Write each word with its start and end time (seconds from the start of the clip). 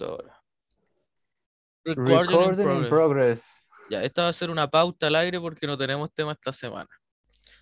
ahora. 0.00 0.42
Recording, 1.84 2.40
in 2.40 2.54
progress. 2.54 2.88
progress. 2.88 3.68
Ya, 3.90 4.02
esta 4.02 4.22
va 4.22 4.28
a 4.28 4.32
ser 4.32 4.50
una 4.50 4.68
pauta 4.68 5.08
al 5.08 5.16
aire 5.16 5.40
porque 5.40 5.66
no 5.66 5.76
tenemos 5.76 6.12
tema 6.14 6.32
esta 6.32 6.52
semana. 6.52 6.88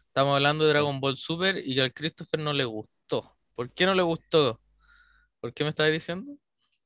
Estamos 0.06 0.34
hablando 0.34 0.64
de 0.64 0.70
Dragon 0.70 1.00
Ball 1.00 1.16
Super 1.16 1.56
y 1.56 1.74
que 1.74 1.82
al 1.82 1.92
Christopher 1.92 2.40
no 2.40 2.52
le 2.52 2.64
gustó. 2.64 3.36
¿Por 3.54 3.72
qué 3.72 3.86
no 3.86 3.94
le 3.94 4.02
gustó? 4.02 4.60
¿Por 5.40 5.54
qué 5.54 5.64
me 5.64 5.70
estás 5.70 5.90
diciendo? 5.90 6.36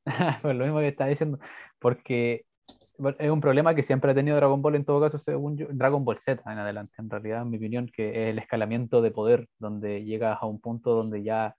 pues 0.42 0.56
lo 0.56 0.64
mismo 0.64 0.78
que 0.78 0.88
estaba 0.88 1.10
diciendo. 1.10 1.38
Porque 1.78 2.46
es 3.18 3.30
un 3.30 3.40
problema 3.40 3.74
que 3.74 3.82
siempre 3.82 4.12
ha 4.12 4.14
tenido 4.14 4.36
Dragon 4.36 4.62
Ball 4.62 4.76
en 4.76 4.84
todo 4.84 5.00
caso, 5.00 5.18
según 5.18 5.56
yo, 5.56 5.66
Dragon 5.70 6.04
Ball 6.04 6.20
Z 6.20 6.40
en 6.50 6.58
adelante, 6.58 6.94
en 6.98 7.10
realidad, 7.10 7.42
en 7.42 7.50
mi 7.50 7.56
opinión, 7.56 7.90
que 7.94 8.10
es 8.10 8.30
el 8.30 8.38
escalamiento 8.38 9.02
de 9.02 9.10
poder, 9.10 9.48
donde 9.58 10.04
llegas 10.04 10.38
a 10.40 10.46
un 10.46 10.60
punto 10.60 10.94
donde 10.94 11.22
ya 11.22 11.56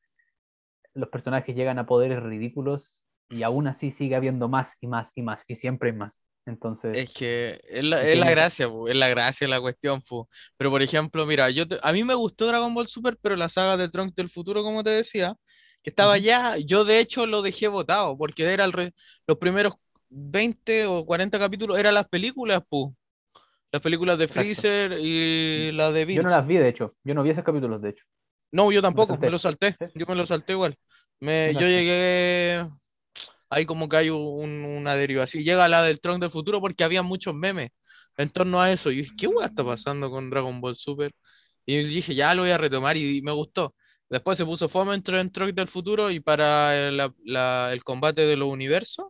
los 0.93 1.09
personajes 1.09 1.55
llegan 1.55 1.77
a 1.77 1.85
poderes 1.85 2.23
ridículos 2.23 3.04
y 3.29 3.43
aún 3.43 3.67
así 3.67 3.91
sigue 3.91 4.15
habiendo 4.15 4.47
más 4.47 4.75
y 4.81 4.87
más 4.87 5.11
y 5.15 5.21
más 5.21 5.43
y 5.47 5.55
siempre 5.55 5.89
hay 5.89 5.95
más. 5.95 6.23
Entonces. 6.45 6.95
Es 6.95 7.13
que 7.13 7.59
es 7.67 7.83
la, 7.83 7.99
gracia, 8.29 8.69
es 8.87 8.95
la 8.95 9.09
gracia 9.09 9.47
la 9.47 9.59
cuestión. 9.59 10.01
Pero 10.57 10.69
por 10.69 10.81
ejemplo, 10.81 11.25
mira, 11.25 11.49
yo 11.49 11.63
a 11.81 11.91
mí 11.91 12.03
me 12.03 12.13
gustó 12.13 12.45
Dragon 12.45 12.73
Ball 12.73 12.87
Super, 12.87 13.17
pero 13.19 13.35
la 13.35 13.49
saga 13.49 13.77
de 13.77 13.89
Trunks 13.89 14.15
del 14.15 14.29
futuro, 14.29 14.61
como 14.61 14.83
te 14.83 14.91
decía, 14.91 15.35
que 15.81 15.89
estaba 15.89 16.17
ya, 16.17 16.57
yo 16.57 16.85
de 16.85 16.99
hecho 16.99 17.25
lo 17.25 17.41
dejé 17.41 17.67
votado, 17.67 18.17
porque 18.17 18.51
era 18.51 18.65
el 18.65 18.93
los 19.27 19.37
primeros 19.37 19.73
20 20.09 20.85
o 20.85 21.05
40 21.05 21.39
capítulos, 21.39 21.79
eran 21.79 21.95
las 21.95 22.07
películas. 22.07 22.61
Las 23.71 23.81
películas 23.81 24.17
de 24.17 24.27
Freezer 24.27 24.93
y 24.99 25.71
la 25.73 25.91
de 25.91 26.05
Yo 26.13 26.23
no 26.23 26.29
las 26.29 26.47
vi, 26.47 26.55
de 26.57 26.69
hecho. 26.69 26.95
Yo 27.03 27.13
no 27.13 27.23
vi 27.23 27.31
esos 27.31 27.43
capítulos, 27.43 27.81
de 27.81 27.89
hecho. 27.89 28.05
No, 28.51 28.71
yo 28.71 28.81
tampoco, 28.81 29.17
me, 29.17 29.29
lo 29.29 29.37
salté. 29.37 29.75
Yo 29.95 30.05
me 30.07 30.15
lo 30.15 30.25
salté 30.25 30.53
igual. 30.53 30.77
Me, 31.19 31.53
yo 31.53 31.67
llegué 31.67 32.65
hay 33.49 33.65
como 33.65 33.89
que 33.89 33.97
hay 33.97 34.09
un, 34.09 34.65
una 34.65 34.95
deriva 34.95 35.23
así. 35.23 35.43
Llega 35.43 35.67
la 35.67 35.83
del 35.83 35.99
Tron 35.99 36.19
del 36.19 36.31
futuro 36.31 36.61
porque 36.61 36.83
había 36.83 37.01
muchos 37.03 37.33
memes 37.35 37.71
en 38.17 38.29
torno 38.29 38.61
a 38.61 38.71
eso. 38.71 38.91
Y 38.91 38.97
dije, 38.97 39.11
¿qué 39.17 39.27
hueá 39.27 39.47
está 39.47 39.63
pasando 39.63 40.09
con 40.09 40.29
Dragon 40.29 40.61
Ball 40.61 40.75
Super? 40.75 41.11
Y 41.65 41.83
dije, 41.83 42.15
ya 42.15 42.33
lo 42.35 42.43
voy 42.43 42.51
a 42.51 42.57
retomar 42.57 42.97
y, 42.97 43.21
me 43.21 43.31
gustó. 43.31 43.75
Después 44.09 44.37
se 44.37 44.45
puso 44.45 44.69
fome 44.69 44.93
en 44.95 45.03
Tron 45.03 45.31
del 45.31 45.67
futuro 45.67 46.11
y 46.11 46.19
para 46.19 46.89
el 47.71 47.83
combate 47.83 48.25
de 48.25 48.37
los 48.37 48.49
universos, 48.49 49.07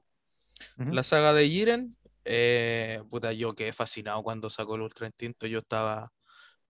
la 0.77 1.03
saga 1.03 1.33
de 1.33 1.49
Jiren, 1.49 1.97
eh, 2.23 3.01
puta, 3.09 3.33
yo 3.33 3.55
quedé 3.55 3.73
fascinado 3.73 4.23
cuando 4.23 4.49
sacó 4.49 4.75
el 4.75 4.81
Ultra 4.81 5.07
Instinto. 5.07 5.47
Yo 5.47 5.59
estaba. 5.59 6.11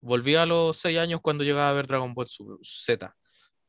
Volví 0.02 0.36
a 0.36 0.46
los 0.46 0.78
6 0.78 0.98
años 1.00 1.22
cuando 1.22 1.44
llegaba 1.44 1.70
a 1.70 1.74
ver 1.74 1.88
Dragon 1.88 2.14
Ball 2.14 2.28
Z 2.28 3.16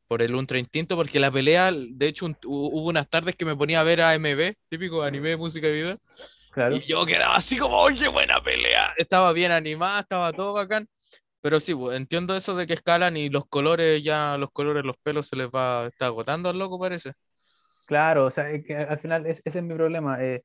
por 0.07 0.21
el 0.21 0.35
Ultra 0.35 0.59
Instinto, 0.59 0.95
porque 0.95 1.19
la 1.19 1.31
pelea, 1.31 1.71
de 1.71 2.07
hecho, 2.07 2.27
hubo 2.45 2.87
unas 2.87 3.09
tardes 3.09 3.35
que 3.35 3.45
me 3.45 3.55
ponía 3.55 3.81
a 3.81 3.83
ver 3.83 4.01
AMV, 4.01 4.55
típico 4.69 5.01
anime, 5.03 5.35
música 5.35 5.67
y 5.67 5.73
vida. 5.73 5.97
Claro. 6.51 6.75
Y 6.75 6.81
yo 6.81 7.05
quedaba 7.05 7.35
así 7.35 7.57
como, 7.57 7.77
¡oye, 7.77 8.07
buena 8.07 8.41
pelea! 8.41 8.93
Estaba 8.97 9.33
bien 9.33 9.51
animada, 9.51 10.01
estaba 10.01 10.31
todo 10.31 10.53
bacán. 10.53 10.87
Pero 11.41 11.59
sí, 11.59 11.75
pues, 11.75 11.97
entiendo 11.97 12.35
eso 12.35 12.55
de 12.55 12.65
que 12.65 12.73
escalan 12.73 13.17
y 13.17 13.29
los 13.29 13.47
colores, 13.47 14.01
ya 14.03 14.37
los 14.37 14.51
colores, 14.51 14.83
los 14.83 14.97
pelos 14.97 15.27
se 15.27 15.35
les 15.35 15.47
va, 15.47 15.87
está 15.87 16.07
agotando 16.07 16.49
al 16.49 16.57
loco, 16.57 16.79
parece. 16.79 17.13
Claro, 17.85 18.25
o 18.25 18.31
sea, 18.31 18.45
que 18.63 18.75
al 18.75 18.97
final 18.97 19.27
ese 19.27 19.41
es 19.43 19.63
mi 19.63 19.75
problema. 19.75 20.23
Eh, 20.23 20.43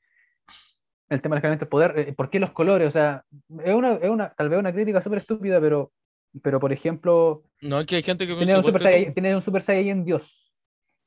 el 1.08 1.22
tema 1.22 1.34
del 1.34 1.38
escalamiento 1.38 1.64
de 1.64 1.70
poder, 1.70 1.98
eh, 1.98 2.12
¿por 2.12 2.28
qué 2.28 2.38
los 2.38 2.50
colores? 2.50 2.88
O 2.88 2.90
sea, 2.90 3.24
es 3.64 3.74
una, 3.74 3.94
es 3.94 4.10
una 4.10 4.34
tal 4.34 4.48
vez 4.48 4.58
una 4.58 4.72
crítica 4.72 5.00
súper 5.00 5.18
estúpida, 5.20 5.60
pero 5.60 5.90
pero, 6.42 6.60
por 6.60 6.72
ejemplo. 6.72 7.44
No, 7.60 7.84
que 7.84 7.96
hay 7.96 8.02
gente 8.02 8.26
que 8.26 8.34
tiene 8.34 8.56
un, 8.56 8.64
Super 8.64 8.82
Saiyan, 8.82 9.14
tiene 9.14 9.36
un 9.36 9.42
Super 9.42 9.62
Saiyan 9.62 10.04
Dios. 10.04 10.52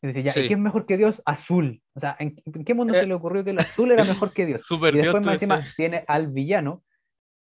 Y 0.02 0.22
ya, 0.22 0.34
¿qué 0.34 0.46
es 0.46 0.60
mejor 0.60 0.86
que 0.86 0.98
Dios? 0.98 1.22
Azul. 1.26 1.82
O 1.94 2.00
sea, 2.00 2.16
¿en, 2.20 2.36
qué 2.66 2.74
mundo 2.74 2.94
se 2.94 3.02
eh. 3.02 3.08
le 3.08 3.14
ocurrió 3.14 3.44
que 3.44 3.52
el 3.52 3.60
azul 3.60 3.92
era 3.92 4.04
mejor 4.04 4.34
que 4.34 4.46
Dios? 4.46 4.62
Super 4.66 4.94
y 4.96 5.00
después, 5.00 5.26
más 5.26 5.36
encima, 5.36 5.66
tiene 5.78 6.04
al 6.08 6.28
villano 6.28 6.84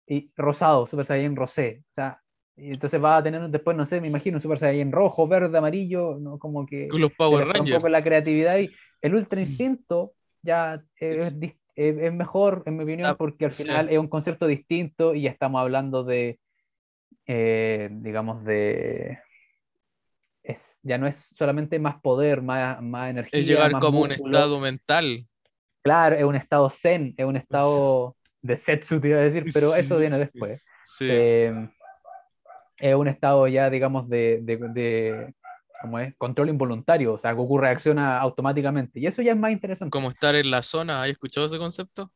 y 0.07 0.31
rosado, 0.35 0.87
Super 0.87 1.05
Saiyan 1.05 1.35
rosé. 1.35 1.83
O 1.91 1.93
sea, 1.93 2.19
y 2.57 2.71
entonces 2.71 3.01
va 3.01 3.17
a 3.17 3.23
tener 3.23 3.47
después, 3.49 3.77
no 3.77 3.85
sé, 3.85 4.01
me 4.01 4.07
imagino, 4.07 4.37
un 4.37 4.41
Super 4.41 4.57
Saiyan 4.57 4.91
rojo, 4.91 5.27
verde, 5.27 5.57
amarillo, 5.57 6.17
¿no? 6.19 6.39
como 6.39 6.65
que. 6.65 6.87
Los 6.91 7.13
Power 7.13 7.45
Rangers. 7.45 7.69
Un 7.69 7.75
poco 7.77 7.89
la 7.89 8.03
creatividad 8.03 8.57
y 8.57 8.71
el 9.01 9.15
Ultra 9.15 9.39
Instinto 9.39 10.13
ya 10.41 10.83
es, 10.95 11.35
es 11.75 12.13
mejor, 12.13 12.63
en 12.65 12.77
mi 12.77 12.83
opinión, 12.83 13.09
ah, 13.09 13.15
porque 13.15 13.45
al 13.45 13.51
final 13.51 13.89
es 13.89 13.99
un 13.99 14.07
concepto 14.07 14.47
distinto 14.47 15.13
y 15.13 15.21
ya 15.21 15.29
estamos 15.29 15.61
hablando 15.61 16.03
de 16.03 16.39
eh, 17.31 17.89
digamos, 17.91 18.43
de... 18.43 19.19
Es, 20.41 20.79
ya 20.81 20.97
no 20.97 21.05
es 21.05 21.29
solamente 21.37 21.77
más 21.77 22.01
poder, 22.01 22.41
más, 22.41 22.81
más 22.81 23.11
energía. 23.11 23.39
Es 23.39 23.45
llegar 23.45 23.71
como 23.73 24.01
un 24.01 24.11
estado 24.11 24.59
mental. 24.59 25.27
Claro, 25.83 26.15
es 26.15 26.23
un 26.23 26.35
estado 26.35 26.71
zen, 26.71 27.13
es 27.17 27.25
un 27.25 27.37
estado 27.37 28.15
de 28.41 28.57
setsu, 28.57 28.99
te 28.99 29.09
iba 29.09 29.19
a 29.19 29.21
decir, 29.21 29.45
pero 29.53 29.75
eso 29.75 29.97
viene 29.97 30.17
después. 30.17 30.59
Eh, 31.01 31.69
es 32.79 32.95
un 32.95 33.07
estado 33.07 33.47
ya, 33.47 33.69
digamos, 33.69 34.09
de, 34.09 34.39
de, 34.41 34.57
de 34.57 35.33
¿cómo 35.83 35.99
es? 35.99 36.15
control 36.17 36.49
involuntario, 36.49 37.13
o 37.13 37.19
sea, 37.19 37.33
Goku 37.33 37.59
reacciona 37.59 38.17
automáticamente, 38.17 38.99
y 38.99 39.05
eso 39.05 39.21
ya 39.21 39.33
es 39.33 39.37
más 39.37 39.51
interesante. 39.51 39.91
Como 39.91 40.09
estar 40.09 40.33
en 40.33 40.49
la 40.49 40.63
zona, 40.63 41.03
¿has 41.03 41.09
escuchado 41.09 41.45
ese 41.45 41.59
concepto? 41.59 42.11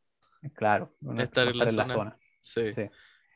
Claro, 0.56 0.92
estar, 1.20 1.50
en, 1.50 1.76
la, 1.76 1.88
zona. 1.88 2.18
Sí. 2.42 2.74
sí. 2.74 2.90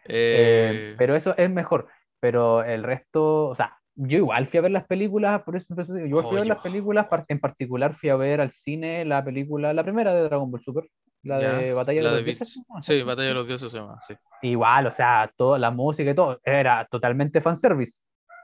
Eh, 0.07 0.95
pero 0.97 1.16
eso 1.16 1.35
es 1.38 1.50
mejor. 1.50 1.88
Pero 2.19 2.63
el 2.63 2.84
resto, 2.84 3.47
o 3.47 3.56
sea, 3.56 3.78
yo 3.95 4.18
igual 4.18 4.47
fui 4.47 4.59
a 4.59 4.62
ver 4.62 4.72
las 4.72 4.85
películas, 4.85 5.41
por 5.44 5.56
eso, 5.56 5.68
yo 6.07 6.22
fui 6.23 6.38
a 6.38 6.41
ver 6.41 6.47
las 6.47 6.62
películas, 6.62 7.07
en 7.28 7.40
particular 7.40 7.94
fui 7.94 8.09
a 8.09 8.16
ver 8.16 8.41
al 8.41 8.51
cine 8.51 9.06
la 9.06 9.23
película, 9.23 9.73
la 9.73 9.84
primera 9.84 10.13
de 10.13 10.23
Dragon 10.23 10.50
Ball 10.51 10.62
Super, 10.62 10.88
la 11.23 11.40
de 11.40 11.73
Batalla 11.73 12.01
de 12.01 12.09
los 12.09 12.25
Dioses. 12.25 12.63
Sí, 12.81 13.03
Batalla 13.03 13.29
de 13.29 13.34
los 13.34 13.47
Dioses 13.47 13.72
se 13.72 13.78
llama, 13.78 14.00
sí. 14.01 14.16
Igual, 14.44 14.88
o 14.88 14.91
sea, 14.91 15.31
toda 15.35 15.57
la 15.57 15.72
música 15.72 16.12
y 16.12 16.16
todo, 16.16 16.39
era 16.44 16.88
totalmente 16.89 17.41
fanservice. 17.41 18.00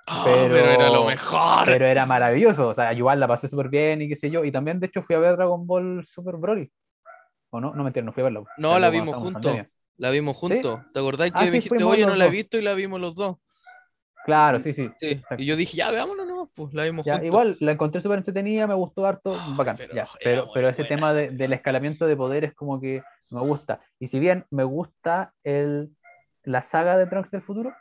Oh, 0.08 0.24
pero, 0.26 0.58
era 0.58 0.90
lo 0.90 1.06
mejor. 1.06 1.66
Pero 1.66 1.86
era 1.86 2.06
maravilloso, 2.06 2.70
o 2.70 2.74
sea, 2.74 2.92
igual 2.94 3.20
la 3.20 3.28
pasé 3.28 3.48
súper 3.48 3.70
bien 3.70 4.02
y 4.02 4.10
qué 4.10 4.16
sé 4.16 4.30
yo. 4.30 4.44
Y 4.44 4.52
también, 4.52 4.80
de 4.80 4.88
hecho, 4.88 5.02
fui 5.02 5.16
a 5.16 5.20
ver 5.20 5.38
Dragon 5.38 5.66
Ball 5.66 6.06
Super 6.06 6.36
Broly. 6.36 6.70
¿O 7.52 7.62
no? 7.62 7.74
No 7.74 7.84
me 7.84 7.90
entiendo, 7.90 8.08
no 8.08 8.14
fui 8.14 8.22
a 8.22 8.26
verla. 8.26 8.44
No, 8.58 8.80
la 8.80 8.90
vimos 8.90 9.16
juntos. 9.16 9.60
La 9.98 10.10
vimos 10.10 10.36
juntos. 10.36 10.82
¿Te 10.94 11.00
acordás 11.00 11.32
que 11.32 11.38
ah, 11.40 11.46
dijiste, 11.46 11.84
oye, 11.84 12.06
no 12.06 12.16
la 12.16 12.26
he 12.26 12.30
visto 12.30 12.58
y 12.58 12.62
la 12.62 12.74
vimos 12.74 13.00
los 13.00 13.16
dos? 13.16 13.38
Claro, 14.26 14.62
sí, 14.62 14.74
sí. 14.74 14.90
Y 15.38 15.46
yo 15.46 15.56
dije, 15.56 15.76
ya, 15.78 15.92
veámonos, 15.92 16.26
no, 16.26 16.50
pues 16.56 16.74
la 16.74 16.86
vimos 16.86 17.04
juntos. 17.04 17.24
Igual, 17.24 17.58
la 17.60 17.74
encontré 17.74 18.02
súper 18.02 18.20
entretenida, 18.20 18.68
me 18.68 18.74
gustó 18.74 19.06
harto, 19.06 19.36
ah, 19.36 19.54
bacán. 19.58 19.76
Pero, 19.78 19.94
ya, 19.94 20.08
pero, 20.24 20.48
pero 20.54 20.70
ese 20.70 20.86
tema 20.86 21.14
de, 21.14 21.30
del 21.30 21.52
escalamiento 21.54 22.08
de 22.08 22.16
poderes 22.16 22.54
como 22.54 22.80
que 22.80 23.04
me 23.32 23.42
gusta. 23.42 23.82
Y 24.00 24.08
si 24.08 24.20
bien 24.20 24.46
me 24.50 24.64
gusta 24.64 25.34
el, 25.44 25.90
la 26.44 26.62
saga 26.62 26.98
de 26.98 27.06
Trunks 27.08 27.32
del 27.32 27.42
futuro, 27.42 27.74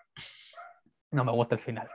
no 1.13 1.25
me 1.25 1.33
gusta 1.33 1.55
el 1.55 1.61
final. 1.61 1.89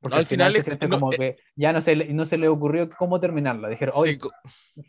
Porque 0.00 0.18
al 0.18 0.26
final, 0.26 0.54
es, 0.54 0.66
como 0.88 1.12
eh 1.12 1.16
que 1.16 1.36
ya 1.56 1.72
no 1.72 1.80
se, 1.80 1.96
no 2.12 2.24
se 2.24 2.38
le 2.38 2.48
ocurrió 2.48 2.88
cómo 2.90 3.18
terminarla. 3.20 3.68
Dijeron, 3.68 3.94
oye, 3.96 4.18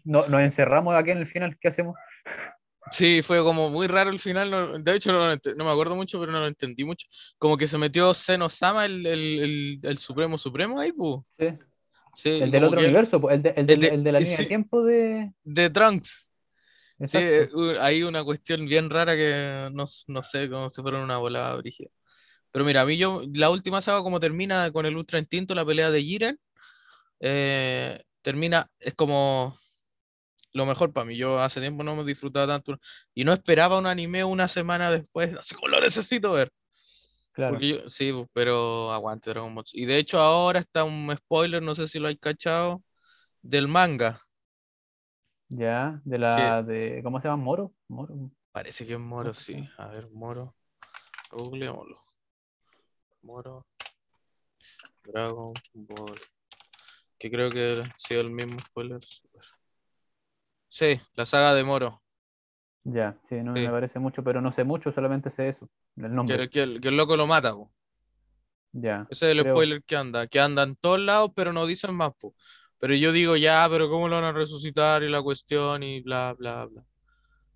no, 0.04 0.28
nos 0.28 0.42
encerramos 0.42 0.96
aquí 0.96 1.12
en 1.12 1.18
el 1.18 1.26
final, 1.26 1.58
¿qué 1.60 1.70
hacemos? 1.70 1.96
Sí, 2.92 3.22
fue 3.22 3.44
como 3.44 3.70
muy 3.70 3.88
raro 3.88 4.10
el 4.10 4.20
final. 4.20 4.84
de 4.84 4.96
hecho, 4.96 5.12
no, 5.12 5.66
me 5.66 5.72
acuerdo 5.72 5.96
mucho, 5.96 6.20
pero 6.20 6.32
no 6.32 6.40
lo 6.40 6.48
entendí 6.48 6.84
mucho. 6.84 7.08
Como 7.38 7.58
que 7.58 7.68
se 7.68 7.78
metió 7.78 8.14
Senosama, 8.14 8.86
el, 8.86 9.06
el, 9.06 9.80
el, 9.84 9.98
Supremo 9.98 10.38
Supremo 10.38 10.80
ahí, 10.80 10.92
pues. 10.92 11.22
Sí. 12.16 12.30
el 12.30 12.52
del 12.52 12.64
otro 12.64 12.80
universo, 12.80 13.30
el, 13.30 13.42
de, 13.42 13.54
el, 13.56 14.04
de, 14.04 14.12
la 14.12 14.20
línea 14.20 14.38
de 14.38 14.46
tiempo 14.46 14.84
de. 14.84 15.32
De 15.44 15.70
Trunks. 15.70 16.26
Sí, 17.08 17.18
hay 17.80 18.04
una 18.04 18.26
cuestión 18.26 18.66
bien 18.66 18.90
rara 18.90 19.16
que 19.16 19.70
no, 19.72 19.86
no 20.08 20.24
sé, 20.24 20.50
como 20.50 20.70
si 20.70 20.82
fuera 20.82 21.02
una 21.02 21.18
bola 21.18 21.56
brígida. 21.56 21.90
Pero 22.52 22.66
mira, 22.66 22.82
a 22.82 22.86
mí 22.86 22.98
yo, 22.98 23.24
la 23.34 23.50
última 23.50 23.82
saga, 23.82 24.04
como 24.04 24.20
termina 24.20 24.72
con 24.72 24.86
el 24.86 24.98
Ultra 24.98 25.20
Instinto, 25.20 25.56
la 25.56 25.66
pelea 25.66 25.92
de 25.92 26.02
Jiren, 26.02 26.40
eh, 27.22 28.04
termina, 28.22 28.70
es 28.80 28.96
como 28.96 29.58
lo 30.54 30.66
mejor 30.66 30.94
para 30.94 31.06
mí. 31.06 31.18
Yo 31.18 31.40
hace 31.40 31.60
tiempo 31.60 31.84
no 31.84 31.96
me 31.96 32.04
disfrutaba 32.04 32.48
tanto 32.48 32.80
y 33.14 33.24
no 33.24 33.34
esperaba 33.34 33.78
un 33.78 33.88
anime 33.88 34.24
una 34.24 34.48
semana 34.48 34.92
después, 34.92 35.36
así 35.40 35.56
como 35.56 35.68
lo 35.68 35.82
necesito 35.82 36.34
ver. 36.34 36.52
Claro. 37.32 37.58
sí, 37.88 38.12
pues, 38.12 38.28
pero 38.34 38.92
aguante 38.92 39.30
Dragon 39.30 39.56
Ball. 39.56 39.64
Y 39.72 39.86
de 39.86 39.98
hecho 39.98 40.20
ahora 40.20 40.60
está 40.60 40.84
un 40.84 41.16
spoiler, 41.16 41.62
no 41.62 41.74
sé 41.74 41.88
si 41.88 41.98
lo 41.98 42.10
hay 42.10 42.18
cachado, 42.18 42.84
del 43.42 43.68
manga. 43.68 44.22
Ya, 45.48 46.02
de 46.04 46.18
la, 46.18 46.62
de, 46.64 47.02
¿cómo 47.02 47.22
se 47.22 47.28
llama? 47.28 47.44
Moro. 47.44 47.74
Moro. 47.88 48.14
Parece 48.52 48.86
que 48.86 48.94
es 48.94 49.00
Moro, 49.00 49.34
sí. 49.34 49.68
A 49.78 49.88
ver, 49.88 50.10
Moro. 50.10 50.56
Googleémoslo. 51.32 51.98
Moro. 53.22 53.66
Dragon 55.04 55.54
Ball. 55.74 56.20
Que 57.18 57.32
creo 57.32 57.50
que 57.50 57.84
ha 57.84 57.98
sido 57.98 58.22
el 58.22 58.32
mismo 58.32 58.60
spoiler. 58.60 59.00
Sí, 60.70 61.00
la 61.16 61.26
saga 61.26 61.54
de 61.54 61.64
Moro. 61.64 62.02
Ya, 62.84 63.18
sí, 63.28 63.36
no 63.44 63.52
me 63.54 63.70
parece 63.70 64.00
mucho, 64.00 64.24
pero 64.24 64.42
no 64.42 64.52
sé 64.52 64.64
mucho, 64.64 64.92
solamente 64.92 65.30
sé 65.32 65.50
eso, 65.50 65.70
el 65.98 66.14
nombre. 66.14 66.50
Que, 66.50 66.64
el, 66.64 66.80
loco 66.96 67.18
lo 67.18 67.28
mata, 67.28 67.54
po. 67.54 67.72
Ya. 68.72 69.06
Ese 69.10 69.26
es 69.26 69.32
el 69.38 69.42
spoiler 69.42 69.84
que 69.84 69.96
anda, 69.96 70.28
que 70.28 70.40
anda 70.40 70.64
en 70.64 70.76
todos 70.76 71.00
lados, 71.00 71.32
pero 71.36 71.52
no 71.52 71.66
dicen 71.66 71.94
más, 71.94 72.14
po. 72.20 72.34
Pero 72.80 72.96
yo 72.96 73.12
digo, 73.12 73.36
ya, 73.36 73.68
pero 73.70 73.90
¿cómo 73.90 74.08
lo 74.08 74.16
van 74.16 74.26
a 74.26 74.32
resucitar? 74.32 75.04
Y 75.04 75.10
la 75.10 75.22
cuestión, 75.22 75.84
y 75.84 76.02
bla, 76.02 76.34
bla, 76.38 76.66
bla. 76.66 76.84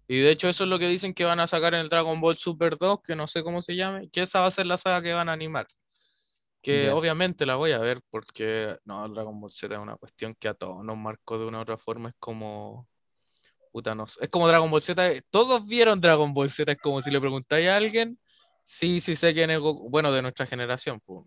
Y 0.08 0.20
de 0.20 0.32
hecho, 0.32 0.50
eso 0.50 0.66
es 0.66 0.70
lo 0.70 0.80
que 0.80 0.88
dicen 0.88 1.14
que 1.14 1.24
van 1.24 1.40
a 1.40 1.48
sacar 1.48 1.74
en 1.74 1.80
el 1.82 1.90
Dragon 1.90 2.20
Ball 2.20 2.36
Super 2.36 2.78
2, 2.78 3.02
que 3.02 3.16
no 3.16 3.28
sé 3.28 3.42
cómo 3.42 3.62
se 3.62 3.76
llame, 3.76 4.10
que 4.10 4.24
esa 4.24 4.42
va 4.42 4.48
a 4.48 4.52
ser 4.52 4.66
la 4.66 4.78
saga 4.78 5.02
que 5.02 5.14
van 5.14 5.30
a 5.30 5.34
animar. 5.34 5.66
Que 6.62 6.92
obviamente 6.92 7.46
la 7.46 7.56
voy 7.56 7.74
a 7.74 7.78
ver, 7.78 8.02
porque 8.10 8.78
no, 8.86 9.08
Dragon 9.10 9.40
Ball 9.40 9.52
Z 9.52 9.74
es 9.74 9.82
una 9.82 9.98
cuestión 9.98 10.34
que 10.40 10.48
a 10.48 10.54
todos 10.54 10.84
nos 10.84 10.98
marcó 10.98 11.38
de 11.38 11.46
una 11.46 11.60
u 11.60 11.62
otra 11.62 11.78
forma. 11.78 12.10
Es 12.10 12.16
como. 12.20 12.88
Puta, 13.74 13.96
no 13.96 14.06
Es 14.06 14.30
como 14.30 14.48
Dragon 14.48 14.70
Ball 14.70 14.84
Z. 14.84 15.24
Todos 15.32 15.68
vieron 15.68 16.00
Dragon 16.00 16.32
Ball 16.32 16.52
Z. 16.52 16.72
Es 16.72 16.78
como 16.78 17.02
si 17.02 17.10
le 17.10 17.20
preguntáis 17.20 17.68
a 17.68 17.76
alguien. 17.76 18.20
Sí, 18.64 19.02
sí 19.02 19.16
sé 19.16 19.34
quién 19.34 19.50
es 19.50 19.60
Bueno, 19.60 20.12
de 20.12 20.22
nuestra 20.22 20.46
generación. 20.46 21.02
Pues. 21.04 21.26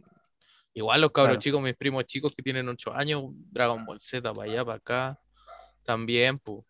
Igual 0.73 1.01
los 1.01 1.11
cabros 1.11 1.41
chicos, 1.41 1.61
mis 1.61 1.75
primos 1.75 2.05
chicos 2.05 2.33
que 2.37 2.43
tienen 2.45 2.69
8 2.69 2.95
años, 2.95 3.25
Dragon 3.51 3.85
Ball 3.85 4.01
Z 4.01 4.33
para 4.33 4.49
allá, 4.49 4.65
para 4.65 4.77
acá, 4.77 5.21
también, 5.85 6.39
pues. 6.39 6.65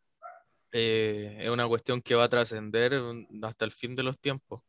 es 0.73 1.51
una 1.51 1.69
cuestión 1.69 2.01
que 2.01 2.15
va 2.15 2.25
a 2.25 2.29
trascender 2.29 2.95
hasta 3.43 3.65
el 3.67 3.73
fin 3.73 3.95
de 3.95 4.03
los 4.03 4.19
tiempos. 4.19 4.63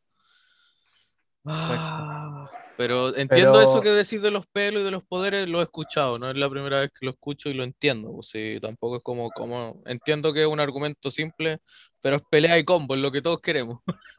Ah, 1.44 2.46
pero 2.76 3.16
entiendo 3.16 3.60
eso 3.60 3.80
que 3.80 3.90
decís 3.90 4.22
de 4.22 4.30
los 4.30 4.46
pelos 4.46 4.82
y 4.82 4.84
de 4.84 4.90
los 4.90 5.04
poderes, 5.04 5.48
lo 5.48 5.60
he 5.60 5.64
escuchado, 5.64 6.18
no 6.18 6.30
es 6.30 6.36
la 6.36 6.48
primera 6.48 6.80
vez 6.80 6.90
que 6.90 7.06
lo 7.06 7.12
escucho 7.12 7.48
y 7.48 7.54
lo 7.54 7.64
entiendo. 7.64 8.12
Pues 8.12 8.28
sí, 8.28 8.58
tampoco 8.60 8.96
es 8.98 9.02
como, 9.02 9.30
como. 9.30 9.82
Entiendo 9.86 10.32
que 10.32 10.42
es 10.42 10.46
un 10.46 10.60
argumento 10.60 11.10
simple, 11.10 11.58
pero 12.00 12.16
es 12.16 12.22
pelea 12.30 12.58
y 12.58 12.64
combo, 12.64 12.94
es 12.94 13.00
lo 13.00 13.10
que 13.10 13.22
todos 13.22 13.40
queremos. 13.40 13.80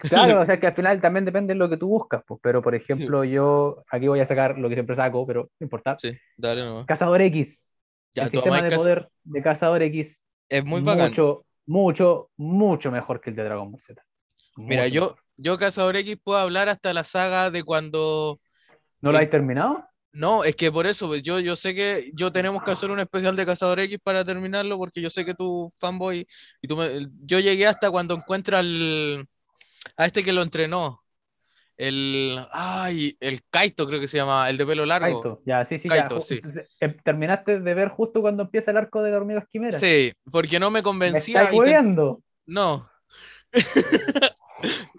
Claro, 0.00 0.40
o 0.40 0.46
sea 0.46 0.58
que 0.58 0.66
al 0.66 0.72
final 0.72 1.00
también 1.00 1.24
depende 1.24 1.54
de 1.54 1.58
lo 1.58 1.68
que 1.68 1.76
tú 1.76 1.86
buscas, 1.86 2.22
pues, 2.26 2.40
pero 2.42 2.60
por 2.60 2.74
ejemplo, 2.74 3.22
yo 3.22 3.84
aquí 3.88 4.08
voy 4.08 4.18
a 4.18 4.26
sacar 4.26 4.58
lo 4.58 4.68
que 4.68 4.74
siempre 4.74 4.96
saco, 4.96 5.24
pero 5.26 5.50
no 5.60 5.64
importa. 5.64 5.96
Sí, 6.00 6.12
dale 6.36 6.64
nomás. 6.64 6.86
Cazador 6.86 7.22
X. 7.22 7.72
el 8.14 8.30
sistema 8.30 8.62
de 8.62 8.76
poder 8.76 9.08
de 9.22 9.42
Cazador 9.42 9.82
X 9.82 10.20
es 10.48 10.64
muy 10.64 10.80
mucho, 10.80 11.44
mucho, 11.66 12.30
mucho 12.36 12.90
mejor 12.90 13.20
que 13.20 13.30
el 13.30 13.36
de 13.36 13.44
Dragon 13.44 13.70
Ball 13.70 13.80
Z. 13.80 14.02
Mira, 14.56 14.88
yo, 14.88 15.16
yo 15.36 15.58
Cazador 15.58 15.96
X 15.96 16.16
puedo 16.22 16.38
hablar 16.38 16.68
hasta 16.68 16.92
la 16.92 17.04
saga 17.04 17.50
de 17.50 17.62
cuando. 17.62 18.40
¿No 19.00 19.12
lo 19.12 19.18
has 19.18 19.30
terminado? 19.30 19.84
No, 20.12 20.44
es 20.44 20.54
que 20.54 20.70
por 20.70 20.86
eso, 20.86 21.08
pues, 21.08 21.22
yo, 21.22 21.40
yo 21.40 21.56
sé 21.56 21.74
que 21.74 22.12
yo 22.14 22.30
tenemos 22.30 22.62
que 22.62 22.70
hacer 22.70 22.90
un 22.90 23.00
especial 23.00 23.34
de 23.34 23.44
Cazador 23.44 23.80
X 23.80 23.98
para 24.02 24.24
terminarlo, 24.24 24.78
porque 24.78 25.02
yo 25.02 25.10
sé 25.10 25.24
que 25.24 25.34
tú, 25.34 25.72
fanboy, 25.80 26.26
y 26.62 26.68
tú 26.68 26.78
yo 27.24 27.40
llegué 27.40 27.66
hasta 27.66 27.90
cuando 27.90 28.14
encuentra 28.14 28.60
el, 28.60 29.26
a 29.96 30.06
este 30.06 30.22
que 30.22 30.32
lo 30.32 30.42
entrenó. 30.42 31.00
El, 31.76 32.38
ay, 32.52 33.16
el 33.18 33.40
Kaito 33.50 33.88
creo 33.88 34.00
que 34.00 34.06
se 34.06 34.16
llama, 34.16 34.48
el 34.48 34.56
de 34.56 34.64
pelo 34.64 34.86
largo. 34.86 35.20
Kaito, 35.20 35.42
ya, 35.44 35.64
sí, 35.64 35.78
sí, 35.78 35.88
Kaito, 35.88 36.20
sí. 36.20 36.40
Eh, 36.80 36.96
terminaste 37.02 37.58
de 37.58 37.74
ver 37.74 37.88
justo 37.88 38.20
cuando 38.20 38.44
empieza 38.44 38.70
el 38.70 38.76
arco 38.76 39.02
de 39.02 39.12
hormigas 39.12 39.48
quimera. 39.50 39.80
Sí, 39.80 40.12
porque 40.30 40.60
no 40.60 40.70
me 40.70 40.84
convencía. 40.84 41.50
¿Me 41.50 41.88
No. 42.46 42.88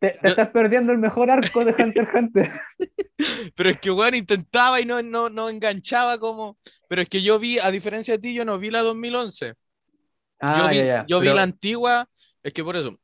te, 0.00 0.18
estás 0.22 0.48
perdiendo 0.50 0.92
el 0.92 0.98
mejor 0.98 1.30
arco 1.30 1.64
de 1.64 1.74
Hunter 1.80 2.08
Hunter. 2.14 2.52
Pero 3.56 3.70
es 3.70 3.78
que, 3.78 3.90
weón, 3.90 4.14
intentaba 4.14 4.80
y 4.80 4.84
no, 4.84 5.02
no, 5.02 5.28
no 5.28 5.48
enganchaba 5.48 6.18
como... 6.18 6.58
Pero 6.88 7.02
es 7.02 7.08
que 7.08 7.22
yo 7.22 7.38
vi, 7.38 7.58
a 7.58 7.70
diferencia 7.70 8.14
de 8.14 8.20
ti, 8.20 8.34
yo 8.34 8.44
no 8.44 8.58
vi 8.58 8.70
la 8.70 8.82
2011. 8.82 9.54
Ah, 10.40 10.58
yo 10.58 10.68
vi, 10.68 10.88
yo 11.06 11.20
vi 11.20 11.28
la 11.28 11.42
antigua, 11.42 12.08
es 12.42 12.52
que 12.52 12.62
por 12.62 12.76
eso, 12.76 12.98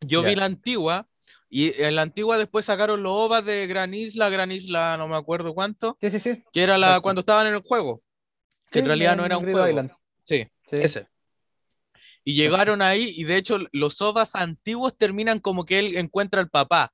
yo 0.00 0.22
vi 0.22 0.34
la 0.34 0.44
antigua 0.44 1.06
y 1.48 1.80
en 1.80 1.94
la 1.94 2.02
antigua 2.02 2.38
después 2.38 2.64
sacaron 2.64 3.02
los 3.02 3.12
ovas 3.12 3.44
de 3.44 3.66
Gran 3.66 3.94
Isla, 3.94 4.28
Gran 4.28 4.50
Isla, 4.50 4.96
no 4.98 5.08
me 5.08 5.16
acuerdo 5.16 5.54
cuánto. 5.54 5.96
Sí, 6.00 6.10
sí, 6.10 6.20
sí. 6.20 6.44
Que 6.52 6.62
era 6.62 6.76
la 6.76 7.00
cuando 7.00 7.20
estaban 7.20 7.46
en 7.46 7.54
el 7.54 7.60
juego. 7.60 8.02
Que 8.70 8.80
en 8.80 8.86
realidad 8.86 9.16
no 9.16 9.24
era 9.24 9.38
un 9.38 9.50
juego. 9.50 9.90
Sí, 10.24 10.46
ese. 10.70 11.06
Y 12.28 12.34
llegaron 12.34 12.82
ahí 12.82 13.14
y 13.16 13.22
de 13.22 13.36
hecho 13.36 13.58
los 13.70 14.02
ovas 14.02 14.34
antiguos 14.34 14.98
terminan 14.98 15.38
como 15.38 15.64
que 15.64 15.78
él 15.78 15.96
encuentra 15.96 16.40
al 16.40 16.50
papá. 16.50 16.92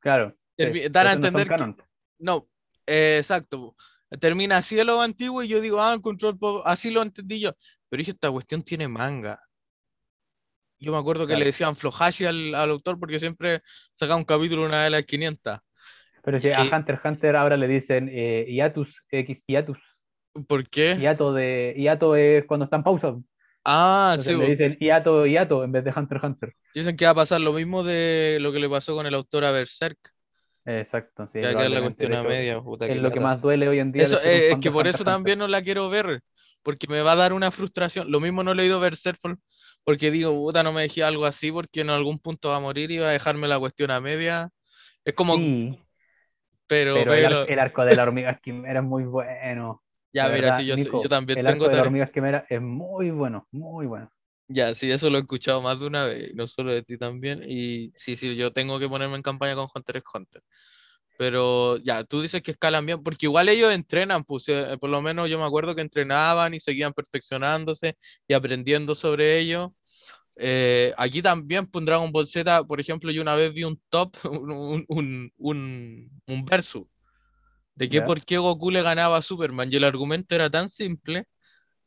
Claro. 0.00 0.36
Dan 0.56 1.06
a 1.06 1.12
entender 1.12 1.48
no, 1.48 1.76
no 2.18 2.48
eh, 2.86 3.18
exacto. 3.18 3.76
Termina 4.18 4.56
así 4.56 4.76
el 4.76 4.90
OVA 4.90 5.04
antiguo 5.04 5.44
y 5.44 5.48
yo 5.48 5.60
digo, 5.60 5.80
ah, 5.80 5.94
encontró 5.94 6.30
el 6.30 6.38
Así 6.64 6.90
lo 6.90 7.02
entendí 7.02 7.38
yo. 7.38 7.52
Pero 7.88 8.00
dije, 8.00 8.10
esta 8.10 8.32
cuestión 8.32 8.64
tiene 8.64 8.88
manga. 8.88 9.40
Yo 10.80 10.90
me 10.90 10.98
acuerdo 10.98 11.26
que 11.26 11.36
le 11.36 11.44
decían 11.44 11.76
flojashi 11.76 12.24
al, 12.24 12.54
autor 12.54 12.98
porque 12.98 13.20
siempre 13.20 13.62
sacaba 13.94 14.16
un 14.16 14.24
capítulo 14.24 14.64
una 14.64 14.82
de 14.82 14.90
las 14.90 15.04
500. 15.04 15.60
Pero 16.22 16.40
si 16.40 16.50
a 16.50 16.62
Hunter 16.62 16.96
x 16.96 17.04
Hunter 17.04 17.36
ahora 17.36 17.56
le 17.56 17.68
dicen 17.68 18.10
eh, 18.10 18.46
hiatus, 18.48 19.04
X 19.08 19.44
hiatus. 19.46 19.78
¿Por 20.48 20.68
qué? 20.68 20.96
Hiato, 20.96 21.32
de, 21.32 21.74
hiato 21.76 22.16
es 22.16 22.44
cuando 22.46 22.64
está 22.64 22.76
en 22.76 22.82
pausa. 22.82 23.16
Ah, 23.64 24.16
sí. 24.18 24.34
Le 24.34 24.46
dicen 24.46 24.76
hiato, 24.78 25.26
hiato 25.26 25.64
en 25.64 25.72
vez 25.72 25.84
de 25.84 25.92
Hunter 25.94 26.20
Hunter. 26.22 26.54
Dicen 26.74 26.96
que 26.96 27.04
va 27.04 27.10
a 27.12 27.14
pasar 27.14 27.40
lo 27.40 27.52
mismo 27.52 27.82
de 27.82 28.38
lo 28.40 28.52
que 28.52 28.58
le 28.58 28.68
pasó 28.68 28.94
con 28.94 29.06
el 29.06 29.14
autor 29.14 29.44
a 29.44 29.50
Berserk. 29.50 29.98
Exacto, 30.64 31.26
sí. 31.26 31.40
Que 31.40 31.50
es 31.50 31.70
la 31.70 31.82
cuestión 31.82 32.14
a 32.14 32.22
media. 32.22 32.62
es 32.80 33.02
lo 33.02 33.10
que 33.10 33.20
más 33.20 33.40
duele 33.40 33.68
hoy 33.68 33.78
en 33.78 33.92
día. 33.92 34.04
Eso, 34.04 34.20
es, 34.20 34.56
que 34.58 34.70
por 34.70 34.86
eso 34.86 35.04
también 35.04 35.38
no 35.38 35.48
la 35.48 35.62
quiero 35.62 35.88
ver, 35.90 36.20
porque 36.62 36.86
me 36.86 37.02
va 37.02 37.12
a 37.12 37.16
dar 37.16 37.32
una 37.32 37.50
frustración. 37.50 38.10
Lo 38.10 38.20
mismo 38.20 38.42
no 38.42 38.52
he 38.52 38.54
leído 38.54 38.80
Berserk 38.80 39.18
porque 39.84 40.10
digo, 40.10 40.32
puta, 40.32 40.62
no 40.62 40.72
me 40.72 40.82
dejé 40.82 41.02
algo 41.02 41.24
así 41.24 41.50
porque 41.50 41.80
en 41.80 41.90
algún 41.90 42.18
punto 42.18 42.50
va 42.50 42.56
a 42.56 42.60
morir 42.60 42.90
y 42.90 42.98
va 42.98 43.08
a 43.08 43.12
dejarme 43.12 43.48
la 43.48 43.58
cuestión 43.58 43.90
a 43.90 44.00
media. 44.00 44.50
Es 45.04 45.14
como. 45.14 45.36
Sí, 45.36 45.78
pero, 46.66 46.96
El, 46.96 47.58
arco 47.58 47.84
de 47.84 47.96
la 47.96 48.04
hormiga 48.04 48.38
quimera 48.40 48.80
es 48.80 48.86
muy 48.86 49.04
bueno. 49.04 49.82
Ya, 50.12 50.28
mira, 50.28 50.58
sí, 50.58 50.66
yo, 50.66 50.76
yo, 50.76 51.08
también 51.08 51.38
el 51.38 51.46
tengo. 51.46 51.64
Arco 51.64 51.68
de 51.68 51.76
la 51.76 51.82
hormiga 51.82 52.06
quimera 52.06 52.44
es 52.48 52.60
muy 52.60 53.10
bueno, 53.10 53.46
muy 53.52 53.86
bueno. 53.86 54.10
Ya, 54.48 54.74
sí, 54.74 54.90
eso 54.90 55.08
lo 55.10 55.18
he 55.18 55.20
escuchado 55.20 55.62
más 55.62 55.78
de 55.78 55.86
una 55.86 56.04
vez, 56.04 56.34
no 56.34 56.46
solo 56.46 56.72
de 56.72 56.82
ti 56.82 56.98
también. 56.98 57.44
Y 57.46 57.92
sí, 57.94 58.16
sí, 58.16 58.34
yo 58.34 58.52
tengo 58.52 58.80
que 58.80 58.88
ponerme 58.88 59.14
en 59.16 59.22
campaña 59.22 59.54
con 59.54 59.68
Hunter 59.72 59.98
x 59.98 60.10
Hunter. 60.12 60.42
Pero 61.16 61.76
ya, 61.78 62.02
tú 62.02 62.22
dices 62.22 62.42
que 62.42 62.52
escalan 62.52 62.86
bien, 62.86 63.02
porque 63.02 63.26
igual 63.26 63.48
ellos 63.48 63.72
entrenan, 63.72 64.24
pues 64.24 64.48
eh, 64.48 64.76
por 64.80 64.90
lo 64.90 65.02
menos 65.02 65.28
yo 65.30 65.38
me 65.38 65.44
acuerdo 65.44 65.74
que 65.74 65.82
entrenaban 65.82 66.54
y 66.54 66.60
seguían 66.60 66.92
perfeccionándose 66.94 67.96
y 68.26 68.34
aprendiendo 68.34 68.94
sobre 68.94 69.38
ello. 69.38 69.74
Eh, 70.36 70.94
aquí 70.96 71.20
también 71.22 71.66
pues, 71.66 71.84
Dragon 71.84 72.10
Ball 72.10 72.26
Z, 72.26 72.64
por 72.64 72.80
ejemplo, 72.80 73.10
yo 73.12 73.20
una 73.22 73.34
vez 73.34 73.52
vi 73.52 73.64
un 73.64 73.80
top, 73.90 74.16
un, 74.24 74.84
un, 74.88 75.32
un, 75.36 76.10
un 76.26 76.44
versus, 76.46 76.84
de 77.80 77.88
que 77.88 78.02
por 78.02 78.22
qué 78.22 78.36
Goku 78.36 78.70
le 78.70 78.82
ganaba 78.82 79.16
a 79.16 79.22
Superman. 79.22 79.72
Y 79.72 79.76
el 79.76 79.84
argumento 79.84 80.34
era 80.34 80.50
tan 80.50 80.68
simple. 80.68 81.26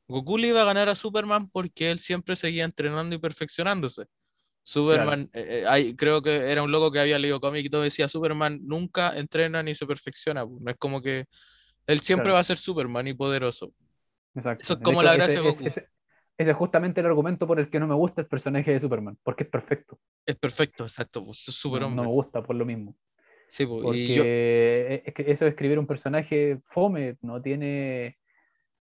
Goku 0.07 0.39
le 0.39 0.47
iba 0.47 0.63
a 0.63 0.65
ganar 0.65 0.89
a 0.89 0.95
Superman 0.95 1.51
porque 1.51 1.91
él 1.91 1.99
siempre 1.99 2.35
seguía 2.35 2.63
entrenando 2.63 3.15
y 3.15 3.19
perfeccionándose. 3.19 4.05
Superman, 4.63 5.29
eh, 5.33 5.65
eh, 5.69 5.95
creo 5.95 6.23
que 6.23 6.51
era 6.51 6.63
un 6.63 6.71
loco 6.71 6.91
que 6.91 7.00
había 7.00 7.19
leído 7.19 7.39
cómic 7.39 7.65
y 7.65 7.69
todo 7.69 7.83
decía, 7.83 8.09
Superman 8.09 8.62
nunca 8.63 9.15
entrena 9.15 9.62
ni 9.62 9.75
se 9.75 9.85
perfecciona. 9.85 10.45
No 10.45 10.71
es 10.71 10.77
como 10.77 11.00
que 11.00 11.25
él 11.85 12.01
siempre 12.01 12.31
va 12.31 12.39
a 12.39 12.43
ser 12.43 12.57
Superman 12.57 13.07
y 13.07 13.13
poderoso. 13.13 13.71
Exacto. 14.33 14.63
Eso 14.63 14.73
es 14.73 14.79
como 14.79 15.03
la 15.03 15.13
gracia 15.13 15.41
de 15.41 15.47
Goku. 15.47 15.67
Ese, 15.67 15.89
es 16.39 16.55
justamente 16.55 17.01
el 17.01 17.05
argumento 17.05 17.45
por 17.45 17.59
el 17.59 17.69
que 17.69 17.79
no 17.79 17.85
me 17.85 17.93
gusta 17.93 18.21
el 18.21 18.27
personaje 18.27 18.71
de 18.71 18.79
Superman, 18.79 19.15
porque 19.21 19.43
es 19.43 19.50
perfecto. 19.50 20.00
Es 20.25 20.38
perfecto, 20.38 20.85
exacto. 20.85 21.23
Pues, 21.23 21.47
es 21.47 21.63
no, 21.65 21.79
no, 21.81 22.01
me 22.01 22.07
gusta 22.07 22.41
por 22.41 22.55
lo 22.55 22.65
mismo. 22.65 22.95
Sí, 23.53 23.67
pues, 23.67 23.83
porque 23.83 25.03
es 25.05 25.13
que 25.13 25.31
eso 25.31 25.45
de 25.45 25.51
escribir 25.51 25.77
un 25.77 25.86
personaje 25.86 26.57
fome 26.63 27.17
no 27.22 27.39
tiene 27.39 28.17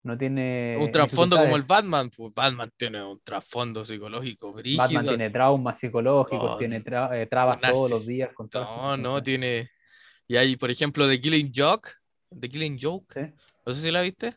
no 0.04 0.16
tiene. 0.16 0.76
Un 0.78 0.92
trasfondo 0.92 1.36
como 1.36 1.56
el 1.56 1.64
Batman. 1.64 2.08
Pues 2.16 2.32
Batman 2.32 2.70
tiene 2.76 3.02
un 3.02 3.20
trasfondo 3.24 3.84
psicológico. 3.84 4.54
Batman 4.76 5.08
tiene 5.08 5.30
traumas 5.30 5.80
psicológicos, 5.80 6.56
tiene 6.56 6.84
eh, 7.12 7.26
trabas 7.28 7.60
todos 7.60 7.90
los 7.90 8.06
días. 8.06 8.32
Con 8.32 8.48
no, 8.54 8.96
no, 8.96 9.20
tiene. 9.20 9.70
Y 10.28 10.36
hay, 10.36 10.54
por 10.54 10.70
ejemplo, 10.70 11.08
The 11.08 11.20
Killing 11.20 11.50
Joke. 11.52 11.90
The 12.30 12.48
Killing 12.48 12.78
Joke. 12.80 13.34
No 13.66 13.74
sé 13.74 13.80
si 13.80 13.90
la 13.90 14.02
viste. 14.02 14.36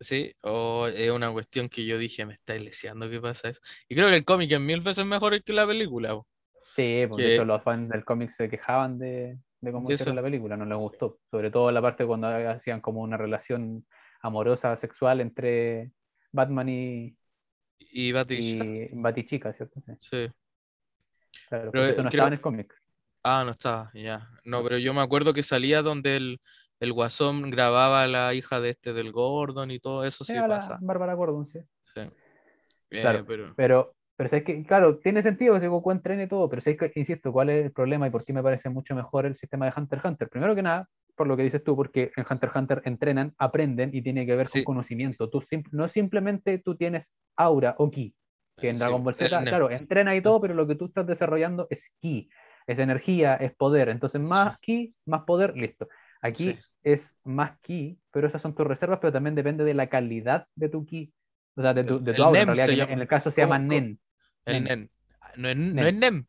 Sí, 0.00 0.32
o 0.42 0.86
eh, 0.86 1.06
es 1.06 1.10
una 1.10 1.32
cuestión 1.32 1.68
que 1.68 1.84
yo 1.84 1.98
dije, 1.98 2.24
me 2.24 2.34
está 2.34 2.54
leseando 2.54 3.10
qué 3.10 3.20
pasa 3.20 3.48
eso. 3.48 3.60
Y 3.88 3.96
creo 3.96 4.08
que 4.08 4.14
el 4.14 4.24
cómic 4.24 4.52
es 4.52 4.60
mil 4.60 4.80
veces 4.80 5.04
mejor 5.04 5.42
que 5.42 5.52
la 5.52 5.66
película. 5.66 6.22
Sí, 6.78 7.06
porque 7.08 7.44
los 7.44 7.62
fans 7.64 7.88
del 7.88 8.04
cómic 8.04 8.30
se 8.30 8.48
quejaban 8.48 9.00
de, 9.00 9.36
de 9.60 9.72
cómo 9.72 9.90
hicieron 9.90 10.14
la 10.14 10.22
película, 10.22 10.56
no 10.56 10.64
les 10.64 10.78
gustó. 10.78 11.18
Sobre 11.28 11.50
todo 11.50 11.72
la 11.72 11.82
parte 11.82 12.06
cuando 12.06 12.28
hacían 12.28 12.80
como 12.80 13.00
una 13.00 13.16
relación 13.16 13.84
amorosa, 14.22 14.76
sexual 14.76 15.20
entre 15.20 15.90
Batman 16.30 16.68
y, 16.68 17.16
y 17.80 18.12
Batichica. 18.12 19.52
¿cierto? 19.52 19.82
Sí. 19.98 20.28
Claro, 21.48 21.72
pero 21.72 21.86
eso 21.86 22.02
no 22.04 22.10
estaba 22.10 22.28
en 22.28 22.34
el 22.34 22.40
cómic. 22.40 22.72
Ah, 23.24 23.42
no 23.44 23.50
estaba, 23.50 23.90
ya. 23.92 24.30
No, 24.44 24.62
pero 24.62 24.78
yo 24.78 24.94
me 24.94 25.00
acuerdo 25.00 25.34
que 25.34 25.42
salía 25.42 25.82
donde 25.82 26.16
el, 26.16 26.40
el 26.78 26.92
Guasón 26.92 27.50
grababa 27.50 28.04
a 28.04 28.06
la 28.06 28.34
hija 28.34 28.60
de 28.60 28.70
este 28.70 28.92
del 28.92 29.10
Gordon 29.10 29.72
y 29.72 29.80
todo 29.80 30.04
eso 30.04 30.22
sí, 30.22 30.34
pasa. 30.46 30.76
Bárbara 30.80 31.14
Gordon, 31.14 31.44
sí. 31.44 31.58
Sí. 31.82 32.02
claro, 32.88 33.24
pero... 33.26 33.52
pero 33.56 33.96
pero 34.18 34.36
es 34.36 34.42
que, 34.42 34.64
claro, 34.64 34.98
tiene 34.98 35.22
sentido 35.22 35.60
que 35.60 35.68
Goku 35.68 35.92
entrene 35.92 36.26
todo, 36.26 36.48
pero 36.48 36.60
sé 36.60 36.76
que, 36.76 36.90
insisto, 36.96 37.30
¿cuál 37.30 37.50
es 37.50 37.66
el 37.66 37.70
problema 37.70 38.08
y 38.08 38.10
por 38.10 38.24
qué 38.24 38.32
me 38.32 38.42
parece 38.42 38.68
mucho 38.68 38.96
mejor 38.96 39.26
el 39.26 39.36
sistema 39.36 39.66
de 39.66 39.72
Hunter 39.76 40.00
x 40.00 40.10
Hunter? 40.10 40.28
Primero 40.28 40.56
que 40.56 40.62
nada, 40.62 40.88
por 41.14 41.28
lo 41.28 41.36
que 41.36 41.44
dices 41.44 41.62
tú, 41.62 41.76
porque 41.76 42.10
en 42.16 42.26
Hunter 42.28 42.48
x 42.48 42.56
Hunter 42.56 42.82
entrenan, 42.84 43.32
aprenden 43.38 43.90
y 43.92 44.02
tiene 44.02 44.26
que 44.26 44.34
ver 44.34 44.50
con 44.50 44.64
conocimiento. 44.64 45.30
Tú 45.30 45.40
no 45.70 45.88
simplemente 45.88 46.58
tú 46.58 46.74
tienes 46.74 47.14
aura 47.36 47.76
o 47.78 47.92
ki, 47.92 48.12
que 48.56 48.70
en 48.70 48.78
Dragon 48.78 49.04
Ball 49.04 49.14
Z, 49.14 49.44
claro, 49.44 49.70
entrena 49.70 50.16
y 50.16 50.20
todo, 50.20 50.40
pero 50.40 50.54
lo 50.54 50.66
que 50.66 50.74
tú 50.74 50.86
estás 50.86 51.06
desarrollando 51.06 51.68
es 51.70 51.94
ki, 52.00 52.28
es 52.66 52.80
energía, 52.80 53.36
es 53.36 53.54
poder. 53.54 53.88
Entonces, 53.88 54.20
más 54.20 54.58
ki, 54.58 54.96
más 55.06 55.22
poder, 55.22 55.56
listo. 55.56 55.86
Aquí 56.22 56.58
es 56.82 57.16
más 57.22 57.56
ki, 57.60 58.00
pero 58.10 58.26
esas 58.26 58.42
son 58.42 58.52
tus 58.56 58.66
reservas, 58.66 58.98
pero 59.00 59.12
también 59.12 59.36
depende 59.36 59.62
de 59.62 59.74
la 59.74 59.86
calidad 59.86 60.48
de 60.56 60.68
tu 60.68 60.84
ki, 60.84 61.12
o 61.54 61.62
sea, 61.62 61.72
de 61.72 61.84
tu, 61.84 62.02
de 62.02 62.14
tu 62.14 62.22
aura. 62.24 62.40
En 62.40 62.56
realidad, 62.56 62.90
en 62.90 62.98
el 62.98 63.06
caso 63.06 63.30
se 63.30 63.42
llama 63.42 63.60
Nen. 63.60 64.00
El 64.48 64.64
nen. 64.64 64.90
No, 65.36 65.48
es, 65.48 65.56
no 65.56 65.82
es 65.82 65.94
NEM. 65.94 66.26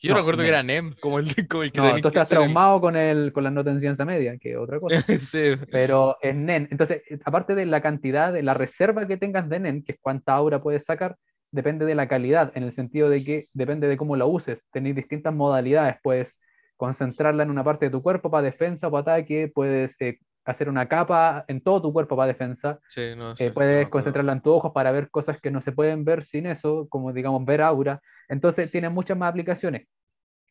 Yo 0.00 0.14
recuerdo 0.16 0.42
que 0.42 0.48
era 0.48 0.62
NEM, 0.62 0.94
como 1.00 1.18
el, 1.20 1.26
como 1.48 1.62
el 1.62 1.72
que 1.72 1.80
No, 1.80 2.00
tú 2.00 2.08
estás 2.08 2.28
traumado 2.28 2.80
con, 2.80 2.96
el, 2.96 3.32
con 3.32 3.44
la 3.44 3.50
nota 3.50 3.70
en 3.70 3.80
ciencia 3.80 4.04
media, 4.04 4.36
que 4.36 4.56
otra 4.56 4.80
cosa. 4.80 5.02
sí. 5.30 5.54
Pero 5.70 6.18
es 6.20 6.34
NEN. 6.34 6.68
Entonces, 6.70 7.02
aparte 7.24 7.54
de 7.54 7.66
la 7.66 7.80
cantidad, 7.80 8.32
de 8.32 8.42
la 8.42 8.54
reserva 8.54 9.06
que 9.06 9.16
tengas 9.16 9.48
de 9.48 9.60
NEN, 9.60 9.84
que 9.84 9.92
es 9.92 9.98
cuánta 10.00 10.34
aura 10.34 10.60
puedes 10.60 10.84
sacar, 10.84 11.16
depende 11.52 11.84
de 11.84 11.94
la 11.94 12.08
calidad, 12.08 12.50
en 12.54 12.64
el 12.64 12.72
sentido 12.72 13.08
de 13.08 13.22
que 13.22 13.48
depende 13.52 13.86
de 13.86 13.96
cómo 13.96 14.16
la 14.16 14.26
uses. 14.26 14.58
Tenéis 14.72 14.96
distintas 14.96 15.32
modalidades. 15.32 15.96
Puedes 16.02 16.36
concentrarla 16.76 17.44
en 17.44 17.50
una 17.50 17.62
parte 17.62 17.86
de 17.86 17.90
tu 17.92 18.02
cuerpo 18.02 18.30
para 18.30 18.42
defensa 18.42 18.88
o 18.88 18.90
para 18.90 19.02
ataque, 19.02 19.52
puedes 19.54 19.94
eh, 20.00 20.18
hacer 20.44 20.68
una 20.68 20.88
capa 20.88 21.44
en 21.48 21.60
todo 21.60 21.82
tu 21.82 21.92
cuerpo 21.92 22.16
para 22.16 22.28
defensa, 22.28 22.80
sí, 22.88 23.14
no, 23.16 23.34
eh, 23.38 23.50
puedes 23.52 23.88
concentrarla 23.88 24.32
en 24.32 24.40
tus 24.40 24.54
ojos 24.54 24.72
para 24.72 24.90
ver 24.90 25.10
cosas 25.10 25.40
que 25.40 25.50
no 25.50 25.60
se 25.60 25.72
pueden 25.72 26.04
ver 26.04 26.24
sin 26.24 26.46
eso, 26.46 26.88
como 26.88 27.12
digamos 27.12 27.44
ver 27.44 27.62
aura. 27.62 28.00
Entonces 28.28 28.70
tiene 28.70 28.88
muchas 28.88 29.16
más 29.16 29.30
aplicaciones. 29.30 29.86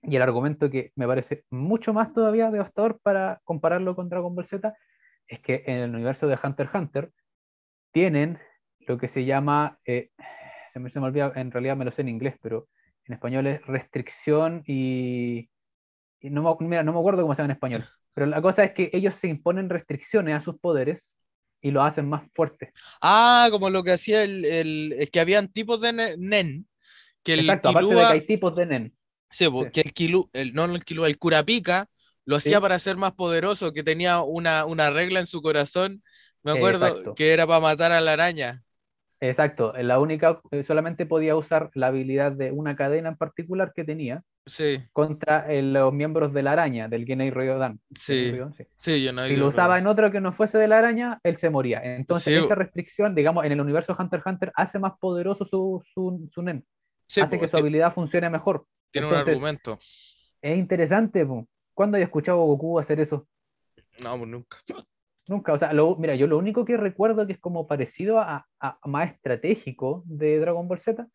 Y 0.04 0.16
el 0.16 0.22
argumento 0.22 0.70
que 0.70 0.92
me 0.96 1.08
parece 1.08 1.44
mucho 1.52 1.94
más 1.94 2.14
todavía 2.14 2.50
devastador 2.50 3.00
para 3.04 3.40
compararlo 3.44 3.96
con 3.96 4.10
Dragon 4.10 4.34
Ball 4.34 4.46
Z 4.46 4.74
es 5.28 5.40
que 5.40 5.64
en 5.68 5.78
el 5.78 5.94
universo 5.94 6.28
de 6.28 6.40
Hunter 6.42 6.68
x 6.68 6.76
Hunter 6.76 7.12
tienen 7.92 8.40
lo 8.80 8.98
que 8.98 9.08
se 9.08 9.26
llama, 9.26 9.78
eh, 9.86 10.10
se, 10.74 10.80
me, 10.80 10.90
se 10.90 11.00
me 11.00 11.08
olvida, 11.08 11.32
en 11.36 11.52
realidad 11.52 11.78
me 11.78 11.86
lo 11.86 11.92
sé 11.92 12.02
en 12.02 12.10
inglés, 12.10 12.36
pero 12.42 12.68
en 13.06 13.14
español 13.14 13.48
es 13.48 13.66
restricción 13.66 14.64
y, 14.66 15.50
no, 16.22 16.58
mira, 16.60 16.84
no 16.84 16.94
me 16.94 17.00
acuerdo 17.00 17.22
cómo 17.22 17.36
se 17.36 17.42
llama 17.42 17.54
en 17.54 17.58
español, 17.58 17.86
pero 18.14 18.28
la 18.28 18.42
cosa 18.42 18.64
es 18.64 18.74
que 18.74 18.90
ellos 18.94 19.16
se 19.16 19.28
imponen 19.28 19.70
restricciones 19.70 20.36
a 20.36 20.42
sus 20.42 20.60
poderes 20.60 21.12
y 21.62 21.72
lo 21.72 21.84
hacen 21.84 22.10
más 22.10 22.24
fuerte. 22.34 22.72
Ah, 23.02 23.48
como 23.52 23.70
lo 23.70 23.84
que 23.84 23.92
hacía 23.92 24.24
el, 24.24 24.46
el, 24.46 25.10
que 25.12 25.20
habían 25.20 25.48
tipos 25.52 25.80
de 25.82 26.16
nen. 26.18 26.68
Que 27.24 27.34
el 27.34 27.42
Exacto, 27.42 27.70
aparte 27.70 27.96
de 27.96 28.02
que 28.02 28.06
hay 28.06 28.26
tipos 28.26 28.56
de 28.56 28.66
nen. 28.66 28.94
Sí, 29.30 29.48
porque 29.48 29.82
el 29.82 29.94
Kilu, 29.94 30.30
el, 30.34 30.54
no 30.54 30.66
el 30.66 30.84
el 30.88 31.18
Curapica 31.18 31.88
lo 32.26 32.36
hacía 32.36 32.60
para 32.62 32.80
ser 32.80 32.98
más 32.98 33.14
poderoso, 33.14 33.74
que 33.74 33.84
tenía 33.84 34.22
una, 34.22 34.66
una 34.66 34.90
regla 34.90 35.20
en 35.20 35.26
su 35.26 35.42
corazón, 35.42 36.04
me 36.44 36.52
acuerdo, 36.52 37.16
que 37.16 37.34
era 37.34 37.48
para 37.48 37.60
matar 37.60 37.92
a 37.92 38.02
la 38.02 38.14
araña. 38.14 38.64
Exacto, 39.20 39.74
la 39.78 40.00
única, 40.00 40.42
eh, 40.52 40.64
solamente 40.64 41.06
podía 41.06 41.36
usar 41.36 41.70
la 41.76 41.88
habilidad 41.88 42.32
de 42.32 42.52
una 42.52 42.76
cadena 42.76 43.10
en 43.10 43.18
particular 43.18 43.72
que 43.76 43.84
tenía 43.84 44.24
sí. 44.46 44.84
contra 44.92 45.52
eh, 45.52 45.62
los 45.62 45.94
miembros 45.94 46.34
de 46.34 46.44
la 46.44 46.54
araña, 46.54 46.88
del 46.88 47.06
Genei 47.06 47.32
Ryodan. 47.32 47.80
Sí. 47.96 48.34
sí. 48.78 49.04
yo 49.04 49.14
no 49.14 49.26
Si 49.26 49.36
lo 49.36 49.48
usaba 49.48 49.78
en 49.78 49.88
otro 49.88 50.12
que 50.12 50.22
no 50.22 50.32
fuese 50.32 50.58
de 50.58 50.68
la 50.68 50.80
araña, 50.80 51.20
él 51.24 51.38
se 51.38 51.50
moría. 51.50 51.82
Entonces, 51.84 52.44
esa 52.44 52.56
restricción, 52.56 53.16
digamos, 53.16 53.46
en 53.46 53.52
el 53.52 53.62
universo 53.62 53.96
Hunter 53.98 54.20
x 54.20 54.32
Hunter, 54.32 54.52
hace 54.56 54.80
más 54.80 54.94
poderoso 55.00 55.46
su, 55.46 55.82
su, 55.94 56.30
su 56.32 56.42
nen. 56.42 56.66
hace 57.22 57.40
que 57.40 57.48
su 57.48 57.58
habilidad 57.58 57.94
funcione 57.94 58.30
mejor. 58.30 58.66
Tiene 58.92 59.08
un 59.08 59.16
argumento. 59.16 59.80
Es 60.42 60.58
interesante, 60.58 61.28
¿cuándo 61.74 61.98
he 61.98 62.02
escuchado 62.02 62.42
a 62.42 62.46
Goku 62.46 62.80
hacer 62.80 63.00
eso? 63.00 63.28
No, 64.00 64.18
pues 64.18 64.30
nunca. 64.30 64.58
Nunca, 65.28 65.54
o 65.54 65.58
sea, 65.58 65.72
mira, 65.98 66.16
yo 66.16 66.28
lo 66.28 66.38
único 66.38 66.66
que 66.66 66.78
recuerdo 66.78 67.26
que 67.28 67.34
es 67.34 67.40
como 67.40 67.68
parecido 67.68 68.20
a, 68.20 68.48
más 68.84 69.12
estratégico 69.12 70.04
de 70.06 70.40
Dragon 70.40 70.68
Ball 70.68 70.80
Z, 70.80 71.08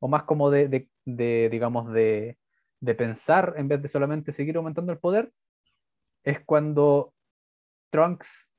o 0.00 0.08
más 0.08 0.24
como 0.24 0.50
de, 0.50 0.88
digamos, 1.06 1.92
de, 1.92 2.38
pensar 2.96 3.54
en 3.56 3.68
vez 3.68 3.80
de 3.80 3.88
solamente 3.88 4.32
seguir 4.32 4.56
aumentando 4.56 4.92
el 4.92 4.98
poder, 4.98 5.32
es 6.24 6.40
cuando 6.44 7.14
Trunks, 7.90 8.50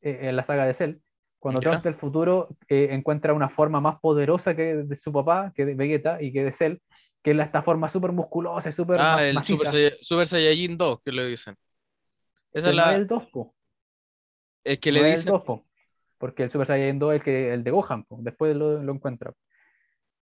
eh, 0.00 0.18
en 0.22 0.36
la 0.36 0.44
saga 0.44 0.66
de 0.66 0.74
Cell, 0.74 0.96
cuando 1.38 1.60
Trunks 1.60 1.84
del 1.84 1.94
futuro 1.94 2.48
eh, 2.68 2.88
encuentra 2.90 3.32
una 3.32 3.48
forma 3.48 3.80
más 3.80 4.00
poderosa 4.00 4.56
que 4.56 4.76
de 4.76 4.96
su 4.96 5.12
papá, 5.12 5.52
que 5.54 5.64
de 5.64 5.74
Vegeta 5.74 6.20
y 6.20 6.32
que 6.32 6.44
de 6.44 6.52
Cell, 6.52 6.78
que 7.22 7.32
es 7.32 7.38
esta 7.38 7.62
forma 7.62 7.88
súper 7.88 8.12
musculosa, 8.12 8.72
súper 8.72 8.98
Ah, 9.00 9.24
el 9.24 9.40
Super, 9.42 10.26
Saiyajin 10.26 10.76
2, 10.78 11.02
que 11.04 11.12
le 11.12 11.26
dicen. 11.26 11.56
Esa 12.52 12.70
es 12.70 12.76
la... 12.76 12.94
el 12.94 13.06
2, 13.06 13.26
po. 13.26 13.54
Es 14.64 14.78
que 14.78 14.90
le 14.90 15.00
dicen... 15.04 15.18
el 15.20 15.24
2, 15.24 15.44
po. 15.44 15.66
Porque 16.18 16.44
el 16.44 16.50
Super 16.50 16.66
Saiyajin 16.66 16.98
2 16.98 17.14
es 17.14 17.16
el, 17.18 17.24
que, 17.24 17.52
el 17.52 17.64
de 17.64 17.70
Gohan, 17.70 18.04
po. 18.04 18.18
después 18.22 18.56
lo, 18.56 18.82
lo 18.82 18.92
encuentra. 18.92 19.32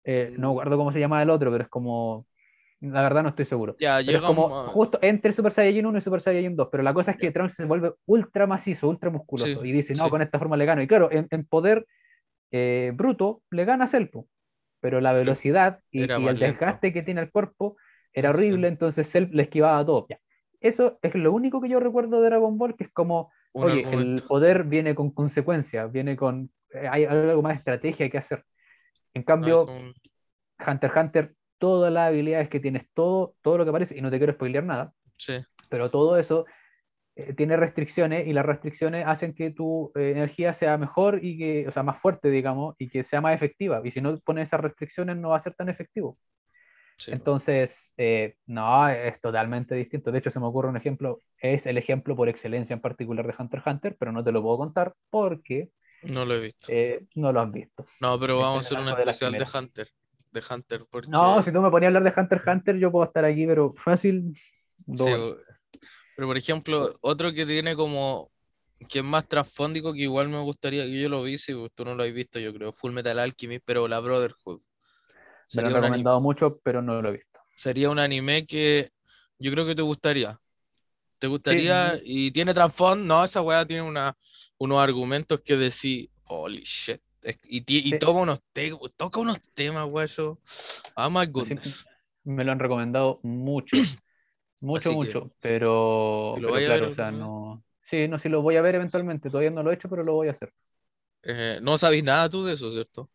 Eh, 0.03 0.33
no 0.38 0.50
recuerdo 0.50 0.77
cómo 0.77 0.91
se 0.91 1.00
llama 1.00 1.22
el 1.22 1.29
otro, 1.29 1.51
pero 1.51 1.63
es 1.63 1.69
como... 1.69 2.27
La 2.83 3.01
verdad 3.01 3.23
no 3.23 3.29
estoy 3.29 3.45
seguro. 3.45 3.75
Ya, 3.79 3.99
pero 4.05 4.19
es 4.19 4.23
como 4.23 4.65
justo 4.67 4.99
entre 5.01 5.33
Super 5.33 5.51
Saiyajin 5.51 5.85
1 5.85 5.97
y 5.97 6.01
Super 6.01 6.21
Saiyajin 6.21 6.55
2. 6.55 6.67
Pero 6.71 6.83
la 6.83 6.93
cosa 6.93 7.11
es 7.11 7.17
que 7.17 7.31
Trunks 7.31 7.55
se 7.55 7.65
vuelve 7.65 7.93
ultra 8.05 8.45
macizo, 8.45 8.89
ultra 8.89 9.09
musculoso. 9.09 9.63
y 9.63 9.71
dice, 9.71 9.93
no, 9.95 10.09
con 10.09 10.21
esta 10.21 10.37
forma 10.37 10.57
le 10.57 10.65
gano. 10.65 10.81
Y 10.81 10.87
claro, 10.87 11.09
en, 11.11 11.45
poder 11.45 11.85
eh, 12.51 12.91
bruto 12.93 13.41
le 13.51 13.65
gana 13.65 13.85
a 13.85 13.87
Selpo 13.87 14.27
pero 14.83 14.99
la 14.99 15.13
velocidad 15.13 15.79
y, 15.91 16.01
el 16.01 16.37
desgaste 16.37 16.91
que 16.91 17.03
tiene 17.03 17.21
el 17.21 17.31
cuerpo 17.31 17.77
era 18.11 18.31
horrible, 18.31 18.67
entonces 18.67 19.15
él 19.15 19.29
le 19.31 19.43
esquivaba 19.43 19.83
todo. 19.85 20.07
Eso 20.59 20.99
es 21.01 21.15
lo 21.15 21.31
único 21.31 21.61
que 21.61 21.69
yo 21.69 21.79
recuerdo 21.79 22.19
de 22.19 22.27
Dragon 22.27 22.57
Ball, 22.57 22.75
que 22.75 22.83
es 22.83 22.91
como, 22.91 23.31
oye, 23.53 23.89
el 23.89 24.21
poder 24.27 24.65
viene 24.65 24.93
con 24.93 25.11
consecuencias, 25.11 25.89
viene 25.89 26.17
con, 26.17 26.51
eh, 26.73 26.85
hay 26.91 27.05
algo 27.05 27.41
más 27.41 27.59
estrategia 27.59 28.09
que 28.09 28.17
hacer. 28.17 28.43
En 29.13 29.23
cambio, 29.23 29.67
Hunter 29.67 30.89
x 30.89 31.01
Hunter, 31.01 31.33
todas 31.63 31.93
las 31.93 32.10
habilidades 32.10 32.50
que 32.50 32.60
tienes, 32.60 32.84
todo, 32.93 33.38
todo 33.41 33.58
lo 33.58 33.63
que 33.63 33.70
aparece, 33.70 33.98
y 33.98 34.01
no 34.01 34.12
te 34.12 34.17
quiero 34.17 34.34
spoilear 34.34 34.65
nada, 34.65 34.93
pero 35.70 35.89
todo 35.89 36.17
eso 36.17 36.46
eh, 37.15 37.32
tiene 37.32 37.55
restricciones 37.55 38.27
y 38.27 38.34
las 38.34 38.46
restricciones 38.46 39.05
hacen 39.08 39.34
que 39.34 39.50
tu 39.50 39.89
eh, 39.96 40.12
energía 40.12 40.53
sea 40.53 40.77
mejor 40.77 41.24
y 41.24 41.38
que, 41.38 41.65
o 41.65 41.72
sea, 41.72 41.82
más 41.82 41.98
fuerte, 41.98 42.29
digamos, 42.32 42.75
y 42.79 42.89
que 42.89 43.05
sea 43.05 43.22
más 43.22 43.34
efectiva. 43.34 43.79
Y 43.86 43.91
si 43.91 44.01
no 44.01 44.20
pones 44.20 44.50
esas 44.50 44.60
restricciones 44.60 45.15
no 45.15 45.29
va 45.29 45.38
a 45.38 45.41
ser 45.41 45.53
tan 45.53 45.70
efectivo. 45.70 46.17
Entonces, 47.08 47.93
eh, 47.96 48.36
no, 48.46 48.89
es 48.89 49.22
totalmente 49.22 49.74
distinto. 49.74 50.12
De 50.12 50.20
hecho, 50.20 50.32
se 50.32 50.41
me 50.41 50.48
ocurre 50.48 50.67
un 50.67 50.75
ejemplo, 50.75 51.22
es 51.39 51.65
el 51.65 51.77
ejemplo 51.77 52.13
por 52.13 52.27
excelencia 52.27 52.74
en 52.74 52.82
particular 52.82 53.25
de 53.25 53.36
Hunter 53.39 53.60
x 53.60 53.72
Hunter, 53.72 53.96
pero 53.98 54.12
no 54.12 54.22
te 54.22 54.34
lo 54.34 54.41
puedo 54.41 54.58
contar 54.58 54.93
porque... 55.10 55.70
No 56.01 56.25
lo 56.25 56.34
he 56.34 56.41
visto. 56.41 56.74
no 57.15 57.32
lo 57.32 57.39
has 57.39 57.51
visto. 57.53 57.86
No, 58.01 58.20
pero 58.20 58.38
vamos 58.38 58.65
a 58.65 58.67
hacer 58.67 58.79
una 58.82 59.00
especial 59.00 59.32
de, 59.32 59.48
Hunter. 59.58 59.88
De 60.33 60.41
Hunter 60.49 60.85
No, 61.07 61.41
si 61.43 61.53
tú 61.53 61.61
me 61.61 61.69
ponías 61.69 61.93
a 61.93 61.97
hablar 61.97 62.11
de 62.11 62.19
Hunter 62.19 62.41
Hunter, 62.45 62.77
yo 62.77 62.91
puedo 62.91 63.05
estar 63.05 63.23
aquí, 63.23 63.45
pero 63.45 63.69
fácil. 63.71 64.35
Pero 64.85 66.27
por 66.27 66.37
ejemplo, 66.37 66.97
otro 67.01 67.31
que 67.33 67.45
tiene 67.45 67.75
como 67.75 68.31
que 68.89 68.99
es 68.99 69.05
más 69.05 69.27
trasfóndico 69.27 69.93
que 69.93 70.01
igual 70.01 70.29
me 70.29 70.41
gustaría 70.41 70.83
que 70.83 70.99
yo 70.99 71.07
lo 71.07 71.23
vi, 71.23 71.37
si 71.37 71.53
tú 71.73 71.85
no 71.85 71.95
lo 71.95 72.03
has 72.03 72.11
visto, 72.11 72.39
yo 72.39 72.53
creo, 72.53 72.73
Full 72.73 72.91
Metal 72.91 73.17
Alchemist, 73.17 73.63
pero 73.65 73.87
la 73.87 73.99
Brotherhood. 73.99 74.59
Me 75.53 75.61
lo 75.61 75.67
han 75.67 75.73
recomendado 75.75 76.19
mucho, 76.19 76.59
pero 76.63 76.81
no 76.81 77.01
lo 77.01 77.09
he 77.09 77.13
visto. 77.13 77.39
Sería 77.55 77.89
un 77.89 77.99
anime 77.99 78.45
que 78.45 78.91
yo 79.37 79.51
creo 79.51 79.65
que 79.65 79.75
te 79.75 79.83
gustaría. 79.83 80.39
¿Te 81.19 81.27
gustaría? 81.27 81.99
Y 82.03 82.31
tiene 82.31 82.53
trasfondo, 82.53 83.05
no, 83.05 83.23
esa 83.23 83.41
weá 83.41 83.65
tiene 83.65 83.83
una, 83.83 84.17
unos 84.57 84.81
argumentos 84.81 85.41
que 85.41 85.55
decir, 85.55 86.09
holy 86.25 86.63
shit. 86.63 87.01
Y, 87.44 87.63
y 87.68 88.00
toca, 88.00 88.20
unos 88.20 88.42
toca 88.98 89.20
unos 89.20 89.39
temas, 89.53 89.89
eso. 90.03 90.39
Oh 90.96 91.10
my 91.10 91.25
goodness. 91.27 91.86
Me 92.24 92.44
lo 92.44 92.51
han 92.51 92.60
recomendado 92.60 93.20
mucho. 93.24 93.77
Mucho, 94.60 94.94
mucho, 94.94 95.30
pero, 95.42 96.36
claro, 96.39 96.88
o 96.88 96.94
sea, 96.94 97.12
no... 97.12 97.62
Sí, 97.82 98.08
no, 98.08 98.18
si 98.18 98.30
lo 98.30 98.42
voy 98.42 98.56
a 98.56 98.62
ver 98.62 98.75
eventualmente, 98.75 99.30
todavía 99.30 99.51
no 99.51 99.62
lo 99.62 99.72
he 99.72 99.74
hecho, 99.74 99.89
pero 99.89 100.03
lo 100.03 100.13
voy 100.13 100.30
a 100.30 100.32
hacer. 100.32 100.53
Eh, 101.22 101.60
no 101.62 101.77
sabéis 101.77 102.06
nada 102.06 102.30
tú 102.30 102.46
de 102.46 102.53
eso, 102.53 102.72
¿cierto? 102.72 103.10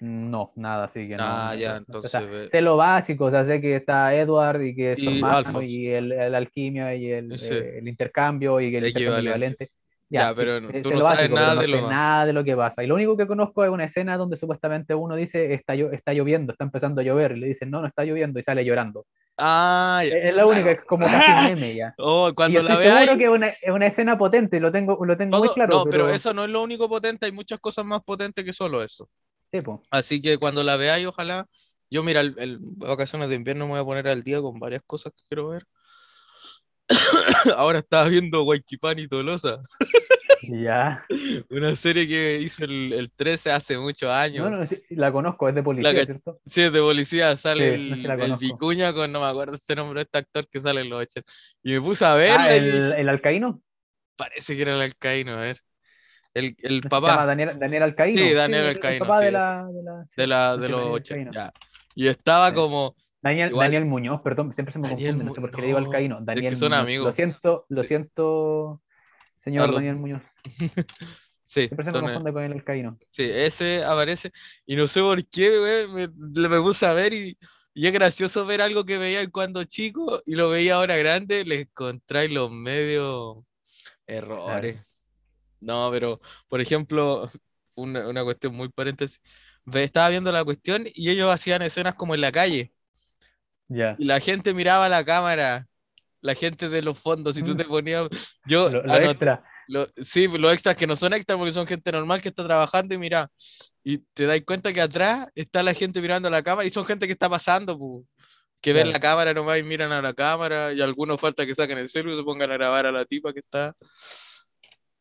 No, 0.00 0.52
nada, 0.56 0.84
así 0.84 1.06
que 1.06 1.16
no. 1.16 1.24
Ah, 1.24 1.54
ya, 1.54 1.76
entonces. 1.76 2.50
sé 2.50 2.60
lo 2.62 2.78
básico, 2.78 3.26
o 3.26 3.30
sea, 3.30 3.44
sé 3.44 3.60
que 3.60 3.76
está 3.76 4.14
Edward 4.14 4.62
y 4.62 4.74
que 4.74 4.92
es 4.92 4.98
y, 4.98 5.20
y 5.64 5.88
el, 5.88 6.12
el, 6.12 6.34
alquimia 6.34 6.94
y 6.94 7.10
el, 7.10 7.32
eh, 7.32 7.78
el 7.78 7.86
intercambio 7.86 8.60
y 8.60 8.74
el, 8.74 8.86
equivalente. 8.86 9.70
Ya, 10.12 10.34
pero 10.34 10.60
tú 10.82 10.90
no 10.90 11.00
sabes 11.00 11.30
nada, 11.30 11.60
de 11.62 11.68
lo 11.68 11.88
nada 11.88 12.26
de 12.26 12.32
lo 12.32 12.44
que 12.44 12.54
pasa. 12.54 12.84
Y 12.84 12.86
lo 12.86 12.94
único 12.94 13.16
que 13.16 13.26
conozco 13.26 13.64
es 13.64 13.70
una 13.70 13.84
escena 13.84 14.18
donde 14.18 14.36
supuestamente 14.36 14.94
uno 14.94 15.16
dice 15.16 15.54
está, 15.54 15.74
está 15.74 16.12
lloviendo, 16.12 16.52
está 16.52 16.64
empezando 16.64 17.00
a 17.00 17.04
llover, 17.04 17.32
y 17.32 17.40
le 17.40 17.46
dicen 17.46 17.70
no, 17.70 17.80
no 17.80 17.88
está 17.88 18.04
lloviendo, 18.04 18.38
y 18.38 18.42
sale 18.42 18.64
llorando. 18.64 19.06
Ah, 19.38 20.02
es 20.04 20.34
la 20.34 20.44
única, 20.44 20.70
es 20.72 20.84
como 20.84 21.06
casi 21.06 21.54
meme 21.54 21.74
ya. 21.74 21.94
Oh, 21.96 22.30
cuando 22.34 22.60
y 22.60 22.62
estoy 22.62 22.84
seguro 22.84 23.16
que 23.16 23.24
es 23.24 23.30
una, 23.30 23.48
es 23.48 23.70
una, 23.70 23.86
escena 23.86 24.18
potente, 24.18 24.60
lo 24.60 24.70
tengo, 24.70 25.02
lo 25.02 25.16
tengo 25.16 25.38
muy 25.38 25.48
claro. 25.48 25.78
No, 25.78 25.84
pero... 25.84 26.10
eso 26.10 26.34
no 26.34 26.44
es 26.44 26.50
lo 26.50 26.62
único 26.62 26.88
potente, 26.88 27.26
hay 27.26 27.32
muchas 27.32 27.58
cosas 27.58 27.84
más 27.86 28.02
potentes 28.02 28.44
que 28.44 28.52
solo 28.52 28.82
eso. 28.82 29.08
Así 29.90 30.22
que 30.22 30.38
cuando 30.38 30.62
la 30.62 30.76
veáis, 30.76 31.06
ojalá. 31.06 31.46
Yo, 31.90 32.02
mira, 32.02 32.20
el, 32.20 32.58
vacaciones 32.76 33.28
de 33.28 33.34
invierno 33.34 33.66
me 33.66 33.72
voy 33.72 33.80
a 33.80 33.84
poner 33.84 34.08
al 34.08 34.22
día 34.22 34.40
con 34.40 34.58
varias 34.58 34.82
cosas 34.86 35.12
que 35.14 35.22
quiero 35.28 35.48
ver. 35.48 35.64
ahora 37.56 37.80
estaba 37.80 38.08
viendo 38.08 38.42
Guayquipán 38.42 38.98
y 38.98 39.08
Tolosa. 39.08 39.62
Ya. 40.42 41.04
Una 41.50 41.74
serie 41.76 42.06
que 42.08 42.40
hizo 42.40 42.64
el, 42.64 42.92
el 42.92 43.10
13 43.12 43.52
hace 43.52 43.78
muchos 43.78 44.10
años. 44.10 44.50
No, 44.50 44.56
no, 44.58 44.66
sí, 44.66 44.82
la 44.90 45.12
conozco, 45.12 45.48
es 45.48 45.54
de 45.54 45.62
policía, 45.62 46.04
¿cierto? 46.04 46.40
Sí, 46.46 46.62
es 46.62 46.72
de 46.72 46.80
policía. 46.80 47.36
Sale 47.36 47.76
Sí, 47.76 47.90
no 48.02 48.16
sé, 48.16 48.24
el. 48.24 48.36
Vicuña 48.36 48.92
con, 48.92 49.12
no 49.12 49.20
me 49.20 49.26
acuerdo 49.26 49.54
ese 49.54 49.74
nombre 49.76 50.00
de 50.00 50.02
este 50.04 50.18
actor 50.18 50.48
que 50.48 50.60
sale 50.60 50.80
en 50.82 50.90
los 50.90 51.00
80. 51.02 51.30
Y 51.62 51.72
me 51.74 51.80
puse 51.80 52.04
a 52.04 52.14
verla 52.14 52.44
Ah, 52.44 52.54
el, 52.54 52.92
el 52.94 53.08
alcaíno. 53.08 53.62
parece 54.16 54.56
que 54.56 54.62
era 54.62 54.74
el 54.74 54.82
alcaíno, 54.82 55.32
a 55.34 55.36
ver. 55.36 55.58
El, 56.34 56.56
el 56.62 56.76
¿no 56.76 56.82
se 56.82 56.88
papá. 56.88 57.08
llama 57.10 57.26
Daniel, 57.26 57.58
Daniel 57.58 57.82
Alcaíno. 57.82 58.18
Sí, 58.22 58.32
Daniel 58.32 58.62
el- 58.62 58.68
Alcaíno, 58.68 59.04
El 59.04 59.08
papá 59.08 59.18
sí, 59.18 59.24
de 59.26 59.32
la, 59.32 59.66
de 59.66 59.82
la- 59.82 60.06
de, 60.16 60.26
la, 60.26 60.52
de 60.56 60.60
Daniel 60.62 60.70
los 60.72 60.80
Alcaíno. 60.80 61.30
80. 61.30 61.32
ya. 61.32 61.52
Y 61.94 62.06
estaba 62.08 62.54
como. 62.54 62.96
Daniel, 63.20 63.50
Igual- 63.50 63.66
Daniel 63.66 63.84
Muñoz, 63.84 64.22
perdón, 64.22 64.52
siempre 64.54 64.72
se 64.72 64.78
me 64.80 64.88
Daniel 64.88 65.10
confunde, 65.12 65.24
no 65.26 65.34
sé 65.34 65.40
por 65.40 65.50
qué 65.52 65.60
le 65.60 65.66
digo 65.68 65.78
no, 65.80 65.86
Alcaíno. 65.86 66.18
es 66.20 66.24
Daniel 66.24 66.50
que 66.54 66.56
son 66.56 66.70
Muñoz. 66.70 66.82
amigos. 66.82 67.06
Lo 67.06 67.12
siento, 67.12 67.66
lo 67.68 67.84
siento, 67.84 68.82
señor 69.44 69.72
Daniel 69.72 69.96
Muñoz. 69.96 70.22
Sí, 71.44 71.70
Siempre 71.70 71.84
se 71.84 71.92
me 71.92 72.00
confunde 72.00 72.32
con 72.32 72.42
el 72.44 72.52
Alcaíno. 72.52 72.98
sí, 73.10 73.24
ese 73.24 73.84
aparece. 73.84 74.32
Y 74.66 74.76
no 74.76 74.86
sé 74.86 75.00
por 75.00 75.26
qué, 75.28 75.58
güey, 75.58 75.88
me, 75.88 76.48
me 76.48 76.60
puse 76.60 76.86
a 76.86 76.92
ver 76.92 77.12
y, 77.12 77.38
y 77.74 77.86
es 77.86 77.92
gracioso 77.92 78.46
ver 78.46 78.62
algo 78.62 78.84
que 78.84 78.98
veía 78.98 79.28
cuando 79.30 79.64
chico 79.64 80.22
y 80.26 80.34
lo 80.34 80.48
veía 80.50 80.76
ahora 80.76 80.96
grande. 80.96 81.44
Le 81.44 81.62
encontráis 81.62 82.32
los 82.32 82.50
medios 82.50 83.44
errores. 84.06 84.80
No, 85.60 85.90
pero, 85.92 86.20
por 86.48 86.60
ejemplo, 86.60 87.30
una, 87.74 88.08
una 88.08 88.24
cuestión 88.24 88.54
muy 88.54 88.68
paréntesis. 88.70 89.20
Estaba 89.74 90.08
viendo 90.10 90.32
la 90.32 90.44
cuestión 90.44 90.86
y 90.94 91.10
ellos 91.10 91.30
hacían 91.32 91.62
escenas 91.62 91.94
como 91.94 92.14
en 92.14 92.20
la 92.22 92.32
calle. 92.32 92.72
Ya. 93.68 93.96
Y 93.96 94.04
la 94.04 94.20
gente 94.20 94.54
miraba 94.54 94.88
la 94.88 95.04
cámara. 95.04 95.68
La 96.22 96.34
gente 96.34 96.68
de 96.70 96.80
los 96.82 96.98
fondos, 96.98 97.36
si 97.36 97.42
tú 97.42 97.52
Mm. 97.52 97.56
te 97.58 97.64
ponías. 97.66 98.08
Yo 98.46 98.70
Lo, 98.70 98.82
lo 98.82 98.92
anoté- 98.94 99.04
extra. 99.06 99.44
lo- 99.68 99.88
sí, 100.00 100.26
los 100.28 100.52
extras 100.52 100.76
que 100.76 100.86
no 100.86 100.96
son 100.96 101.12
extras 101.12 101.36
porque 101.36 101.52
son 101.52 101.66
gente 101.66 101.92
normal 101.92 102.22
que 102.22 102.30
está 102.30 102.44
trabajando 102.44 102.94
y 102.94 102.98
mira, 102.98 103.30
y 103.84 103.98
te 104.14 104.26
das 104.26 104.40
cuenta 104.46 104.72
que 104.72 104.80
atrás 104.80 105.28
está 105.34 105.62
la 105.62 105.74
gente 105.74 106.00
mirando 106.00 106.28
a 106.28 106.30
la 106.30 106.42
cámara 106.42 106.66
y 106.66 106.70
son 106.70 106.84
gente 106.86 107.06
que 107.06 107.12
está 107.12 107.28
pasando, 107.28 107.76
pu, 107.76 108.06
que 108.60 108.72
ven 108.72 108.92
la 108.92 109.00
cámara 109.00 109.34
nomás 109.34 109.58
y 109.58 109.64
miran 109.64 109.90
a 109.92 110.00
la 110.00 110.14
cámara 110.14 110.72
y 110.72 110.80
algunos 110.80 111.20
falta 111.20 111.44
que 111.44 111.54
saquen 111.56 111.78
el 111.78 111.88
celular 111.88 112.14
y 112.14 112.18
se 112.18 112.22
pongan 112.24 112.50
a 112.52 112.54
grabar 112.54 112.86
a 112.86 112.92
la 112.92 113.04
tipa 113.04 113.32
que 113.32 113.40
está. 113.40 113.74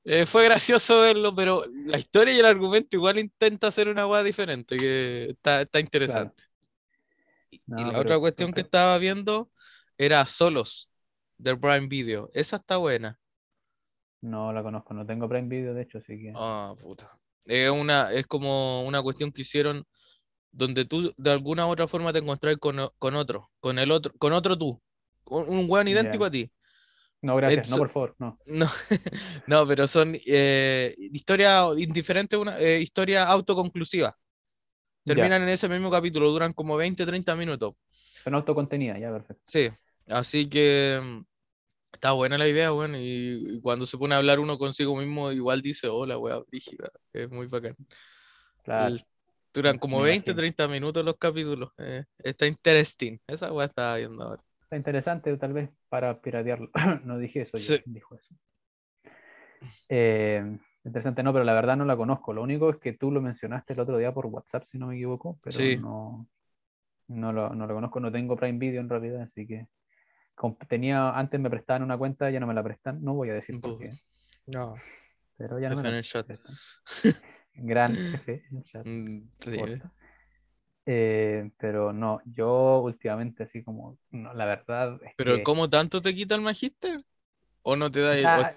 Eh, 0.04 0.26
fue 0.26 0.44
gracioso 0.46 1.02
verlo, 1.02 1.36
pero 1.36 1.64
la 1.86 2.00
historia 2.00 2.34
y 2.34 2.40
el 2.40 2.46
argumento 2.46 2.98
igual 2.98 3.20
intenta 3.20 3.68
hacer 3.68 3.88
una 3.88 4.08
hueá 4.08 4.24
diferente, 4.24 4.76
que 4.78 5.30
está, 5.30 5.62
está 5.62 5.80
interesante. 5.80 6.42
Y- 7.52 7.62
No, 7.68 7.80
y 7.80 7.84
la 7.84 7.90
pero- 7.90 8.02
otra 8.02 8.20
cuestión 8.20 8.52
que 8.52 8.62
estaba 8.62 8.98
viendo 8.98 9.52
era 10.00 10.26
Solos, 10.26 10.90
de 11.42 11.58
Prime 11.58 11.88
Video. 11.88 12.30
Esa 12.34 12.58
está 12.58 12.78
buena. 12.78 13.20
No 14.24 14.52
la 14.52 14.64
conozco, 14.64 14.96
no 14.96 15.06
tengo 15.06 15.30
Prime 15.30 15.48
Video, 15.48 15.76
de 15.76 15.84
hecho, 15.84 16.00
así 16.00 16.18
que. 16.20 16.40
Ah, 16.40 16.76
puta. 16.80 17.20
Es 17.46 17.70
una, 17.72 18.12
es 18.14 18.28
como 18.28 18.86
una 18.86 19.02
cuestión 19.02 19.32
que 19.32 19.42
hicieron 19.42 19.86
donde 20.52 20.86
tú 20.86 21.14
de 21.18 21.32
alguna 21.32 21.68
u 21.68 21.72
otra 21.72 21.88
forma 21.88 22.14
te 22.14 22.20
encontrás 22.20 22.58
con, 22.60 22.78
con 23.00 23.16
otro, 23.16 23.52
con 23.60 23.80
el 23.80 23.92
otro, 23.92 24.14
con 24.20 24.34
otro 24.34 24.58
tú, 24.58 24.82
con 25.24 25.50
un 25.50 25.66
weón 25.70 25.88
idéntico 25.90 26.26
a 26.26 26.32
ti. 26.32 26.52
No, 27.22 27.36
gracias, 27.36 27.68
no, 27.68 27.78
Enzo- 27.78 27.80
por 27.80 27.90
favor, 27.90 28.16
no. 28.20 28.40
No, 28.46 28.70
no, 29.48 29.68
pero 29.68 29.88
son 29.88 30.18
eh, 30.26 30.96
historias 30.98 31.66
indiferentes, 31.78 32.40
una 32.40 32.60
eh, 32.60 32.82
historia 32.82 33.26
autoconclusiva. 33.26 34.18
Terminan 35.06 35.44
en 35.44 35.50
ese 35.50 35.70
mismo 35.70 35.92
capítulo, 35.92 36.32
duran 36.32 36.54
como 36.54 36.78
20, 36.78 37.06
30 37.06 37.36
minutos. 37.36 37.76
Son 38.24 38.34
autocontenidas, 38.36 39.00
ya, 39.00 39.12
perfecto. 39.12 39.44
Sí, 39.48 39.70
así 40.08 40.50
que 40.50 41.00
mm, 41.02 41.22
está 42.02 42.14
buena 42.14 42.36
la 42.36 42.48
idea, 42.48 42.72
bueno, 42.72 42.98
y, 42.98 43.58
y 43.58 43.62
cuando 43.62 43.86
se 43.86 43.96
pone 43.96 44.16
a 44.16 44.18
hablar 44.18 44.40
uno 44.40 44.58
consigo 44.58 44.96
mismo, 44.96 45.32
igual 45.32 45.62
dice, 45.62 45.88
hola, 45.88 46.18
wea, 46.18 46.40
brígida, 46.40 46.90
es 47.14 47.30
muy 47.30 47.46
bacán. 47.46 47.76
Claro. 48.64 48.96
El- 48.96 49.06
duran 49.54 49.78
como 49.78 50.00
me 50.00 50.06
20, 50.06 50.32
imagino. 50.32 50.42
30 50.42 50.68
minutos 50.68 51.06
los 51.06 51.18
capítulos. 51.18 51.70
eh, 51.78 52.06
está 52.18 52.48
interesting. 52.48 53.20
Esa 53.28 53.52
weá 53.54 53.68
estaba 53.68 53.98
viendo 53.98 54.24
ahora. 54.24 54.42
Está 54.64 54.78
interesante, 54.78 55.38
tal 55.38 55.54
vez, 55.54 55.70
para 55.90 56.20
piratearlo. 56.20 56.72
no 57.04 57.20
dije 57.20 57.42
eso, 57.42 57.58
yo 57.58 57.76
Sí. 57.76 57.84
dijo 57.86 58.16
eso. 58.16 58.34
Eh, 59.88 60.58
interesante, 60.84 61.22
no, 61.22 61.34
pero 61.34 61.46
la 61.46 61.54
verdad 61.54 61.78
no 61.78 61.86
la 61.86 61.98
conozco. 61.98 62.34
Lo 62.34 62.42
único 62.42 62.72
es 62.72 62.78
que 62.78 62.94
tú 62.94 63.12
lo 63.12 63.22
mencionaste 63.22 63.74
el 63.74 63.80
otro 63.82 64.00
día 64.00 64.12
por 64.12 64.26
WhatsApp, 64.26 64.64
si 64.66 64.80
no 64.80 64.88
me 64.88 64.96
equivoco, 64.96 65.38
pero 65.44 65.56
Sí. 65.58 65.78
no, 65.78 66.28
no, 67.10 67.32
lo, 67.32 67.54
no 67.54 67.68
lo 67.68 67.76
conozco. 67.76 68.00
No 68.00 68.12
tengo 68.12 68.36
Prime 68.36 68.58
Video 68.58 68.82
en 68.82 68.90
realidad, 68.90 69.22
así 69.22 69.46
que 69.46 69.68
tenía, 70.68 71.12
antes 71.12 71.40
me 71.40 71.50
prestaban 71.50 71.84
una 71.84 71.98
cuenta, 71.98 72.30
ya 72.30 72.40
no 72.40 72.48
me 72.48 72.54
la 72.54 72.64
prestan. 72.64 73.04
No 73.04 73.14
voy 73.14 73.30
a 73.30 73.34
decir 73.34 73.60
por 73.62 73.78
qué, 73.80 73.94
No, 74.48 74.76
pero 75.38 75.60
ya 75.60 75.70
no 75.70 75.76
me 75.78 75.84
la 75.84 76.02
prestan. 76.26 76.56
Gran 77.56 77.96
chat. 78.64 78.86
Mm. 78.86 79.22
Eh, 80.86 81.52
pero 81.60 81.94
no, 81.94 82.22
yo 82.26 82.80
últimamente 82.80 83.44
así 83.44 83.64
como, 83.64 83.98
no, 84.10 84.34
la 84.34 84.46
verdad 84.46 85.00
es 85.04 85.14
Pero 85.16 85.38
que, 85.38 85.44
¿cómo 85.44 85.70
tanto 85.70 86.02
te 86.02 86.14
quita 86.16 86.36
el 86.36 86.42
magíster? 86.42 87.02
¿O 87.64 87.76
no 87.76 87.92
te 87.92 88.02
da 88.02 88.14
o 88.14 88.16
el- 88.16 88.56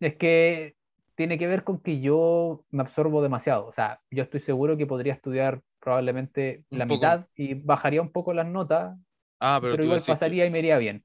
es 0.00 0.16
que 0.16 0.76
tiene 1.16 1.38
que 1.38 1.46
ver 1.46 1.64
con 1.64 1.80
que 1.80 2.00
yo 2.00 2.64
me 2.70 2.82
absorbo 2.82 3.22
demasiado. 3.22 3.66
O 3.66 3.72
sea, 3.72 4.00
yo 4.10 4.22
estoy 4.24 4.40
seguro 4.40 4.76
que 4.76 4.86
podría 4.86 5.14
estudiar 5.14 5.62
probablemente 5.80 6.64
Un 6.70 6.78
la 6.78 6.86
poco. 6.86 6.94
mitad 6.94 7.26
y 7.36 7.54
bajaría 7.54 8.02
un 8.02 8.10
poco 8.10 8.32
las 8.32 8.46
notas, 8.46 8.96
Ah, 9.40 9.58
pero, 9.60 9.70
pero, 9.70 9.82
tú 9.82 9.86
igual 9.86 9.94
decís 9.94 10.20
que- 10.22 10.32
pasaría 10.32 10.46
y 10.46 10.50
me 10.50 10.58
iría 10.60 10.78
bien. 10.78 11.04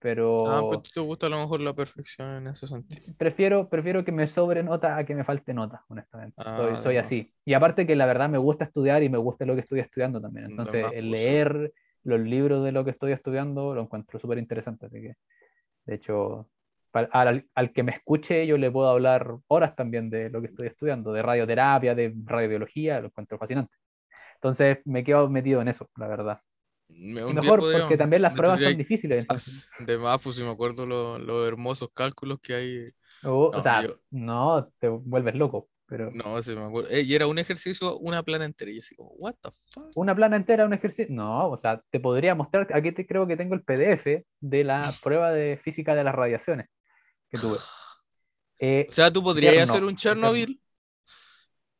Pero 0.00 0.44
Ah, 0.44 0.66
pues 0.68 0.82
te 0.92 1.00
gusta 1.00 1.26
a 1.26 1.28
lo 1.30 1.38
mejor 1.38 1.60
la 1.60 1.74
perfección 1.74 2.28
en 2.38 2.46
ese 2.48 2.66
sentido. 2.66 3.06
prefiero, 3.18 3.68
prefiero 3.68 4.04
que 4.04 4.12
me 4.12 4.26
sobre 4.26 4.62
nota 4.62 4.96
a 4.96 5.04
que 5.04 5.14
me 5.14 5.24
falte 5.24 5.54
nota, 5.54 5.84
honestamente. 5.88 6.46
soy 6.54 6.76
Ah, 6.76 6.82
soy 6.82 6.96
no. 6.96 6.96
así. 6.96 7.32
Y 7.44 7.54
aparte 7.54 7.86
que 7.86 7.96
la 7.96 8.06
verdad 8.06 8.28
me 8.28 8.38
gusta 8.38 8.64
estudiar 8.64 9.02
y 9.02 9.08
me 9.08 9.18
gusta 9.18 9.44
lo 9.44 9.54
que 9.54 9.60
estoy 9.62 9.80
estudiando 9.80 10.20
también. 10.20 10.46
Entonces, 10.46 10.90
el 10.92 11.10
leer 11.10 11.72
los 12.04 12.20
libros 12.20 12.64
de 12.64 12.72
lo 12.72 12.84
que 12.84 12.90
estoy 12.92 13.12
estudiando 13.12 13.74
lo 13.74 13.82
encuentro 13.82 14.18
súper 14.18 14.38
interesante. 14.38 14.86
Así 14.86 15.00
que, 15.02 15.14
de 15.86 15.94
hecho, 15.96 16.48
al, 16.92 17.48
al 17.54 17.72
que 17.72 17.82
me 17.84 17.92
escuche, 17.92 18.46
yo 18.46 18.58
le 18.58 18.70
puedo 18.70 18.88
hablar 18.90 19.36
horas 19.48 19.76
también 19.76 20.10
de 20.10 20.30
lo 20.30 20.40
que 20.40 20.48
estoy 20.48 20.68
estudiando, 20.68 21.12
de 21.12 21.22
radioterapia, 21.22 21.94
de 21.94 22.14
radiobiología, 22.24 23.00
lo 23.00 23.08
encuentro 23.08 23.38
fascinante. 23.38 23.74
Entonces, 24.36 24.78
me 24.86 25.04
quedo 25.04 25.28
metido 25.30 25.62
en 25.62 25.68
eso, 25.68 25.88
la 25.96 26.08
verdad. 26.08 26.40
Me- 26.88 27.22
mejor 27.32 27.60
podríamos- 27.60 27.82
porque 27.82 27.96
también 27.98 28.22
las 28.22 28.34
pruebas 28.34 28.60
son 28.60 28.76
difíciles. 28.76 29.20
entonces- 29.20 29.68
Ah, 29.78 29.84
De 29.84 29.98
más, 29.98 30.20
pues 30.20 30.36
si 30.36 30.42
me 30.42 30.50
acuerdo 30.50 30.86
lo- 30.86 31.18
los 31.18 31.46
hermosos 31.46 31.90
cálculos 31.94 32.38
que 32.40 32.54
hay. 32.54 32.88
o, 33.24 33.48
o 33.48 33.52
no, 33.52 33.62
sea, 33.62 33.82
yo- 33.82 34.00
no, 34.10 34.68
te 34.78 34.88
vuelves 34.88 35.34
loco, 35.34 35.68
pero 35.86 36.10
No, 36.12 36.40
sí 36.42 36.54
me 36.54 36.62
acuerdo. 36.64 36.88
Eh, 36.90 37.02
y 37.02 37.14
era 37.14 37.26
un 37.26 37.38
ejercicio, 37.38 37.98
una 37.98 38.22
plana 38.22 38.44
entera. 38.46 38.70
Y 38.70 38.76
yo 38.76 38.80
así 38.80 38.94
como, 38.94 39.10
what 39.10 39.34
the 39.42 39.50
fuck? 39.72 39.90
una 39.96 40.14
plana 40.14 40.36
entera, 40.36 40.64
un 40.64 40.72
ejercicio. 40.72 41.14
No, 41.14 41.48
o 41.50 41.56
sea, 41.58 41.82
te 41.90 42.00
podría 42.00 42.34
mostrar, 42.34 42.66
aquí 42.72 42.92
te 42.92 43.06
creo 43.06 43.26
que 43.26 43.36
tengo 43.36 43.54
el 43.54 43.62
PDF 43.62 44.24
de 44.40 44.64
la 44.64 44.82
prueba 45.02 45.30
de 45.32 45.58
física 45.62 45.94
de 45.94 46.04
las 46.04 46.14
radiaciones 46.14 46.68
que 47.30 47.38
tuve. 47.38 47.58
Eh, 48.60 48.86
O 48.88 48.92
sea, 48.92 49.12
tú 49.12 49.22
podrías 49.22 49.70
hacer 49.70 49.84
un 49.84 49.94
Chernobyl. 49.94 50.60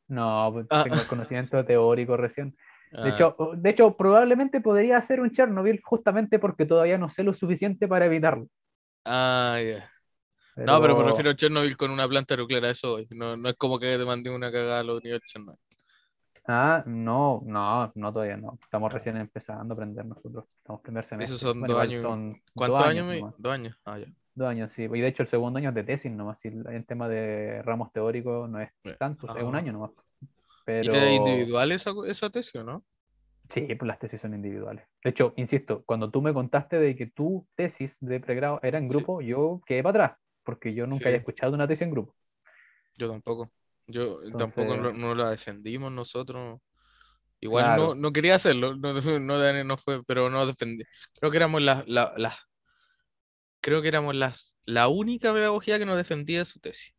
no, 0.07 0.49
pues, 0.53 0.67
Ah. 0.69 0.83
tengo 0.83 0.95
el 0.95 1.07
conocimiento 1.07 1.63
teórico 1.65 2.15
recién. 2.17 2.55
De 2.91 3.09
Ah, 3.09 3.09
hecho, 3.09 3.35
de 3.55 3.69
hecho, 3.69 3.95
probablemente 3.97 4.61
podría 4.61 4.97
hacer 4.97 5.21
un 5.21 5.31
Chernobyl 5.31 5.81
justamente 5.83 6.39
porque 6.39 6.65
todavía 6.65 6.97
no 6.97 7.09
sé 7.09 7.23
lo 7.23 7.33
suficiente 7.33 7.87
para 7.87 8.05
evitarlo. 8.05 8.47
ah, 9.05 9.59
ya. 9.61 9.89
No, 10.65 10.81
pero 10.81 10.97
me 10.97 11.03
refiero 11.03 11.31
a 11.31 11.35
Chernobyl 11.35 11.77
con 11.77 11.91
una 11.91 12.07
planta 12.09 12.35
nuclear, 12.37 12.65
a 12.65 12.71
eso. 12.71 12.99
No, 13.11 13.37
no 13.37 13.49
es 13.49 13.55
como 13.57 13.79
que 13.79 13.97
te 13.97 14.05
mandé 14.05 14.29
una 14.29 14.51
cagada 14.51 14.81
a 14.81 14.83
los 14.83 15.03
niveles 15.03 15.23
Chernobyl. 15.25 15.59
Ah, 16.47 16.83
no, 16.87 17.41
no, 17.45 17.91
no, 17.93 18.13
todavía 18.13 18.35
no. 18.37 18.57
Estamos 18.63 18.91
recién 18.91 19.17
empezando 19.17 19.73
a 19.73 19.75
aprender 19.75 20.05
nosotros. 20.05 20.45
Estamos 20.57 20.81
primer 20.81 21.05
semestre. 21.05 21.35
Esos 21.35 21.39
son 21.39 21.59
Bueno, 21.59 21.75
dos 21.75 21.81
años. 21.83 22.01
son 22.01 22.41
¿Cuántos 22.55 22.79
dos 22.79 22.87
años? 22.87 23.07
nomás. 23.07 23.35
Dos 23.37 23.53
años. 23.53 23.77
Ah, 23.85 23.99
ya. 23.99 24.07
Dos 24.33 24.47
años, 24.49 24.71
sí. 24.71 24.83
Y 24.83 24.87
de 25.01 25.07
hecho 25.07 25.23
el 25.23 25.29
segundo 25.29 25.59
año 25.59 25.69
es 25.69 25.75
de 25.75 25.83
tesis 25.83 26.11
nomás. 26.11 26.39
Si 26.39 26.47
en 26.49 26.85
tema 26.85 27.07
de 27.09 27.61
ramos 27.63 27.91
teóricos 27.91 28.49
no 28.49 28.59
es 28.61 28.71
tanto, 28.97 29.27
es 29.35 29.43
un 29.43 29.55
ah. 29.55 29.59
año 29.59 29.73
nomás. 29.73 29.91
¿Y 30.69 30.89
es 30.89 31.11
individual 31.11 31.71
esa, 31.71 31.91
esa 32.07 32.29
tesis 32.29 32.55
o 32.55 32.63
no? 32.63 32.85
sí, 33.49 33.61
pues 33.75 33.87
las 33.87 33.97
tesis 33.97 34.21
son 34.21 34.35
individuales. 34.35 34.85
De 35.03 35.09
hecho, 35.09 35.33
insisto, 35.35 35.83
cuando 35.83 36.11
tú 36.11 36.21
me 36.21 36.33
contaste 36.33 36.77
de 36.79 36.95
que 36.95 37.07
tu 37.07 37.47
tesis 37.55 37.97
de 37.99 38.19
pregrado 38.19 38.59
era 38.61 38.77
en 38.77 38.87
Sí. 38.87 38.95
grupo, 38.95 39.21
yo 39.21 39.61
quedé 39.65 39.81
para 39.81 40.05
atrás, 40.05 40.19
porque 40.43 40.75
yo 40.75 40.85
nunca 40.85 41.03
Sí. 41.03 41.07
había 41.07 41.17
escuchado 41.17 41.53
una 41.55 41.67
tesis 41.67 41.81
en 41.83 41.91
grupo. 41.91 42.15
Yo 42.95 43.09
tampoco. 43.09 43.51
Yo 43.87 44.17
tampoco 44.37 44.61
Entonces- 44.61 44.79
lo- 44.83 44.93
no 44.93 45.15
la 45.15 45.31
defendimos 45.31 45.91
nosotros. 45.91 46.59
Igual 47.39 47.63
Claro. 47.63 47.87
no, 47.87 47.95
no 47.95 48.11
quería 48.13 48.35
hacerlo, 48.35 48.75
no, 48.75 49.19
no, 49.19 49.63
no, 49.63 49.77
fue, 49.77 50.03
pero 50.03 50.29
no 50.29 50.45
defendí. 50.45 50.83
Creo 51.19 51.31
que 51.31 51.37
éramos 51.37 51.61
las, 51.63 51.87
la, 51.87 52.13
creo 53.61 53.81
que 53.81 53.87
éramos 53.87 54.15
las, 54.15 54.55
la 54.63 54.89
única 54.89 55.33
pedagogía 55.33 55.79
que 55.79 55.85
nos 55.85 55.97
defendía 55.97 56.39
de 56.39 56.45
su 56.45 56.59
tesis. 56.59 56.93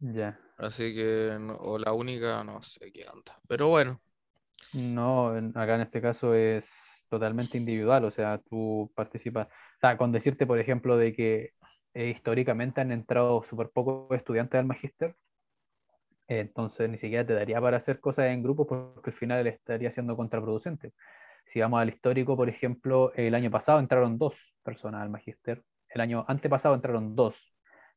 Ya. 0.00 0.40
Así 0.58 0.94
que, 0.94 1.36
o 1.60 1.78
la 1.78 1.92
única, 1.92 2.44
no 2.44 2.62
sé 2.62 2.92
qué 2.92 3.06
onda. 3.08 3.40
Pero 3.48 3.68
bueno, 3.68 4.00
No, 4.72 5.28
acá 5.54 5.76
en 5.76 5.80
este 5.82 6.00
caso 6.02 6.34
es 6.34 7.04
totalmente 7.08 7.56
individual, 7.56 8.04
o 8.04 8.10
sea, 8.10 8.38
tú 8.50 8.92
participas. 8.94 9.48
con 9.98 10.12
decirte, 10.12 10.46
por 10.46 10.58
ejemplo, 10.58 10.96
de 10.96 11.14
que 11.14 11.52
eh, 11.94 12.08
históricamente 12.10 12.80
han 12.80 12.92
entrado 12.92 13.42
súper 13.48 13.70
pocos 13.70 14.14
estudiantes 14.16 14.58
al 14.58 14.66
magíster, 14.66 15.16
entonces 16.28 16.88
ni 16.90 16.98
siquiera 16.98 17.26
te 17.26 17.34
daría 17.34 17.60
para 17.60 17.78
hacer 17.78 18.00
cosas 18.00 18.26
en 18.26 18.42
grupo 18.42 18.66
porque 18.66 19.10
al 19.10 19.16
final 19.16 19.46
estaría 19.46 19.92
siendo 19.92 20.16
contraproducente. 20.16 20.92
Si 21.46 21.60
vamos 21.60 21.80
al 21.80 21.88
histórico, 21.90 22.36
por 22.36 22.48
ejemplo, 22.48 23.12
el 23.14 23.34
año 23.34 23.50
pasado 23.50 23.80
entraron 23.80 24.18
dos 24.18 24.54
personas 24.62 25.02
al 25.02 25.10
magíster, 25.10 25.62
el 25.90 26.00
año 26.02 26.24
antepasado 26.28 26.74
entraron 26.74 27.16
dos, 27.16 27.36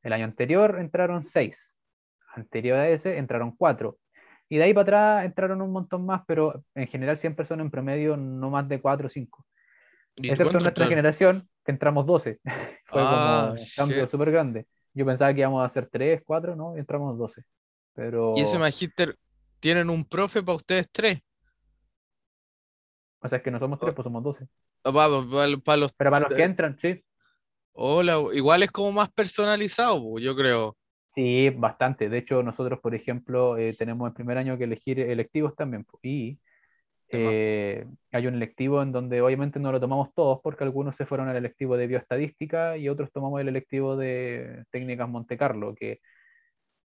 el 0.04 0.14
año 0.14 0.26
anterior 0.26 0.80
entraron 0.80 1.24
seis, 1.24 1.76
anterior 2.34 2.80
a 2.80 2.90
ese 2.90 3.18
entraron 3.18 3.56
cuatro, 3.56 3.98
y 4.52 4.58
de 4.58 4.66
ahí 4.66 4.74
para 4.74 4.82
atrás 4.82 5.26
entraron 5.26 5.62
un 5.62 5.72
montón 5.72 6.06
más, 6.06 6.24
pero 6.28 6.62
en 6.76 6.86
general 6.88 7.18
siempre 7.18 7.46
son 7.46 7.62
en 7.62 7.72
promedio 7.72 8.18
no 8.18 8.50
más 8.50 8.68
de 8.68 8.82
cuatro 8.82 9.08
o 9.08 9.10
cinco. 9.10 9.46
Excepto 10.18 10.58
en 10.58 10.64
nuestra 10.64 10.88
generación, 10.88 11.48
que 11.64 11.72
entramos 11.72 12.06
12. 12.06 12.42
Fue 12.86 13.02
como 13.02 13.08
ah, 13.14 13.56
un 13.58 13.66
cambio 13.78 14.10
súper 14.10 14.30
grande. 14.30 14.68
Yo 14.94 15.06
pensaba 15.06 15.34
que 15.34 15.40
íbamos 15.40 15.62
a 15.62 15.68
hacer 15.68 15.88
3, 15.90 16.22
4, 16.26 16.58
¿no? 16.58 16.76
Y 16.76 16.80
entramos 16.82 17.18
12. 17.18 17.44
Pero... 17.94 18.34
¿Y 18.36 18.42
ese 18.42 18.60
Magister 18.60 19.16
tienen 19.62 19.90
un 19.90 20.04
profe 20.04 20.44
para 20.44 20.58
ustedes 20.58 20.90
tres? 20.92 21.22
O 23.22 23.30
sea, 23.30 23.38
es 23.38 23.44
que 23.46 23.52
no 23.52 23.60
somos 23.60 23.80
tres, 23.80 23.94
pues 23.94 24.04
somos 24.04 24.22
12. 24.22 24.48
Ah, 24.84 24.92
para, 24.92 25.78
los... 25.78 25.94
Pero 25.94 26.12
para 26.12 26.28
los 26.28 26.36
que 26.36 26.44
entran, 26.44 26.78
sí. 26.78 27.02
Hola, 27.72 28.22
igual 28.34 28.64
es 28.64 28.72
como 28.72 28.92
más 28.92 29.10
personalizado, 29.14 30.20
yo 30.20 30.36
creo. 30.36 30.76
Sí, 31.14 31.50
bastante. 31.50 32.10
De 32.10 32.18
hecho, 32.18 32.42
nosotros, 32.42 32.80
por 32.80 32.96
ejemplo, 32.96 33.58
eh, 33.58 33.76
tenemos 33.78 34.08
el 34.08 34.14
primer 34.14 34.38
año 34.38 34.58
que 34.58 34.64
elegir 34.64 35.00
electivos 35.00 35.56
también. 35.56 35.86
Y 36.02 36.40
eh, 37.10 37.86
hay 38.14 38.28
un 38.28 38.36
electivo 38.36 38.82
en 38.82 38.94
donde 38.94 39.22
obviamente 39.22 39.60
no 39.60 39.74
lo 39.74 39.80
tomamos 39.82 40.14
todos 40.14 40.40
porque 40.42 40.64
algunos 40.64 40.96
se 40.96 41.06
fueron 41.06 41.28
al 41.28 41.36
electivo 41.36 41.76
de 41.76 41.88
bioestadística 41.88 42.78
y 42.78 42.88
otros 42.88 43.12
tomamos 43.12 43.42
el 43.42 43.50
electivo 43.50 43.98
de 43.98 44.64
técnicas 44.72 45.10
Monte 45.10 45.38
Carlo, 45.38 45.76
que 45.76 46.00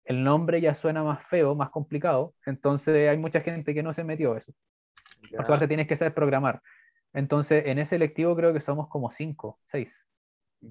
el 0.05 0.23
nombre 0.23 0.61
ya 0.61 0.73
suena 0.75 1.03
más 1.03 1.25
feo, 1.25 1.55
más 1.55 1.69
complicado, 1.69 2.33
entonces 2.45 3.09
hay 3.09 3.17
mucha 3.17 3.41
gente 3.41 3.73
que 3.73 3.83
no 3.83 3.93
se 3.93 4.03
metió 4.03 4.37
eso. 4.37 4.53
Porque 5.35 5.51
ahora 5.51 5.67
tienes 5.67 5.87
que 5.87 5.95
saber 5.95 6.13
programar. 6.13 6.61
Entonces, 7.13 7.65
en 7.67 7.79
ese 7.79 7.95
electivo 7.95 8.35
creo 8.35 8.53
que 8.53 8.61
somos 8.61 8.87
como 8.87 9.11
cinco, 9.11 9.59
seis. 9.67 9.93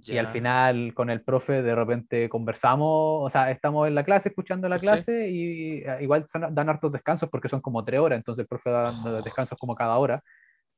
Y 0.05 0.17
al 0.17 0.29
final 0.29 0.95
con 0.95 1.11
el 1.11 1.23
profe 1.23 1.63
de 1.63 1.75
repente 1.75 2.29
conversamos, 2.29 3.27
o 3.27 3.31
sea, 3.31 3.51
estamos 3.51 3.87
en 3.87 3.95
la 3.95 4.05
clase 4.05 4.31
escuchando 4.31 4.69
la 4.69 4.79
clase 4.79 5.29
y 5.29 5.83
eh, 5.85 5.99
igual 6.01 6.25
dan 6.51 6.69
hartos 6.69 6.93
descansos 6.93 7.29
porque 7.29 7.49
son 7.49 7.61
como 7.61 7.85
tres 7.85 8.01
horas, 8.01 8.17
entonces 8.17 8.43
el 8.43 8.49
profe 8.49 8.71
da 8.71 8.93
descansos 9.23 9.59
como 9.59 9.75
cada 9.75 9.99
hora. 9.99 10.23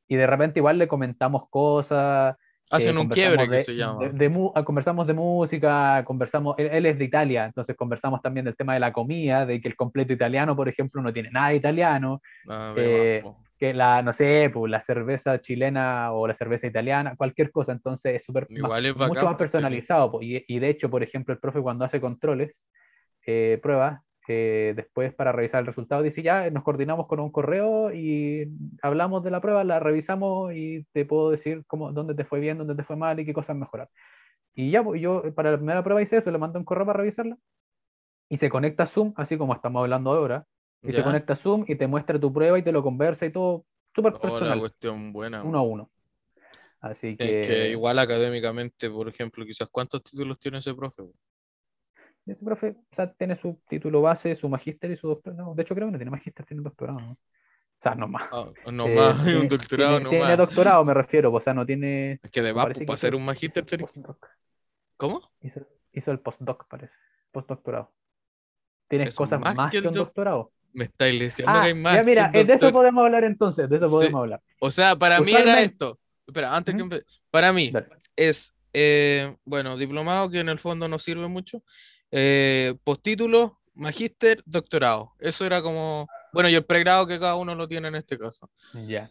Y 0.09 0.17
de 0.17 0.27
repente 0.27 0.59
igual 0.59 0.79
le 0.79 0.89
comentamos 0.89 1.49
cosas. 1.49 2.37
Hacen 2.71 2.97
eh, 2.97 3.01
un 3.01 3.09
quiebre 3.09 3.49
que 3.49 3.63
se 3.63 3.77
llama. 3.77 4.01
Ah, 4.55 4.65
conversamos 4.65 5.07
de 5.07 5.15
música, 5.15 6.03
conversamos, 6.05 6.57
él, 6.59 6.87
es 6.87 6.99
de 6.99 7.05
Italia, 7.05 7.45
entonces 7.45 7.77
conversamos 7.77 8.21
también 8.21 8.45
del 8.45 8.57
tema 8.57 8.75
de 8.75 8.81
la 8.81 8.93
comida, 8.93 9.47
de 9.47 9.61
que 9.61 9.69
el 9.69 9.77
completo 9.77 10.13
italiano, 10.13 10.57
por 10.57 10.69
ejemplo, 10.69 11.01
no 11.01 11.13
tiene 11.13 11.31
nada 11.31 11.55
italiano. 11.55 12.21
Ah, 12.49 12.75
que 13.59 13.73
la, 13.73 14.03
no 14.03 14.13
sé, 14.13 14.51
pues, 14.53 14.71
la 14.71 14.81
cerveza 14.81 15.41
chilena 15.41 16.13
o 16.13 16.27
la 16.27 16.35
cerveza 16.35 16.67
italiana, 16.67 17.17
cualquier 17.17 17.51
cosa, 17.51 17.73
entonces 17.73 18.17
es 18.17 18.25
súper 18.25 18.47
mucho 18.51 19.25
más 19.25 19.37
personalizado. 19.37 20.19
y, 20.21 20.45
y, 20.47 20.59
de 20.59 20.69
hecho, 20.69 20.91
por 20.91 21.03
ejemplo, 21.03 21.33
el 21.33 21.41
profe 21.41 21.61
cuando 21.61 21.85
hace 21.85 22.01
controles, 22.01 22.67
eh, 23.27 23.59
pruebas, 23.63 24.01
eh, 24.27 24.73
después 24.75 25.15
para 25.15 25.33
revisar 25.33 25.61
el 25.61 25.67
resultado 25.67 26.03
dice 26.03 26.23
ya, 26.23 26.49
nos 26.51 26.63
coordinamos 26.63 27.07
con 27.07 27.21
un 27.21 27.31
correo 27.31 27.93
y 27.93 28.51
hablamos 28.81 29.23
de 29.23 29.31
la 29.31 29.41
prueba, 29.43 29.65
la 29.65 29.81
revisamos 29.81 30.55
y 30.55 30.87
te 30.93 31.05
puedo 31.05 31.31
decir 31.31 31.63
cómo, 31.67 31.93
dónde 31.93 32.15
te 32.15 32.25
fue 32.25 32.41
bien, 32.41 32.57
dónde 32.57 32.75
te 32.75 32.85
fue 32.85 32.97
mal 32.97 33.21
y 33.21 33.27
qué 33.27 33.35
cosas 33.35 33.57
mejorar. 33.57 33.91
Y 34.55 34.71
ya, 34.71 34.83
pues, 34.83 35.01
yo 35.01 35.23
para 35.35 35.51
la 35.51 35.57
primera 35.59 35.83
prueba 35.83 36.03
hice 36.03 36.19
eso, 36.19 36.31
le 36.31 36.39
mando 36.39 36.59
un 36.59 36.65
correo 36.65 36.87
para 36.87 36.99
revisarla 36.99 37.37
y 38.29 38.37
se 38.39 38.49
conecta 38.49 38.87
Zoom, 38.87 39.13
así 39.17 39.37
como 39.37 39.55
estamos 39.55 39.81
hablando 39.83 40.13
ahora, 40.13 40.47
y 40.85 40.93
se 40.93 41.03
conecta 41.03 41.33
a 41.33 41.37
Zoom 41.37 41.65
y 41.67 41.77
te 41.77 41.87
muestra 41.87 42.19
tu 42.19 42.33
prueba 42.33 42.59
y 42.59 42.63
te 42.63 42.73
lo 42.73 42.83
conversa 42.83 43.27
y 43.27 43.33
todo 43.33 43.65
súper 43.95 44.13
oh, 44.17 44.21
personal. 44.21 44.59
cuestión 44.59 45.13
buena. 45.13 45.43
Uno 45.43 45.59
a 45.59 45.63
uno. 45.63 45.91
Así 46.81 47.17
que... 47.17 47.41
Es 47.41 47.47
que 47.47 47.71
igual 47.71 47.99
académicamente, 47.99 48.91
por 48.91 49.09
ejemplo, 49.09 49.45
quizás 49.47 49.69
cuántos 49.71 50.03
títulos 50.03 50.39
tiene 50.39 50.59
ese 50.59 50.75
profe. 50.75 51.03
Ese 52.27 52.45
profe 52.45 52.77
o 52.91 52.95
sea, 52.95 53.13
tiene 53.13 53.37
su 53.37 53.61
título 53.69 54.03
base, 54.03 54.37
su 54.37 54.49
magíster 54.49 54.91
y 54.91 54.97
su 54.97 55.09
doctorado. 55.09 55.55
de 55.55 55.63
hecho, 55.63 55.75
creo 55.75 55.89
que 55.89 55.93
no 55.93 55.99
tiene 55.99 56.11
magíster, 56.11 56.45
tiene 56.45 56.63
doctorado. 56.63 57.01
¿no? 57.01 57.13
O 57.13 57.83
sea, 57.83 57.95
no 57.95 58.09
más. 58.09 58.29
Ah, 58.33 58.51
no 58.73 58.87
eh, 58.87 58.95
más, 58.95 59.17
un 59.35 59.49
doctorado 59.49 59.99
tiene, 59.99 60.05
no 60.05 60.11
tiene 60.11 60.37
doctorado, 60.37 60.85
me 60.85 60.95
refiero, 60.95 61.33
o 61.33 61.41
sea, 61.41 61.53
no 61.53 61.67
tiene. 61.67 62.19
Es 62.23 62.31
que 62.31 62.41
de 62.41 62.55
para 62.55 62.73
hacer 62.95 63.15
un 63.15 63.25
magíster. 63.25 63.67
¿Cómo? 64.97 65.21
Hizo, 65.41 65.67
hizo, 65.93 66.11
el 66.11 66.21
postdoc, 66.21 66.67
parece. 66.67 66.95
Postdoctorado. 67.31 67.93
Tienes 68.89 69.15
cosas 69.15 69.41
más, 69.41 69.71
que, 69.71 69.81
un 69.81 69.93
doctorado. 69.93 70.53
Me 70.75 70.85
estáis 70.85 71.19
diciendo 71.21 71.53
ah, 71.55 71.63
que 71.63 71.69
hay 71.69 71.75
más. 71.75 71.95
Ya, 71.95 72.03
mira, 72.03 72.29
de 72.29 72.53
eso 72.53 72.73
podemos 72.73 73.05
hablar 73.05 73.25
entonces, 73.25 73.69
de 73.69 73.77
eso 73.77 73.89
podemos 73.89 74.21
hablar. 74.21 74.41
O 74.59 74.71
sea, 74.71 74.97
para 74.97 75.21
mí 75.21 75.33
era 75.33 75.63
esto. 75.63 75.99
Espera, 76.27 76.55
antes 76.55 76.75
que 76.75 77.03
Para 77.31 77.53
mí 77.53 77.73
es, 78.17 78.53
eh, 78.73 79.37
bueno, 79.45 79.77
diplomado 79.77 80.31
que 80.31 80.41
en 80.41 80.49
el 80.49 80.59
fondo 80.59 80.89
no 80.89 80.99
sirve 80.99 81.29
mucho. 81.29 81.63
Eh, 82.11 82.75
postítulo, 82.83 83.61
magíster, 83.75 84.43
doctorado. 84.47 85.13
Eso 85.21 85.47
era 85.47 85.63
como. 85.63 86.09
Bueno, 86.33 86.49
y 86.49 86.55
el 86.55 86.65
pregrado 86.65 87.07
que 87.07 87.21
cada 87.21 87.37
uno 87.37 87.55
lo 87.55 87.69
tiene 87.69 87.89
en 87.89 87.95
este 87.95 88.19
caso. 88.19 88.51
Ya. 88.87 89.11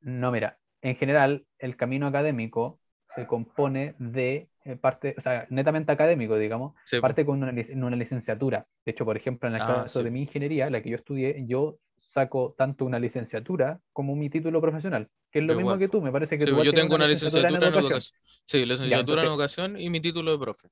No, 0.00 0.32
mira, 0.32 0.58
en 0.80 0.96
general, 0.96 1.44
el 1.58 1.76
camino 1.76 2.06
académico 2.06 2.80
se 3.14 3.26
compone 3.26 3.94
de 3.98 4.34
eh, 4.34 4.48
parte, 4.80 5.14
o 5.16 5.20
sea, 5.20 5.46
netamente 5.50 5.92
académico, 5.92 6.36
digamos, 6.36 6.74
parte 7.00 7.24
con 7.24 7.42
una, 7.42 7.52
una, 7.74 7.96
licenciatura. 7.96 8.66
De 8.84 8.92
hecho, 8.92 9.04
por 9.04 9.16
ejemplo, 9.16 9.48
en 9.48 9.56
el 9.56 9.62
ah, 9.62 9.82
caso 9.84 10.02
de 10.02 10.10
mi 10.10 10.22
ingeniería, 10.22 10.70
la 10.70 10.82
que 10.82 10.90
yo 10.90 10.96
estudié, 10.96 11.44
yo 11.46 11.78
saco 12.12 12.54
tanto 12.56 12.84
una 12.84 12.98
licenciatura 12.98 13.80
como 13.92 14.14
mi 14.14 14.28
título 14.28 14.60
profesional, 14.60 15.08
que 15.30 15.38
es 15.38 15.44
lo 15.44 15.54
mismo 15.54 15.76
que 15.78 15.88
tú, 15.88 16.02
me 16.02 16.12
parece 16.12 16.38
que 16.38 16.44
tú 16.44 16.62
yo 16.62 16.72
tengo 16.72 16.94
una 16.94 17.08
licenciatura, 17.08 17.48
en, 17.48 17.62
educación. 17.62 18.00
Sí, 18.44 18.66
licenciatura 18.66 19.22
en 19.22 19.28
educación 19.28 19.80
y 19.80 19.88
mi 19.90 20.00
título 20.00 20.32
de 20.32 20.38
profe. 20.38 20.68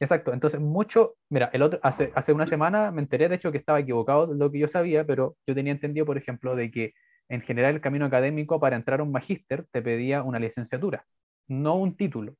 Exacto, 0.00 0.32
entonces 0.32 0.60
mucho, 0.60 1.16
mira, 1.28 1.50
el 1.52 1.62
otro, 1.62 1.80
hace, 1.82 2.12
hace 2.14 2.32
una 2.32 2.46
semana 2.46 2.92
me 2.92 3.02
enteré 3.02 3.28
de 3.28 3.34
hecho 3.34 3.50
que 3.50 3.58
estaba 3.58 3.80
equivocado 3.80 4.28
de 4.28 4.36
lo 4.36 4.50
que 4.52 4.60
yo 4.60 4.68
sabía, 4.68 5.04
pero 5.04 5.36
yo 5.44 5.54
tenía 5.56 5.72
entendido, 5.72 6.06
por 6.06 6.16
ejemplo, 6.16 6.54
de 6.54 6.70
que 6.70 6.94
en 7.28 7.40
general 7.40 7.74
el 7.74 7.80
camino 7.80 8.06
académico 8.06 8.60
para 8.60 8.76
entrar 8.76 9.00
a 9.00 9.02
un 9.02 9.10
magíster 9.10 9.66
te 9.72 9.82
pedía 9.82 10.22
una 10.22 10.38
licenciatura, 10.38 11.04
no 11.48 11.74
un 11.74 11.96
título. 11.96 12.36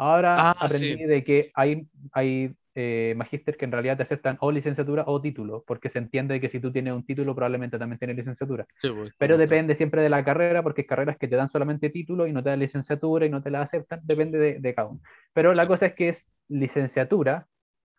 Ahora 0.00 0.34
ah, 0.38 0.56
aprendí 0.58 1.04
de 1.04 1.22
que 1.22 1.50
hay, 1.52 1.86
hay 2.12 2.54
eh, 2.74 3.12
magíster 3.18 3.58
que 3.58 3.66
en 3.66 3.72
realidad 3.72 3.98
te 3.98 4.02
aceptan 4.02 4.38
o 4.40 4.50
licenciatura 4.50 5.04
o 5.06 5.20
título, 5.20 5.62
porque 5.66 5.90
se 5.90 5.98
entiende 5.98 6.40
que 6.40 6.48
si 6.48 6.58
tú 6.58 6.72
tienes 6.72 6.94
un 6.94 7.04
título 7.04 7.34
probablemente 7.34 7.78
también 7.78 7.98
tienes 7.98 8.16
licenciatura. 8.16 8.66
Pues, 8.80 9.12
Pero 9.18 9.36
depende 9.36 9.74
siempre 9.74 10.00
de 10.00 10.08
la 10.08 10.24
carrera, 10.24 10.62
porque 10.62 10.80
hay 10.80 10.86
carreras 10.86 11.18
que 11.18 11.28
te 11.28 11.36
dan 11.36 11.50
solamente 11.50 11.90
título 11.90 12.26
y 12.26 12.32
no 12.32 12.42
te 12.42 12.48
dan 12.48 12.60
licenciatura 12.60 13.26
y 13.26 13.28
no 13.28 13.42
te 13.42 13.50
la 13.50 13.60
aceptan, 13.60 14.00
depende 14.02 14.58
de, 14.58 14.74
cada 14.74 14.88
uno. 14.88 15.00
Pero 15.34 15.52
la 15.52 15.66
cosa 15.66 15.84
es 15.84 15.94
que 15.94 16.08
es 16.08 16.30
licenciatura, 16.48 17.46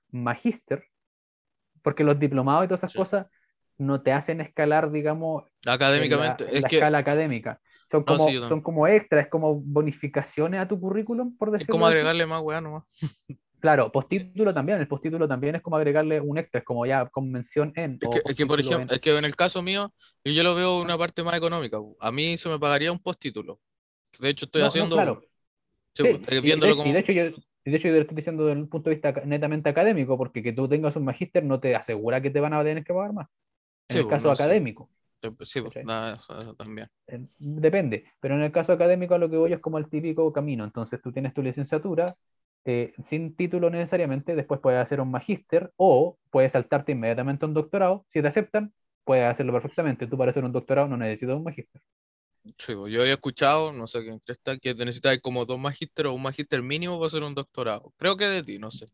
magíster, 0.09 0.85
porque 1.83 2.03
los 2.03 2.17
diplomados 2.17 2.65
y 2.65 2.67
todas 2.67 2.79
esas 2.79 2.95
cosas 2.95 3.27
no 3.77 4.01
te 4.01 4.11
hacen 4.11 4.41
escalar, 4.41 4.89
digamos, 4.89 5.43
académicamente, 5.67 6.45
la, 6.51 6.67
escala 6.67 6.97
académica. 6.97 7.61
Son 7.91 8.03
como, 8.03 8.47
son 8.47 8.61
como 8.61 8.87
extras, 8.87 9.27
como 9.27 9.55
bonificaciones 9.55 10.61
a 10.61 10.67
tu 10.67 10.79
currículum, 10.79 11.35
por 11.37 11.51
decirlo 11.51 11.73
Es 11.73 11.75
como 11.75 11.85
agregarle 11.85 12.25
más 12.25 12.41
weá 12.41 12.61
nomás. 12.61 12.83
Claro, 13.61 13.91
postítulo 13.91 14.55
también, 14.55 14.79
el 14.79 14.87
postítulo 14.87 15.27
también 15.27 15.53
es 15.53 15.61
como 15.61 15.75
agregarle 15.75 16.19
un 16.19 16.39
extra, 16.39 16.59
es 16.59 16.65
como 16.65 16.83
ya 16.83 17.05
convención 17.05 17.71
en. 17.75 17.99
Es 18.25 18.35
que, 18.35 18.47
por 18.47 18.59
ejemplo, 18.59 18.95
es 18.95 18.99
que 18.99 19.15
en 19.15 19.23
el 19.23 19.35
caso 19.35 19.61
mío, 19.61 19.93
yo 20.25 20.41
lo 20.41 20.55
veo 20.55 20.81
una 20.81 20.97
parte 20.97 21.21
más 21.21 21.37
económica. 21.37 21.77
A 21.99 22.11
mí 22.11 22.37
se 22.37 22.49
me 22.49 22.57
pagaría 22.57 22.91
un 22.91 22.97
postítulo. 22.97 23.59
De 24.19 24.29
hecho, 24.29 24.45
estoy 24.45 24.63
haciendo. 24.63 24.95
claro. 24.95 25.21
viéndolo 26.41 26.75
como... 26.75 26.89
y, 26.89 26.91
de, 26.91 26.99
hecho, 26.99 27.11
yo, 27.11 27.25
de 27.25 27.75
hecho, 27.75 27.87
yo 27.87 27.93
lo 27.93 28.01
estoy 28.01 28.15
diciendo 28.15 28.47
desde 28.47 28.61
un 28.61 28.67
punto 28.67 28.89
de 28.89 28.95
vista 28.95 29.13
netamente 29.25 29.69
académico, 29.69 30.17
porque 30.17 30.41
que 30.41 30.53
tú 30.53 30.67
tengas 30.67 30.95
un 30.95 31.05
magíster 31.05 31.43
no 31.43 31.59
te 31.59 31.75
asegura 31.75 32.19
que 32.19 32.31
te 32.31 32.39
van 32.39 32.55
a 32.55 32.63
tener 32.63 32.83
que 32.83 32.95
pagar 32.95 33.13
más. 33.13 33.27
En 33.89 33.97
el 33.97 34.07
caso 34.07 34.31
académico. 34.31 34.89
Sí, 35.43 35.61
pues, 35.61 35.85
nada, 35.85 36.15
eso, 36.15 36.55
también. 36.55 36.89
Depende, 37.37 38.05
pero 38.19 38.35
en 38.35 38.41
el 38.41 38.51
caso 38.51 38.73
académico 38.73 39.17
lo 39.17 39.29
que 39.29 39.37
voy 39.37 39.53
es 39.53 39.59
como 39.59 39.77
el 39.77 39.89
típico 39.89 40.31
camino. 40.33 40.63
Entonces 40.63 41.01
tú 41.01 41.11
tienes 41.11 41.33
tu 41.33 41.41
licenciatura, 41.41 42.15
eh, 42.65 42.93
sin 43.05 43.35
título 43.35 43.69
necesariamente, 43.69 44.35
después 44.35 44.59
puedes 44.59 44.79
hacer 44.79 45.01
un 45.01 45.11
magíster 45.11 45.71
o 45.77 46.17
puedes 46.29 46.51
saltarte 46.53 46.93
inmediatamente 46.93 47.45
a 47.45 47.47
un 47.47 47.53
doctorado. 47.53 48.05
Si 48.07 48.21
te 48.21 48.27
aceptan, 48.27 48.73
puedes 49.03 49.25
hacerlo 49.25 49.53
perfectamente. 49.53 50.07
Tú 50.07 50.17
para 50.17 50.31
hacer 50.31 50.43
un 50.43 50.51
doctorado 50.51 50.87
no 50.87 50.97
necesitas 50.97 51.35
un 51.35 51.43
magíster. 51.43 51.81
Sí, 52.57 52.73
pues, 52.73 52.91
yo 52.91 53.03
he 53.03 53.11
escuchado, 53.11 53.71
no 53.71 53.85
sé 53.85 54.01
quién 54.01 54.21
está, 54.25 54.57
que 54.57 54.73
necesitas 54.73 55.19
como 55.19 55.45
dos 55.45 55.59
magísteres 55.59 56.11
o 56.11 56.15
un 56.15 56.23
magíster 56.23 56.63
mínimo 56.63 56.97
para 56.97 57.07
hacer 57.07 57.23
un 57.23 57.35
doctorado. 57.35 57.93
Creo 57.97 58.17
que 58.17 58.25
de 58.25 58.43
ti, 58.43 58.57
no 58.57 58.71
sé. 58.71 58.87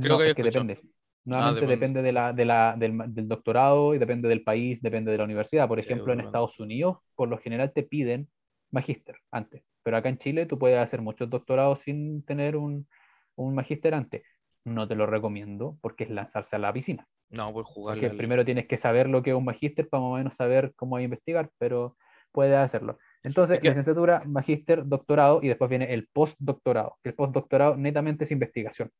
Creo 0.00 0.18
que, 0.18 0.34
depende. 0.34 0.80
Nuevamente 1.24 1.64
ah, 1.64 1.68
depende, 1.68 2.02
de 2.02 2.12
la, 2.12 2.32
de 2.32 2.44
la, 2.44 2.74
del, 2.76 2.98
del, 3.06 3.28
doctorado 3.28 3.94
y 3.94 3.98
depende 3.98 4.28
del 4.28 4.42
país, 4.42 4.80
depende 4.82 5.10
de 5.10 5.18
la 5.18 5.24
universidad. 5.24 5.66
Por 5.66 5.78
ejemplo, 5.78 6.12
en 6.12 6.20
Estados 6.20 6.60
Unidos, 6.60 6.98
por 7.14 7.28
lo 7.28 7.38
general 7.38 7.72
te 7.72 7.82
piden 7.82 8.28
magíster 8.70 9.16
antes. 9.30 9.62
Pero 9.82 9.96
acá 9.96 10.10
en 10.10 10.18
Chile 10.18 10.46
tú 10.46 10.58
puedes 10.58 10.78
hacer 10.78 11.00
muchos 11.00 11.30
doctorados 11.30 11.80
sin 11.80 12.24
tener 12.24 12.56
un, 12.56 12.86
un 13.36 13.54
magíster 13.54 13.94
antes. 13.94 14.22
No 14.64 14.86
te 14.86 14.94
lo 14.94 15.06
recomiendo 15.06 15.78
porque 15.80 16.04
es 16.04 16.10
lanzarse 16.10 16.56
a 16.56 16.58
la 16.58 16.72
piscina. 16.72 17.06
No, 17.30 17.52
pues 17.52 17.66
jugar. 17.66 17.98
Porque 17.98 18.14
primero 18.16 18.44
tienes 18.44 18.66
que 18.66 18.78
saber 18.78 19.08
lo 19.08 19.22
que 19.22 19.30
es 19.30 19.36
un 19.36 19.44
magíster 19.44 19.88
para 19.88 20.02
más 20.02 20.10
o 20.10 20.16
menos 20.16 20.34
saber 20.34 20.72
cómo 20.76 21.00
investigar, 21.00 21.50
pero 21.58 21.96
puedes 22.32 22.56
hacerlo. 22.56 22.98
Entonces, 23.22 23.62
licenciatura, 23.62 24.22
magíster, 24.26 24.86
doctorado 24.86 25.40
y 25.42 25.48
después 25.48 25.70
viene 25.70 25.92
el 25.94 26.08
postdoctorado. 26.12 26.98
El 27.02 27.14
postdoctorado 27.14 27.76
netamente 27.76 28.24
es 28.24 28.30
investigación. 28.30 28.90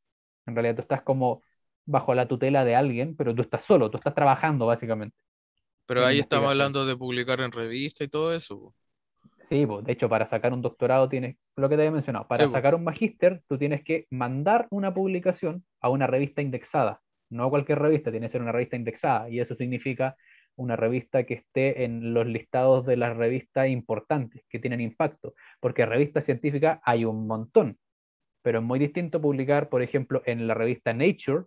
En 0.47 0.55
realidad 0.55 0.77
tú 0.77 0.83
estás 0.83 1.03
como 1.03 1.43
bajo 1.87 2.15
la 2.15 2.27
tutela 2.29 2.65
de 2.65 2.77
alguien, 2.77 3.17
pero 3.17 3.35
tú 3.35 3.43
estás 3.43 3.65
solo, 3.65 3.91
tú 3.91 3.99
estás 3.99 4.15
trabajando 4.15 4.67
básicamente. 4.67 5.17
Pero 5.87 6.05
ahí 6.05 6.19
estamos 6.19 6.51
hablando 6.51 6.87
de 6.87 6.97
publicar 6.97 7.41
en 7.41 7.53
revista 7.53 8.05
y 8.05 8.09
todo 8.09 8.35
eso. 8.35 8.75
Sí, 9.43 9.67
de 9.67 9.93
hecho, 9.93 10.09
para 10.09 10.27
sacar 10.27 10.55
un 10.55 10.63
doctorado 10.63 11.09
tienes, 11.09 11.37
lo 11.57 11.69
que 11.69 11.77
te 11.77 11.83
había 11.83 11.93
mencionado, 11.93 12.27
para 12.27 12.49
sacar 12.49 12.75
un 12.75 12.85
magíster, 12.85 13.43
tú 13.47 13.59
tienes 13.59 13.85
que 13.85 14.07
mandar 14.11 14.67
una 14.71 14.95
publicación 14.95 15.65
a 15.81 15.91
una 15.91 16.07
revista 16.07 16.41
indexada. 16.41 17.03
No 17.31 17.45
a 17.45 17.51
cualquier 17.51 17.79
revista, 17.79 18.11
tiene 18.11 18.27
que 18.27 18.31
ser 18.31 18.43
una 18.43 18.53
revista 18.53 18.77
indexada. 18.77 19.29
Y 19.29 19.41
eso 19.41 19.55
significa 19.55 20.17
una 20.57 20.77
revista 20.77 21.25
que 21.25 21.35
esté 21.35 21.85
en 21.85 22.15
los 22.15 22.27
listados 22.27 22.87
de 22.87 22.97
las 22.97 23.17
revistas 23.17 23.69
importantes, 23.69 24.45
que 24.49 24.59
tienen 24.59 24.81
impacto. 24.81 25.35
Porque 25.61 25.85
revistas 25.85 26.25
científicas 26.25 26.81
hay 26.83 27.05
un 27.05 27.27
montón. 27.27 27.79
Pero 28.43 28.61
es 28.61 28.65
muy 28.65 28.79
distinto 28.79 29.21
publicar, 29.21 29.69
por 29.69 29.83
ejemplo, 29.83 30.23
en 30.25 30.47
la 30.47 30.55
revista 30.55 30.95
Nature, 30.95 31.45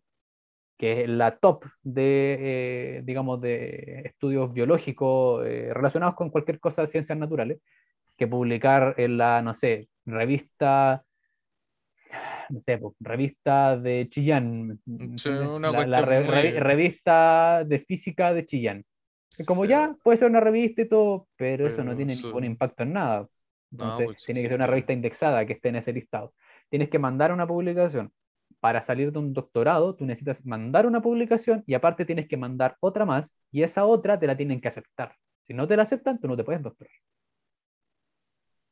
que 0.78 1.04
es 1.04 1.10
la 1.10 1.38
top 1.38 1.66
de, 1.82 2.38
eh, 2.40 3.02
digamos, 3.04 3.42
de 3.42 4.04
estudios 4.06 4.54
biológicos 4.54 5.46
eh, 5.46 5.74
relacionados 5.74 6.16
con 6.16 6.30
cualquier 6.30 6.60
cosa 6.60 6.84
de 6.84 6.88
ciencias 6.88 7.18
naturales, 7.18 7.60
que 8.16 8.28
publicar 8.28 8.96
en 8.98 9.18
la, 9.18 9.42
no 9.42 9.54
sé, 9.56 9.90
revista, 10.06 11.04
no 12.50 12.62
sé, 12.62 12.80
revista 13.00 13.78
de 13.78 14.08
Chillán, 14.10 14.80
la, 14.86 16.02
revista 16.02 17.64
de 17.66 17.80
física 17.80 18.34
de 18.34 18.46
Chillán. 18.46 18.86
Como 19.46 19.66
ya, 19.66 19.96
puede 20.04 20.18
ser 20.18 20.30
una 20.30 20.40
revista 20.40 20.84
y 20.84 20.88
todo, 20.88 21.28
pero, 21.36 21.68
eso 21.68 21.84
no 21.84 21.96
tiene 21.96 22.16
ningún 22.16 22.44
impacto 22.44 22.84
en 22.84 22.94
nada. 22.94 23.28
Entonces, 23.72 24.06
pues 24.06 24.24
tiene 24.24 24.42
que 24.42 24.48
ser 24.48 24.56
una 24.56 24.68
revista 24.68 24.94
indexada 24.94 25.46
que 25.46 25.54
esté 25.54 25.70
en 25.70 25.76
ese 25.76 25.92
listado. 25.92 26.34
Tienes 26.70 26.90
que 26.90 27.00
mandar 27.00 27.34
una 27.34 27.46
publicación 27.46 28.12
para 28.68 28.84
salir 28.84 29.14
de 29.14 29.20
un 29.20 29.32
doctorado, 29.32 29.96
tú 29.96 30.06
necesitas 30.06 30.46
mandar 30.46 30.86
una 30.86 31.02
publicación 31.02 31.64
y 31.66 31.74
aparte 31.74 32.04
tienes 32.04 32.28
que 32.28 32.36
mandar 32.36 32.76
otra 32.82 33.06
más 33.06 33.32
y 33.50 33.64
esa 33.64 33.86
otra 33.86 34.20
te 34.20 34.28
la 34.28 34.36
tienen 34.36 34.60
que 34.60 34.68
aceptar. 34.68 35.16
Si 35.46 35.54
no 35.54 35.70
te 35.70 35.78
la 35.78 35.84
aceptan, 35.84 36.20
tú 36.20 36.28
no 36.28 36.36
te 36.36 36.44
puedes 36.44 36.62
doctorar. 36.62 36.92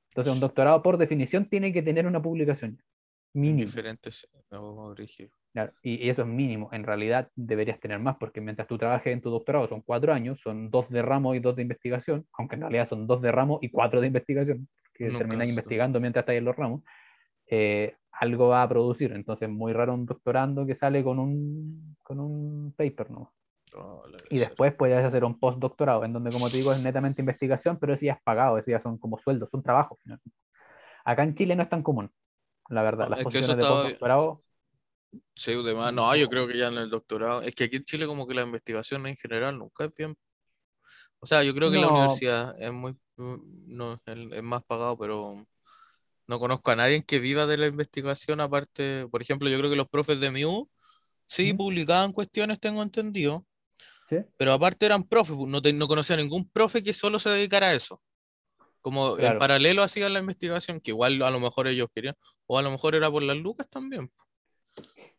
Entonces, 0.10 0.34
un 0.34 0.42
doctorado 0.42 0.82
por 0.82 0.98
definición 0.98 1.46
tiene 1.46 1.72
que 1.72 1.82
tener 1.82 2.06
una 2.08 2.22
publicación 2.22 2.78
mínimo. 3.32 3.68
Diferentes, 3.68 4.28
y, 5.82 6.10
eso 6.10 6.24
es 6.24 6.28
mínimo. 6.28 6.68
En 6.74 6.84
realidad 6.84 7.30
deberías 7.34 7.80
tener 7.80 8.00
más, 8.00 8.18
porque 8.18 8.42
mientras 8.42 8.68
tú 8.68 8.78
trabajes 8.78 9.14
en 9.14 9.22
tu 9.22 9.30
doctorado 9.30 9.70
son 9.70 9.80
cuatro 9.80 10.12
años, 10.12 10.42
son 10.42 10.70
dos 10.70 10.90
de 10.90 11.02
ramo 11.04 11.36
y 11.36 11.40
dos 11.40 11.56
de 11.56 11.62
investigación, 11.62 12.28
aunque 12.34 12.56
en 12.56 12.62
realidad 12.64 12.90
son 12.90 13.08
dos 13.08 13.22
de 13.22 13.32
ramo 13.32 13.60
y 13.62 13.70
cuatro 13.70 14.02
de 14.02 14.08
investigación, 14.08 14.68
que 14.94 15.10
terminas 15.12 15.48
investigando 15.48 16.02
mientras 16.02 16.24
estás 16.24 16.36
en 16.36 16.44
los 16.44 16.56
ramos. 16.58 16.82
Eh, 17.48 17.96
algo 18.20 18.50
va 18.50 18.64
a 18.64 18.70
producir. 18.70 19.12
Entonces, 19.14 19.50
muy 19.50 19.74
raro 19.74 19.94
un 19.94 20.06
doctorando 20.06 20.66
que 20.66 20.76
sale 20.76 21.04
con 21.04 21.20
un, 21.20 21.98
con 22.04 22.20
un 22.20 22.74
paper, 22.76 23.12
¿no? 23.12 23.34
y 24.30 24.38
después 24.38 24.74
puedes 24.74 25.04
hacer 25.04 25.24
un 25.24 25.40
postdoctorado, 25.40 26.04
en 26.06 26.14
donde, 26.14 26.32
como 26.32 26.50
te 26.50 26.58
digo, 26.58 26.72
es 26.74 26.82
netamente 26.82 27.22
investigación, 27.22 27.78
pero 27.78 27.94
eso 27.94 28.06
ya 28.06 28.14
es 28.14 28.22
pagado, 28.24 28.58
eso 28.58 28.72
ya 28.72 28.80
son 28.80 28.98
como 28.98 29.20
sueldos, 29.20 29.50
son 29.50 29.64
trabajos. 29.64 30.00
Acá 31.04 31.24
en 31.24 31.36
Chile 31.36 31.56
no 31.56 31.64
es 31.64 31.70
tan 31.70 31.84
común, 31.84 32.12
la 32.70 32.84
verdad. 32.84 33.10
Las 33.10 33.24
posiciones 33.24 33.58
de 33.58 33.64
postdoctorado. 33.64 34.44
Sí, 35.36 35.62
demás. 35.64 35.94
No, 35.94 36.16
yo 36.16 36.28
creo 36.30 36.48
que 36.48 36.58
ya 36.58 36.68
en 36.68 36.78
el 36.78 36.90
doctorado. 36.90 37.42
Es 37.42 37.54
que 37.54 37.66
aquí 37.66 37.78
en 37.78 37.84
Chile, 37.84 38.08
como 38.08 38.28
que 38.28 38.34
la 38.34 38.44
investigación 38.44 39.06
en 39.08 39.16
general 39.16 39.58
nunca 39.58 39.86
es 39.86 39.94
bien. 39.94 40.16
O 41.20 41.26
sea, 41.26 41.44
yo 41.44 41.54
creo 41.54 41.72
que 41.72 41.78
la 41.78 41.88
universidad 41.88 42.56
es 42.62 42.72
muy. 42.72 42.96
No, 43.18 44.00
es 44.06 44.44
más 44.44 44.64
pagado, 44.64 44.98
pero 44.98 45.46
no 46.28 46.40
conozco 46.40 46.72
a 46.72 46.76
nadie 46.76 47.04
que 47.04 47.20
viva 47.20 47.46
de 47.46 47.58
la 47.58 47.68
investigación, 47.68 48.42
aparte, 48.42 49.08
por 49.08 49.22
ejemplo, 49.22 49.50
yo 49.50 49.58
creo 49.58 49.70
que 49.70 49.76
los 49.76 49.90
profes 49.90 50.20
de 50.20 50.28
MIU 50.28 50.70
sí 51.26 51.54
publicaban 51.54 52.14
cuestiones, 52.14 52.60
tengo 52.60 52.82
entendido, 52.84 53.46
¿Sí? 54.10 54.18
pero 54.38 54.54
aparte 54.54 54.86
eran 54.86 55.04
profes, 55.04 55.36
no, 55.36 55.62
no 55.62 55.88
conocía 55.88 56.16
ningún 56.18 56.50
profe 56.50 56.84
que 56.84 56.94
solo 56.94 57.20
se 57.20 57.30
dedicara 57.30 57.68
a 57.68 57.74
eso. 57.74 58.02
Como 58.82 59.18
en 59.18 59.40
paralelo 59.40 59.82
hacían 59.82 60.14
la 60.14 60.20
investigación, 60.20 60.80
que 60.80 60.92
igual 60.92 61.20
a 61.24 61.32
lo 61.32 61.40
mejor 61.40 61.68
ellos 61.68 61.90
querían, 61.94 62.16
o 62.46 62.60
a 62.60 62.62
lo 62.62 62.70
mejor 62.70 62.94
era 62.94 63.10
por 63.10 63.24
las 63.24 63.38
lucas 63.38 63.68
también. 63.68 64.12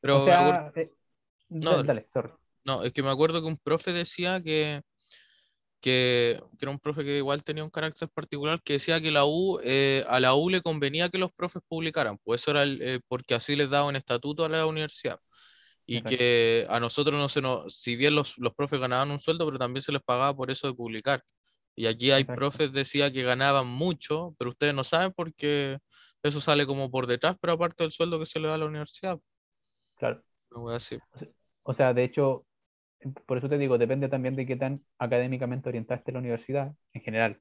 Pero 0.01 0.23
o 0.23 0.25
sea, 0.25 0.73
eh, 0.77 0.92
no, 1.49 1.83
dale, 1.83 2.07
no, 2.64 2.85
es 2.85 2.92
que 2.92 3.03
me 3.03 3.11
acuerdo 3.11 3.40
que 3.40 3.49
un 3.49 3.57
profe 3.57 3.92
decía 3.92 4.40
que 4.40 4.83
que, 5.81 6.43
era 6.61 6.71
un 6.71 6.79
profe 6.79 7.05
que 7.05 7.19
igual 7.19 7.45
tenía 7.45 7.65
un 7.65 7.71
carácter 7.71 8.09
particular, 8.09 8.61
que 8.62 8.75
decía 8.75 9.01
que 9.01 9.11
la 9.11 9.25
U, 9.25 9.61
eh, 9.62 10.05
a 10.09 10.21
la 10.21 10.35
U 10.35 10.51
le 10.51 10.62
convenía 10.62 11.09
que 11.09 11.19
los 11.19 11.33
profes 11.33 11.62
publicaran, 11.69 12.19
pues 12.25 12.43
eso 12.43 12.53
era 12.53 12.65
eh, 12.65 13.01
porque 13.09 13.35
así 13.35 13.57
les 13.57 13.71
daba 13.71 13.89
un 13.89 13.97
estatuto 13.97 14.45
a 14.45 14.49
la 14.49 14.67
universidad. 14.67 15.21
Y 15.89 16.03
que 16.03 16.67
a 16.69 16.81
nosotros 16.81 17.15
no 17.15 17.29
se 17.29 17.41
nos, 17.41 17.81
si 17.81 17.95
bien 17.95 18.17
los, 18.17 18.37
los, 18.39 18.53
profes 18.55 18.81
ganaban 18.81 19.12
un 19.12 19.21
sueldo, 19.21 19.47
pero 19.47 19.57
también 19.57 19.83
se 19.83 19.93
les 19.93 20.03
pagaba 20.03 20.35
por 20.35 20.51
eso 20.51 20.67
de 20.67 20.75
publicar. 20.75 21.23
Y 21.77 21.87
aquí 21.87 22.11
hay 22.11 22.25
profes 22.25 22.73
decía 22.73 23.12
que 23.12 23.23
ganaban 23.23 23.69
mucho, 23.69 24.35
pero 24.37 24.51
ustedes 24.51 24.75
no 24.75 24.83
saben 24.83 25.12
porque 25.15 25.79
eso 26.25 26.41
sale 26.41 26.67
como 26.67 26.91
por 26.91 27.07
detrás, 27.07 27.37
pero 27.41 27.53
aparte 27.53 27.85
del 27.85 27.93
sueldo 27.93 28.19
que 28.19 28.27
se 28.27 28.41
le 28.41 28.49
da 28.49 28.55
a 28.55 28.59
la 28.59 28.67
universidad. 28.67 29.21
Claro. 29.97 30.25
O 31.62 31.75
sea, 31.75 31.93
de 31.93 32.05
hecho, 32.05 32.47
por 33.27 33.39
eso 33.39 33.49
te 33.49 33.59
digo, 33.59 33.79
depende 33.79 34.09
también 34.09 34.37
de 34.37 34.47
qué 34.47 34.57
tan 34.57 34.83
académicamente 34.99 35.69
orientada 35.69 35.99
esté 35.99 36.13
la 36.13 36.19
universidad 36.19 36.73
en 36.93 37.03
general. 37.03 37.41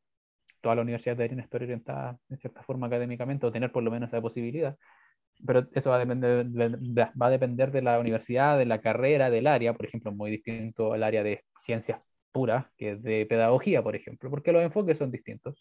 Todas 0.62 0.78
las 0.78 0.84
universidades 0.84 1.18
deberían 1.18 1.40
estar 1.42 1.62
orientadas 1.62 2.18
en 2.30 2.38
cierta 2.38 2.64
forma 2.64 2.88
académicamente 2.88 3.46
o 3.46 3.52
tener 3.52 3.72
por 3.72 3.84
lo 3.84 3.92
menos 3.92 4.10
esa 4.10 4.22
posibilidad, 4.22 4.78
pero 5.46 5.68
eso 5.74 5.90
va 5.90 5.98
a 5.98 6.00
depender 6.00 6.46
de, 6.46 7.08
va 7.22 7.28
a 7.28 7.30
depender 7.30 7.72
de 7.72 7.82
la 7.82 8.00
universidad, 8.00 8.58
de 8.58 8.66
la 8.66 8.82
carrera, 8.82 9.30
del 9.30 9.48
área. 9.48 9.74
Por 9.74 9.86
ejemplo, 9.86 10.12
muy 10.12 10.32
distinto 10.32 10.94
al 10.94 11.04
área 11.04 11.24
de 11.24 11.44
ciencias 11.60 12.00
puras 12.32 12.66
que 12.78 12.96
de 12.96 13.26
pedagogía, 13.26 13.84
por 13.84 13.96
ejemplo, 13.96 14.30
porque 14.30 14.52
los 14.52 14.64
enfoques 14.64 14.98
son 14.98 15.12
distintos. 15.12 15.56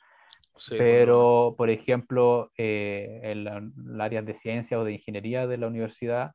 pero, 0.70 1.54
por 1.58 1.70
ejemplo, 1.70 2.50
eh, 2.56 3.20
en 3.24 3.46
el 3.46 4.00
área 4.00 4.22
de 4.22 4.34
ciencia 4.34 4.78
o 4.78 4.84
de 4.84 4.92
ingeniería 4.92 5.46
de 5.46 5.58
la 5.58 5.66
universidad, 5.66 6.32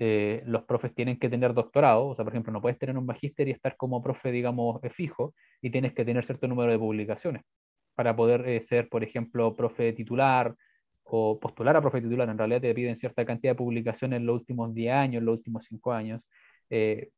eh, 0.00 0.42
los 0.46 0.62
profes 0.64 0.94
tienen 0.94 1.18
que 1.18 1.28
tener 1.28 1.54
doctorado, 1.54 2.06
o 2.06 2.14
sea, 2.14 2.24
por 2.24 2.32
ejemplo, 2.32 2.52
no 2.52 2.62
puedes 2.62 2.78
tener 2.78 2.96
un 2.96 3.04
magíster 3.04 3.48
y 3.48 3.50
estar 3.50 3.76
como 3.76 4.00
profe, 4.00 4.30
digamos, 4.30 4.82
eh, 4.84 4.90
fijo, 4.90 5.34
y 5.60 5.70
tienes 5.70 5.92
que 5.92 6.04
tener 6.04 6.24
cierto 6.24 6.46
número 6.46 6.70
de 6.70 6.78
publicaciones 6.78 7.42
para 7.96 8.14
poder 8.16 8.48
eh, 8.48 8.62
ser, 8.62 8.88
por 8.88 9.02
ejemplo, 9.04 9.56
profe 9.56 9.92
titular 9.92 10.54
o 11.04 11.40
postular 11.40 11.76
a 11.76 11.80
profe 11.80 12.00
titular. 12.00 12.28
En 12.28 12.38
realidad 12.38 12.60
te 12.60 12.74
piden 12.74 12.96
cierta 12.98 13.24
cantidad 13.26 13.52
de 13.52 13.56
publicaciones 13.56 14.18
en 14.18 14.26
los 14.26 14.36
últimos 14.40 14.72
10 14.74 14.94
años, 14.94 15.20
en 15.20 15.26
los 15.26 15.38
últimos 15.38 15.64
5 15.64 15.92
años. 15.92 16.22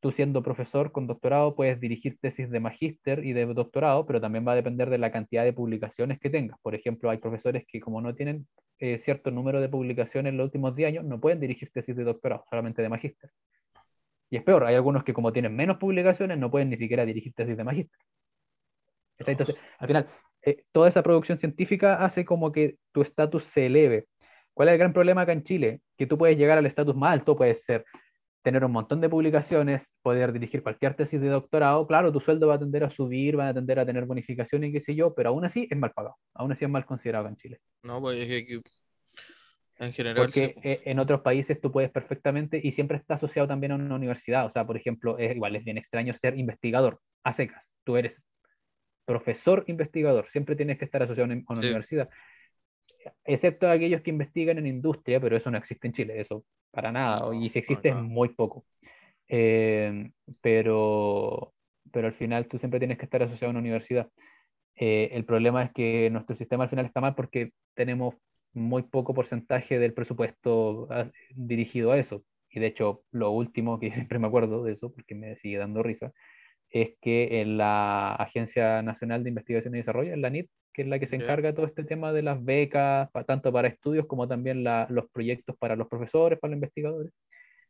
tú 0.00 0.12
siendo 0.12 0.42
profesor 0.42 0.92
con 0.92 1.06
doctorado 1.06 1.54
puedes 1.56 1.80
dirigir 1.80 2.18
tesis 2.20 2.50
de 2.50 2.60
magíster 2.60 3.24
y 3.26 3.32
de 3.32 3.46
doctorado, 3.46 4.06
pero 4.06 4.20
también 4.20 4.46
va 4.46 4.52
a 4.52 4.54
depender 4.56 4.88
de 4.90 4.98
la 4.98 5.10
cantidad 5.12 5.44
de 5.44 5.52
publicaciones 5.52 6.18
que 6.20 6.30
tengas. 6.30 6.58
Por 6.62 6.74
ejemplo, 6.74 7.10
hay 7.10 7.18
profesores 7.18 7.64
que 7.66 7.80
como 7.80 8.00
no 8.00 8.14
tienen 8.14 8.46
eh, 8.80 8.98
cierto 8.98 9.30
número 9.30 9.60
de 9.60 9.68
publicaciones 9.68 10.30
en 10.30 10.38
los 10.38 10.46
últimos 10.46 10.74
10 10.74 10.88
años, 10.88 11.04
no 11.04 11.20
pueden 11.20 11.38
dirigir 11.38 11.70
tesis 11.70 11.94
de 11.94 12.02
doctorado, 12.04 12.44
solamente 12.48 12.82
de 12.82 12.88
magíster. 12.88 13.30
Y 14.30 14.36
es 14.36 14.42
peor, 14.42 14.64
hay 14.64 14.74
algunos 14.74 15.04
que 15.04 15.12
como 15.12 15.32
tienen 15.32 15.54
menos 15.54 15.76
publicaciones 15.76 16.38
no 16.38 16.50
pueden 16.50 16.70
ni 16.70 16.76
siquiera 16.76 17.04
dirigir 17.04 17.34
tesis 17.34 17.56
de 17.56 17.64
magíster. 17.64 18.00
Entonces, 19.18 19.56
al 19.78 19.86
final, 19.86 20.08
eh, 20.42 20.62
toda 20.72 20.88
esa 20.88 21.02
producción 21.02 21.36
científica 21.36 22.02
hace 22.04 22.24
como 22.24 22.52
que 22.52 22.76
tu 22.92 23.02
estatus 23.02 23.44
se 23.44 23.66
eleve. 23.66 24.06
¿Cuál 24.54 24.68
es 24.68 24.72
el 24.72 24.78
gran 24.78 24.92
problema 24.92 25.22
acá 25.22 25.32
en 25.32 25.44
Chile? 25.44 25.82
Que 25.96 26.06
tú 26.06 26.16
puedes 26.16 26.38
llegar 26.38 26.58
al 26.58 26.66
estatus 26.66 26.96
más 26.96 27.12
alto, 27.12 27.36
puedes 27.36 27.62
ser 27.62 27.84
tener 28.42 28.64
un 28.64 28.72
montón 28.72 29.00
de 29.00 29.08
publicaciones, 29.08 29.90
poder 30.02 30.32
dirigir 30.32 30.62
cualquier 30.62 30.94
tesis 30.94 31.20
de 31.20 31.28
doctorado, 31.28 31.86
claro, 31.86 32.12
tu 32.12 32.20
sueldo 32.20 32.48
va 32.48 32.54
a 32.54 32.58
tender 32.58 32.84
a 32.84 32.90
subir, 32.90 33.38
va 33.38 33.48
a 33.48 33.54
tender 33.54 33.78
a 33.78 33.86
tener 33.86 34.06
bonificaciones 34.06 34.70
y 34.70 34.72
qué 34.72 34.80
sé 34.80 34.94
yo, 34.94 35.14
pero 35.14 35.30
aún 35.30 35.44
así 35.44 35.68
es 35.70 35.76
mal 35.76 35.92
pagado, 35.92 36.16
aún 36.34 36.52
así 36.52 36.64
es 36.64 36.70
mal 36.70 36.86
considerado 36.86 37.28
en 37.28 37.36
Chile. 37.36 37.58
No, 37.82 38.00
pues 38.00 38.18
es 38.18 38.46
que 38.46 38.60
en 39.78 39.92
general. 39.92 40.24
Porque 40.24 40.54
e, 40.62 40.82
en 40.84 40.98
otros 40.98 41.22
países 41.22 41.60
tú 41.60 41.72
puedes 41.72 41.90
perfectamente 41.90 42.60
y 42.62 42.72
siempre 42.72 42.98
está 42.98 43.14
asociado 43.14 43.48
también 43.48 43.72
a 43.72 43.76
una 43.76 43.94
universidad, 43.94 44.46
o 44.46 44.50
sea, 44.50 44.66
por 44.66 44.76
ejemplo, 44.76 45.18
es 45.18 45.34
igual, 45.34 45.56
es 45.56 45.64
bien 45.64 45.78
extraño 45.78 46.14
ser 46.14 46.38
investigador 46.38 47.00
a 47.24 47.32
secas, 47.32 47.70
tú 47.84 47.96
eres 47.96 48.22
profesor 49.04 49.64
investigador, 49.66 50.28
siempre 50.28 50.54
tienes 50.54 50.78
que 50.78 50.84
estar 50.84 51.02
asociado 51.02 51.32
a 51.32 51.34
una, 51.34 51.58
universidad 51.58 52.08
excepto 53.24 53.68
aquellos 53.68 54.02
que 54.02 54.10
investigan 54.10 54.58
en 54.58 54.66
industria, 54.66 55.20
pero 55.20 55.36
eso 55.36 55.50
no 55.50 55.58
existe 55.58 55.86
en 55.86 55.92
Chile, 55.92 56.20
eso 56.20 56.44
para 56.70 56.92
nada, 56.92 57.34
y 57.34 57.48
si 57.48 57.58
existe 57.58 57.88
es 57.90 57.96
muy 57.96 58.30
poco. 58.30 58.64
Eh, 59.28 60.10
pero, 60.40 61.54
pero 61.92 62.06
al 62.08 62.12
final 62.12 62.46
tú 62.48 62.58
siempre 62.58 62.80
tienes 62.80 62.98
que 62.98 63.04
estar 63.04 63.22
asociado 63.22 63.50
a 63.50 63.52
una 63.52 63.60
universidad. 63.60 64.08
Eh, 64.76 65.10
el 65.12 65.24
problema 65.24 65.62
es 65.62 65.72
que 65.72 66.10
nuestro 66.10 66.36
sistema 66.36 66.64
al 66.64 66.70
final 66.70 66.86
está 66.86 67.00
mal 67.00 67.14
porque 67.14 67.52
tenemos 67.74 68.14
muy 68.52 68.82
poco 68.82 69.14
porcentaje 69.14 69.78
del 69.78 69.94
presupuesto 69.94 70.88
ah, 70.90 71.10
dirigido 71.34 71.92
a 71.92 71.98
eso. 71.98 72.24
Y 72.50 72.60
de 72.60 72.66
hecho, 72.66 73.04
lo 73.12 73.30
último 73.30 73.78
que 73.78 73.90
siempre 73.92 74.18
me 74.18 74.26
acuerdo 74.26 74.64
de 74.64 74.72
eso, 74.72 74.92
porque 74.92 75.14
me 75.14 75.36
sigue 75.36 75.58
dando 75.58 75.82
risa, 75.82 76.12
es 76.70 76.90
que 77.00 77.40
en 77.40 77.56
la 77.58 78.14
Agencia 78.14 78.82
Nacional 78.82 79.22
de 79.22 79.30
Investigación 79.30 79.74
y 79.74 79.78
Desarrollo, 79.78 80.12
en 80.12 80.22
la 80.22 80.30
NIT, 80.30 80.50
que 80.72 80.82
es 80.82 80.88
la 80.88 80.98
que 80.98 81.06
se 81.06 81.16
encarga 81.16 81.48
de 81.50 81.54
todo 81.54 81.66
este 81.66 81.84
tema 81.84 82.12
de 82.12 82.22
las 82.22 82.42
becas, 82.44 83.08
tanto 83.26 83.52
para 83.52 83.68
estudios 83.68 84.06
como 84.06 84.28
también 84.28 84.64
los 84.64 85.10
proyectos 85.12 85.56
para 85.58 85.76
los 85.76 85.88
profesores, 85.88 86.38
para 86.38 86.52
los 86.52 86.56
investigadores, 86.58 87.12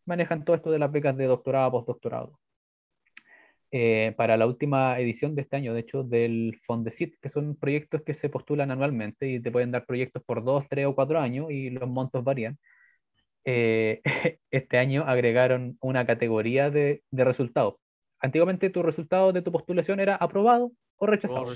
manejan 0.06 0.44
todo 0.44 0.56
esto 0.56 0.70
de 0.70 0.78
las 0.78 0.92
becas 0.92 1.16
de 1.16 1.26
doctorado, 1.26 1.72
postdoctorado. 1.72 2.38
Eh, 3.72 4.14
para 4.16 4.36
la 4.36 4.46
última 4.46 4.98
edición 4.98 5.36
de 5.36 5.42
este 5.42 5.56
año, 5.56 5.72
de 5.74 5.80
hecho, 5.80 6.02
del 6.02 6.58
Fondesit, 6.62 7.14
que 7.20 7.28
son 7.28 7.56
proyectos 7.56 8.02
que 8.02 8.14
se 8.14 8.28
postulan 8.28 8.70
anualmente 8.72 9.28
y 9.28 9.40
te 9.40 9.52
pueden 9.52 9.70
dar 9.70 9.86
proyectos 9.86 10.24
por 10.24 10.42
dos, 10.44 10.66
tres 10.68 10.86
o 10.86 10.94
cuatro 10.96 11.20
años 11.20 11.50
y 11.50 11.70
los 11.70 11.88
montos 11.88 12.24
varían. 12.24 12.58
Eh, 13.44 14.00
este 14.50 14.78
año 14.78 15.04
agregaron 15.06 15.78
una 15.80 16.06
categoría 16.06 16.70
de, 16.70 17.02
de 17.10 17.24
resultados. 17.24 17.76
Antiguamente 18.20 18.70
tu 18.70 18.82
resultado 18.82 19.32
de 19.32 19.42
tu 19.42 19.50
postulación 19.50 20.00
era 20.00 20.16
aprobado 20.16 20.72
o 20.96 21.06
rechazado. 21.06 21.46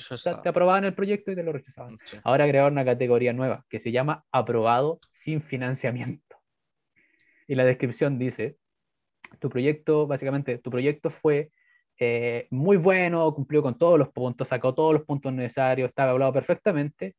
te 0.43 0.49
aprobaban 0.49 0.85
el 0.85 0.95
proyecto 0.95 1.31
y 1.31 1.35
te 1.35 1.43
lo 1.43 1.53
rechazaban. 1.53 1.99
Ahora 2.23 2.45
agregaron 2.45 2.73
una 2.73 2.85
categoría 2.85 3.33
nueva 3.33 3.65
que 3.69 3.79
se 3.79 3.93
llama 3.93 4.25
aprobado 4.33 5.01
sin 5.13 5.43
financiamiento. 5.43 6.37
Y 7.47 7.55
la 7.55 7.65
descripción 7.65 8.19
dice, 8.19 8.57
tu 9.39 9.51
proyecto, 9.51 10.07
básicamente, 10.07 10.59
tu 10.59 10.71
proyecto 10.71 11.11
fue 11.11 11.51
eh, 11.99 12.49
muy 12.51 12.77
bueno, 12.77 13.33
cumplió 13.35 13.63
con 13.63 13.79
todos 13.79 13.99
los 13.99 14.09
puntos, 14.09 14.49
sacó 14.49 14.75
todos 14.75 14.95
los 14.95 15.05
puntos 15.05 15.33
necesarios, 15.33 15.91
estaba 15.91 16.13
hablado 16.13 16.33
perfectamente, 16.33 17.15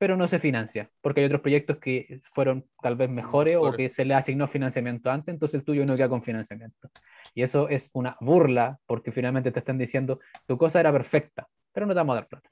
pero 0.00 0.16
no 0.16 0.26
se 0.28 0.38
financia, 0.38 0.90
porque 1.02 1.20
hay 1.20 1.26
otros 1.26 1.42
proyectos 1.42 1.76
que 1.76 2.22
fueron 2.32 2.64
tal 2.82 2.96
vez 2.96 3.10
mejores 3.10 3.58
o 3.58 3.70
que 3.70 3.90
se 3.90 4.06
le 4.06 4.14
asignó 4.14 4.46
financiamiento 4.46 5.10
antes, 5.10 5.30
entonces 5.30 5.56
el 5.56 5.62
tuyo 5.62 5.84
no 5.84 5.94
queda 5.94 6.08
con 6.08 6.22
financiamiento. 6.22 6.88
Y 7.34 7.42
eso 7.42 7.68
es 7.68 7.90
una 7.92 8.16
burla, 8.18 8.78
porque 8.86 9.12
finalmente 9.12 9.52
te 9.52 9.58
están 9.58 9.76
diciendo, 9.76 10.18
tu 10.46 10.56
cosa 10.56 10.80
era 10.80 10.90
perfecta, 10.90 11.46
pero 11.70 11.84
no 11.84 11.92
te 11.92 11.98
vamos 11.98 12.14
a 12.14 12.20
dar 12.20 12.28
plata. 12.28 12.48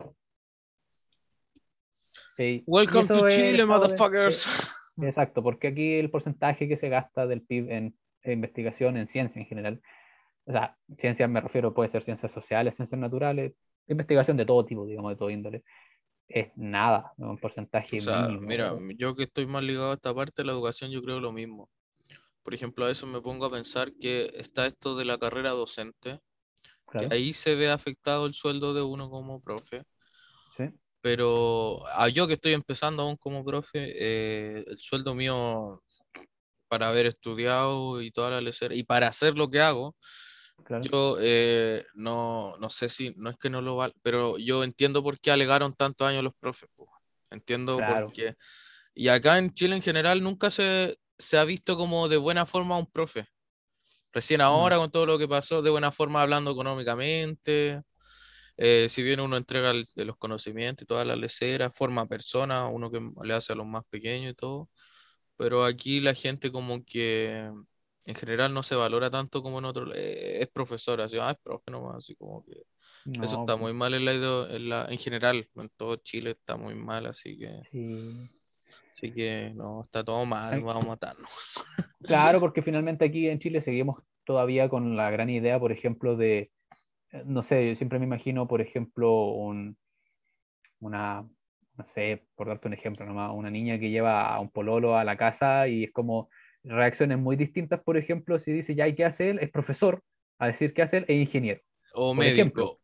Welcome 2.67 3.07
to 3.07 3.29
Chile, 3.31 3.65
motherfuckers. 3.65 4.47
Exacto, 5.01 5.43
porque 5.43 5.69
aquí 5.69 5.95
el 5.95 6.11
porcentaje 6.11 6.69
que 6.69 6.77
se 6.77 6.91
gasta 6.91 7.27
del 7.27 7.41
PIB 7.41 7.71
en 7.71 7.97
investigación, 8.25 8.99
en 8.99 9.09
ciencia 9.09 9.41
en 9.41 9.47
general, 9.47 9.81
o 10.45 10.53
sea, 10.53 10.77
ciencias 10.99 11.31
me 11.31 11.41
refiero, 11.41 11.73
puede 11.73 11.89
ser 11.89 12.03
ciencias 12.03 12.31
sociales, 12.31 12.77
ciencias 12.77 13.01
naturales, 13.01 13.55
investigación 13.87 14.37
de 14.37 14.45
todo 14.45 14.67
tipo, 14.67 14.85
digamos, 14.85 15.13
de 15.13 15.17
todo 15.17 15.31
índole. 15.31 15.65
Es 16.29 16.55
nada, 16.57 17.13
un 17.17 17.39
porcentaje 17.39 17.99
o 17.99 18.03
sea, 18.03 18.29
Mira, 18.29 18.75
yo 18.97 19.15
que 19.15 19.25
estoy 19.25 19.47
más 19.47 19.65
ligado 19.65 19.93
a 19.93 19.95
esta 19.95 20.15
parte 20.15 20.43
de 20.43 20.47
la 20.47 20.53
educación, 20.53 20.91
yo 20.91 21.03
creo 21.03 21.21
lo 21.21 21.33
mismo. 21.33 21.71
Por 22.43 22.55
ejemplo, 22.55 22.85
a 22.85 22.91
eso 22.91 23.07
me 23.07 23.21
pongo 23.21 23.47
a 23.47 23.51
pensar 23.51 23.93
que 23.99 24.31
está 24.35 24.67
esto 24.67 24.97
de 24.97 25.07
la 25.07 25.19
carrera 25.19 25.51
docente, 25.51 26.21
que 26.93 27.09
ahí 27.11 27.33
se 27.33 27.55
ve 27.55 27.71
afectado 27.71 28.27
el 28.27 28.35
sueldo 28.35 28.75
de 28.75 28.83
uno 28.83 29.09
como 29.09 29.41
profe. 29.41 29.85
Sí. 30.57 30.65
Pero 31.01 31.87
a 31.89 32.09
yo 32.09 32.27
que 32.27 32.35
estoy 32.35 32.53
empezando 32.53 33.03
aún 33.03 33.17
como 33.17 33.45
profe, 33.45 33.93
eh, 33.95 34.65
el 34.67 34.79
sueldo 34.79 35.15
mío 35.15 35.83
para 36.69 36.89
haber 36.89 37.07
estudiado 37.07 38.03
y 38.03 38.11
toda 38.11 38.31
la 38.31 38.41
lecera, 38.43 38.75
y 38.75 38.83
para 38.83 39.09
hacer 39.09 39.35
lo 39.35 39.49
que 39.49 39.61
hago, 39.61 39.97
yo 40.83 41.17
eh, 41.21 41.85
no, 41.95 42.57
no 42.59 42.71
sé 42.71 42.89
si, 42.89 43.15
no 43.17 43.31
es 43.31 43.37
que 43.37 43.51
no 43.51 43.61
lo 43.61 43.77
vale, 43.77 43.95
pero 44.03 44.39
yo 44.39 44.65
entiendo 44.65 45.03
por 45.03 45.19
qué 45.19 45.31
alegaron 45.31 45.75
tantos 45.75 46.07
años 46.07 46.25
los 46.25 46.35
profes. 46.35 46.69
Entiendo 47.31 47.79
por 47.79 48.13
qué. 48.13 48.37
Y 48.95 49.09
acá 49.09 49.39
en 49.39 49.53
Chile 49.55 49.77
en 49.77 49.83
general 49.83 50.23
nunca 50.23 50.51
se, 50.51 50.99
se 51.19 51.39
ha 51.39 51.45
visto 51.45 51.77
como 51.77 52.09
de 52.09 52.17
buena 52.17 52.47
forma 52.47 52.79
un 52.79 52.91
profe. 52.91 53.27
Recién 54.13 54.41
ahora 54.41 54.77
mm. 54.77 54.81
con 54.81 54.91
todo 54.91 55.07
lo 55.07 55.19
que 55.19 55.29
pasó, 55.29 55.63
de 55.63 55.71
buena 55.71 55.93
forma 55.93 56.23
hablando 56.23 56.51
económicamente. 56.51 57.83
Eh, 58.57 58.89
si 58.89 59.03
bien 59.05 59.21
uno 59.21 59.37
entrega 59.37 59.73
los 59.95 60.17
conocimientos 60.17 60.83
y 60.83 60.87
todas 60.87 61.07
las 61.07 61.17
leceras, 61.17 61.77
forma 61.77 62.07
persona, 62.07 62.67
uno 62.67 62.91
que 62.91 63.01
le 63.23 63.35
hace 63.35 63.53
a 63.53 63.57
los 63.57 63.67
más 63.67 63.85
pequeños 63.89 64.33
y 64.33 64.35
todo. 64.35 64.69
Pero 65.37 65.65
aquí 65.65 66.01
la 66.01 66.15
gente 66.15 66.51
como 66.51 66.85
que 66.85 67.51
en 68.09 68.15
general 68.15 68.55
no 68.55 68.63
se 68.63 68.75
valora 68.75 69.11
tanto 69.11 69.43
como 69.43 69.59
en 69.59 69.67
otro, 69.67 69.95
eh, 69.95 70.41
es 70.41 70.49
profesora, 70.49 71.05
así, 71.05 71.19
ah, 71.21 71.33
es 71.33 71.39
profe 71.43 71.71
nomás, 71.71 71.97
así 71.97 72.17
como 72.17 72.43
que 72.43 72.63
eso 73.23 73.41
está 73.41 73.57
muy 73.57 73.75
mal 73.75 73.93
en 73.93 74.07
la, 74.07 74.13
en 74.13 74.69
la, 74.71 74.87
en 74.89 74.97
general, 74.97 75.47
en 75.55 75.69
todo 75.77 75.97
Chile 75.97 76.31
está 76.31 76.57
muy 76.57 76.75
mal, 76.75 77.05
así 77.05 77.37
que 77.37 77.61
sí. 77.71 78.31
así 78.91 79.13
que 79.13 79.53
no, 79.55 79.83
está 79.85 80.03
todo 80.03 80.25
mal, 80.25 80.59
vamos 80.63 80.87
a 80.87 80.89
matarnos. 80.89 81.31
Claro, 82.01 82.41
porque 82.41 82.63
finalmente 82.63 83.05
aquí 83.05 83.29
en 83.29 83.41
Chile 83.41 83.61
seguimos 83.61 84.03
todavía 84.25 84.71
con 84.71 84.97
la 84.97 85.11
gran 85.11 85.29
idea, 85.29 85.61
por 85.61 85.71
ejemplo, 85.71 86.17
de, 86.17 86.51
eh, 87.13 87.23
no 87.27 87.43
sé, 87.43 87.69
yo 87.69 87.77
siempre 87.77 87.99
me 87.99 88.07
imagino, 88.07 88.49
por 88.49 88.63
ejemplo, 88.63 89.27
un, 89.33 89.77
una, 90.81 91.29
no 91.77 91.87
sé, 91.95 92.25
por 92.35 92.47
darte 92.47 92.69
un 92.69 92.75
ejemplo 92.75 93.05
nomás, 93.05 93.33
una 93.35 93.51
niña 93.51 93.79
que 93.79 93.91
lleva 93.91 94.35
a 94.35 94.41
un 94.41 94.51
pololo 94.51 94.97
a 94.97 95.05
la 95.05 95.19
casa 95.19 95.69
y 95.69 95.85
es 95.85 95.93
como, 95.93 96.31
reacciones 96.65 97.19
muy 97.19 97.37
distintas, 97.37 97.81
por 97.81 97.97
ejemplo, 97.97 98.39
si 98.39 98.53
dice 98.53 98.75
ya, 98.75 98.87
¿y 98.89 98.95
qué 98.95 99.05
hace 99.05 99.31
él? 99.31 99.39
Es 99.41 99.51
profesor, 99.51 100.03
a 100.39 100.47
decir 100.47 100.75
qué 100.75 100.83
hace 100.83 100.99
él 100.99 101.05
es 101.09 101.21
ingeniero. 101.21 101.61
O 101.95 102.15
médico. 102.15 102.81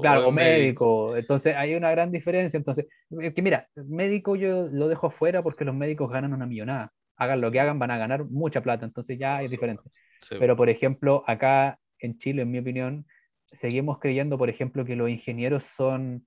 claro, 0.00 0.28
o 0.28 0.32
médico. 0.32 1.16
Entonces 1.16 1.54
hay 1.56 1.74
una 1.74 1.90
gran 1.90 2.10
diferencia. 2.10 2.56
Entonces, 2.56 2.86
que 3.34 3.42
mira, 3.42 3.68
médico 3.74 4.36
yo 4.36 4.68
lo 4.70 4.88
dejo 4.88 5.10
fuera 5.10 5.42
porque 5.42 5.64
los 5.64 5.74
médicos 5.74 6.10
ganan 6.10 6.34
una 6.34 6.46
millonada. 6.46 6.92
Hagan 7.16 7.40
lo 7.40 7.50
que 7.50 7.60
hagan, 7.60 7.78
van 7.78 7.90
a 7.90 7.98
ganar 7.98 8.24
mucha 8.24 8.62
plata. 8.62 8.84
Entonces 8.84 9.18
ya 9.18 9.42
es 9.42 9.50
diferente. 9.50 9.82
Pero, 10.28 10.56
por 10.56 10.68
ejemplo, 10.68 11.24
acá 11.26 11.78
en 11.98 12.18
Chile, 12.18 12.42
en 12.42 12.50
mi 12.50 12.58
opinión, 12.58 13.06
seguimos 13.52 13.98
creyendo, 13.98 14.38
por 14.38 14.48
ejemplo, 14.48 14.84
que 14.84 14.96
los 14.96 15.10
ingenieros 15.10 15.64
son 15.76 16.26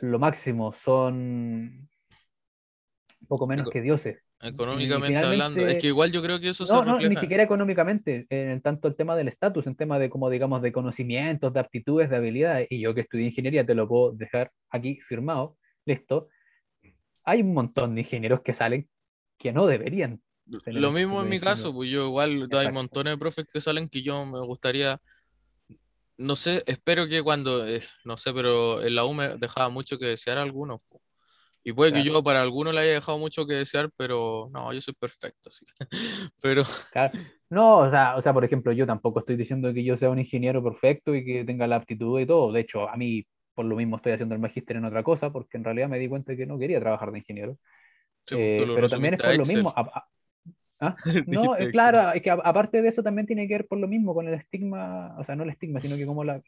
lo 0.00 0.18
máximo, 0.18 0.72
son 0.72 1.88
poco 3.28 3.46
menos 3.46 3.70
que 3.70 3.80
dioses. 3.80 4.18
Económicamente 4.40 5.16
hablando, 5.16 5.66
es 5.66 5.78
que 5.80 5.86
igual 5.86 6.12
yo 6.12 6.22
creo 6.22 6.38
que 6.38 6.50
eso 6.50 6.64
no, 6.66 6.84
No, 6.84 7.00
ni 7.00 7.16
siquiera 7.16 7.42
económicamente, 7.42 8.26
en 8.28 8.60
tanto 8.60 8.86
el 8.88 8.94
tema 8.94 9.16
del 9.16 9.28
estatus, 9.28 9.66
en 9.66 9.76
tema 9.76 9.98
de 9.98 10.10
como 10.10 10.28
digamos 10.28 10.60
de 10.60 10.72
conocimientos, 10.72 11.52
de 11.52 11.60
aptitudes, 11.60 12.10
de 12.10 12.16
habilidades, 12.16 12.66
y 12.70 12.80
yo 12.80 12.94
que 12.94 13.00
estudié 13.02 13.26
ingeniería 13.26 13.64
te 13.64 13.74
lo 13.74 13.88
puedo 13.88 14.12
dejar 14.12 14.52
aquí 14.70 15.00
firmado, 15.00 15.56
listo. 15.86 16.28
Hay 17.24 17.40
un 17.40 17.54
montón 17.54 17.94
de 17.94 18.02
ingenieros 18.02 18.42
que 18.42 18.52
salen 18.52 18.88
que 19.38 19.52
no 19.52 19.66
deberían. 19.66 20.20
Lo 20.66 20.92
mismo 20.92 21.22
en 21.22 21.28
mi 21.28 21.40
caso, 21.40 21.72
pues 21.72 21.90
yo 21.90 22.06
igual 22.06 22.48
hay 22.52 22.72
montones 22.72 23.14
de 23.14 23.18
profes 23.18 23.46
que 23.50 23.60
salen 23.60 23.88
que 23.88 24.02
yo 24.02 24.24
me 24.26 24.40
gustaría, 24.40 25.00
no 26.18 26.36
sé, 26.36 26.62
espero 26.66 27.08
que 27.08 27.22
cuando, 27.22 27.66
eh, 27.66 27.82
no 28.04 28.16
sé, 28.16 28.32
pero 28.34 28.82
en 28.82 28.94
la 28.94 29.04
U 29.06 29.14
me 29.14 29.36
dejaba 29.38 29.70
mucho 29.70 29.98
que 29.98 30.06
desear 30.06 30.38
algunos. 30.38 30.80
Pues. 30.88 31.02
Y 31.66 31.72
puede 31.72 31.92
que 31.92 32.04
yo 32.04 32.22
para 32.22 32.42
algunos 32.42 32.72
le 32.72 32.78
haya 32.78 32.92
dejado 32.92 33.18
mucho 33.18 33.44
que 33.44 33.54
desear, 33.54 33.90
pero 33.96 34.48
no, 34.52 34.72
yo 34.72 34.80
soy 34.80 34.94
perfecto. 34.94 35.50
Así. 35.50 35.66
pero... 36.40 36.62
No, 37.50 37.78
o 37.78 37.90
sea, 37.90 38.14
o 38.14 38.22
sea, 38.22 38.32
por 38.32 38.44
ejemplo, 38.44 38.70
yo 38.70 38.86
tampoco 38.86 39.18
estoy 39.18 39.34
diciendo 39.34 39.74
que 39.74 39.82
yo 39.82 39.96
sea 39.96 40.10
un 40.10 40.20
ingeniero 40.20 40.62
perfecto 40.62 41.12
y 41.12 41.24
que 41.24 41.44
tenga 41.44 41.66
la 41.66 41.74
aptitud 41.74 42.20
y 42.20 42.26
todo. 42.26 42.52
De 42.52 42.60
hecho, 42.60 42.88
a 42.88 42.96
mí 42.96 43.26
por 43.52 43.64
lo 43.64 43.74
mismo 43.74 43.96
estoy 43.96 44.12
haciendo 44.12 44.36
el 44.36 44.40
magíster 44.40 44.76
en 44.76 44.84
otra 44.84 45.02
cosa, 45.02 45.32
porque 45.32 45.56
en 45.56 45.64
realidad 45.64 45.88
me 45.88 45.98
di 45.98 46.08
cuenta 46.08 46.30
de 46.30 46.38
que 46.38 46.46
no 46.46 46.56
quería 46.56 46.78
trabajar 46.78 47.10
de 47.10 47.18
ingeniero. 47.18 47.58
Pues, 48.28 48.40
eh, 48.40 48.64
pero 48.72 48.88
también 48.88 49.14
es 49.14 49.20
por 49.20 49.36
lo 49.36 49.44
mismo. 49.44 49.74
¿Ah? 49.74 50.06
No, 51.26 51.56
claro, 51.72 52.12
es 52.12 52.22
que 52.22 52.30
aparte 52.30 52.80
de 52.80 52.88
eso 52.90 53.02
también 53.02 53.26
tiene 53.26 53.48
que 53.48 53.54
ver 53.54 53.66
por 53.66 53.78
lo 53.78 53.88
mismo 53.88 54.14
con 54.14 54.28
el 54.28 54.34
estigma, 54.34 55.16
o 55.18 55.24
sea, 55.24 55.34
no 55.34 55.42
el 55.42 55.50
estigma, 55.50 55.80
sino 55.80 55.96
que 55.96 56.06
como 56.06 56.22
la, 56.22 56.40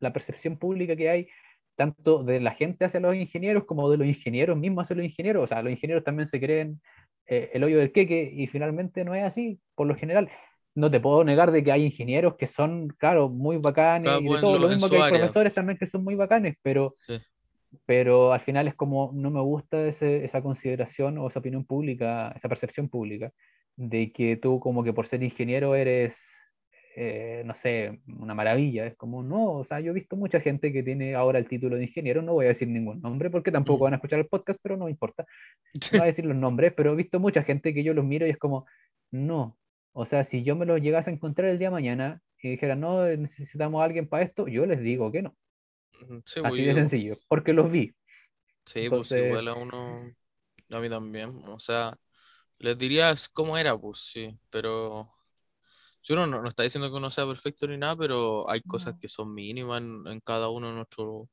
la 0.00 0.12
percepción 0.12 0.58
pública 0.58 0.96
que 0.96 1.10
hay 1.10 1.28
tanto 1.78 2.24
de 2.24 2.40
la 2.40 2.50
gente 2.50 2.84
hacia 2.84 2.98
los 2.98 3.14
ingenieros 3.14 3.64
como 3.64 3.88
de 3.88 3.98
los 3.98 4.06
ingenieros 4.08 4.58
mismos 4.58 4.82
hacia 4.82 4.96
los 4.96 5.06
ingenieros. 5.06 5.44
O 5.44 5.46
sea, 5.46 5.62
los 5.62 5.70
ingenieros 5.70 6.02
también 6.02 6.26
se 6.26 6.40
creen 6.40 6.80
eh, 7.26 7.50
el 7.54 7.62
hoyo 7.62 7.78
del 7.78 7.92
queque 7.92 8.28
y 8.34 8.48
finalmente 8.48 9.04
no 9.04 9.14
es 9.14 9.22
así, 9.22 9.60
por 9.76 9.86
lo 9.86 9.94
general. 9.94 10.28
No 10.74 10.90
te 10.90 10.98
puedo 10.98 11.22
negar 11.22 11.52
de 11.52 11.62
que 11.62 11.70
hay 11.70 11.84
ingenieros 11.84 12.34
que 12.34 12.48
son, 12.48 12.88
claro, 12.98 13.28
muy 13.28 13.58
bacanes 13.58 14.20
y 14.20 14.24
de 14.24 14.40
todo 14.40 14.58
lo 14.58 14.68
mismo 14.68 14.88
que 14.88 15.00
hay 15.00 15.10
profesores 15.10 15.54
también 15.54 15.78
que 15.78 15.86
son 15.86 16.02
muy 16.02 16.16
bacanes, 16.16 16.56
pero, 16.62 16.94
pero 17.86 18.32
al 18.32 18.40
final 18.40 18.66
es 18.66 18.74
como 18.74 19.12
no 19.14 19.30
me 19.30 19.40
gusta 19.40 19.86
ese, 19.86 20.24
esa 20.24 20.42
consideración 20.42 21.16
o 21.18 21.28
esa 21.28 21.38
opinión 21.38 21.64
pública, 21.64 22.32
esa 22.36 22.48
percepción 22.48 22.88
pública 22.88 23.32
de 23.76 24.10
que 24.10 24.36
tú 24.36 24.58
como 24.58 24.82
que 24.82 24.92
por 24.92 25.06
ser 25.06 25.22
ingeniero 25.22 25.76
eres 25.76 26.20
eh, 26.96 27.42
no 27.44 27.54
sé, 27.54 28.00
una 28.18 28.34
maravilla. 28.34 28.86
Es 28.86 28.96
como, 28.96 29.22
no, 29.22 29.52
o 29.52 29.64
sea, 29.64 29.80
yo 29.80 29.90
he 29.90 29.94
visto 29.94 30.16
mucha 30.16 30.40
gente 30.40 30.72
que 30.72 30.82
tiene 30.82 31.14
ahora 31.14 31.38
el 31.38 31.48
título 31.48 31.76
de 31.76 31.84
ingeniero, 31.84 32.22
no 32.22 32.34
voy 32.34 32.46
a 32.46 32.48
decir 32.48 32.68
ningún 32.68 33.00
nombre 33.00 33.30
porque 33.30 33.52
tampoco 33.52 33.80
mm. 33.80 33.84
van 33.84 33.92
a 33.92 33.96
escuchar 33.96 34.18
el 34.18 34.26
podcast, 34.26 34.58
pero 34.62 34.76
no 34.76 34.88
importa. 34.88 35.24
No 35.74 35.80
voy 35.92 36.00
a 36.00 36.04
decir 36.12 36.24
los 36.24 36.36
nombres, 36.36 36.72
pero 36.76 36.92
he 36.92 36.96
visto 36.96 37.20
mucha 37.20 37.42
gente 37.42 37.74
que 37.74 37.84
yo 37.84 37.94
los 37.94 38.04
miro 38.04 38.26
y 38.26 38.30
es 38.30 38.38
como, 38.38 38.66
no. 39.10 39.56
O 39.92 40.06
sea, 40.06 40.24
si 40.24 40.42
yo 40.42 40.56
me 40.56 40.66
los 40.66 40.80
llegase 40.80 41.10
a 41.10 41.12
encontrar 41.12 41.48
el 41.48 41.58
día 41.58 41.68
de 41.68 41.72
mañana 41.72 42.22
y 42.42 42.50
dijera, 42.50 42.76
no, 42.76 43.04
necesitamos 43.04 43.80
a 43.80 43.84
alguien 43.84 44.08
para 44.08 44.24
esto, 44.24 44.46
yo 44.48 44.66
les 44.66 44.80
digo 44.80 45.10
que 45.10 45.22
no. 45.22 45.36
Así 45.92 46.40
pues, 46.40 46.56
de 46.56 46.74
sencillo, 46.74 47.18
porque 47.28 47.52
los 47.52 47.70
vi. 47.70 47.94
Sí, 48.64 48.88
pues 48.88 49.10
igual 49.12 49.48
a 49.48 49.54
uno, 49.54 50.12
a 50.70 50.80
mí 50.80 50.88
también, 50.88 51.30
o 51.46 51.58
sea, 51.58 51.96
les 52.58 52.76
dirías 52.76 53.28
cómo 53.28 53.56
era, 53.56 53.76
pues 53.76 54.10
sí, 54.12 54.38
pero 54.50 55.10
yo 56.08 56.16
no, 56.16 56.26
no, 56.26 56.48
está 56.48 56.62
diciendo 56.62 56.90
que 56.90 56.96
uno 56.96 57.10
sea 57.10 57.26
perfecto 57.26 57.66
ni 57.66 57.76
nada, 57.76 57.94
pero 57.96 58.48
hay 58.48 58.62
cosas 58.62 58.94
que 58.98 59.08
son 59.08 59.34
mínimas 59.34 59.82
en, 59.82 60.20
cada 60.24 60.48
uno 60.48 60.68
de 60.68 60.74
nuestros 60.74 61.28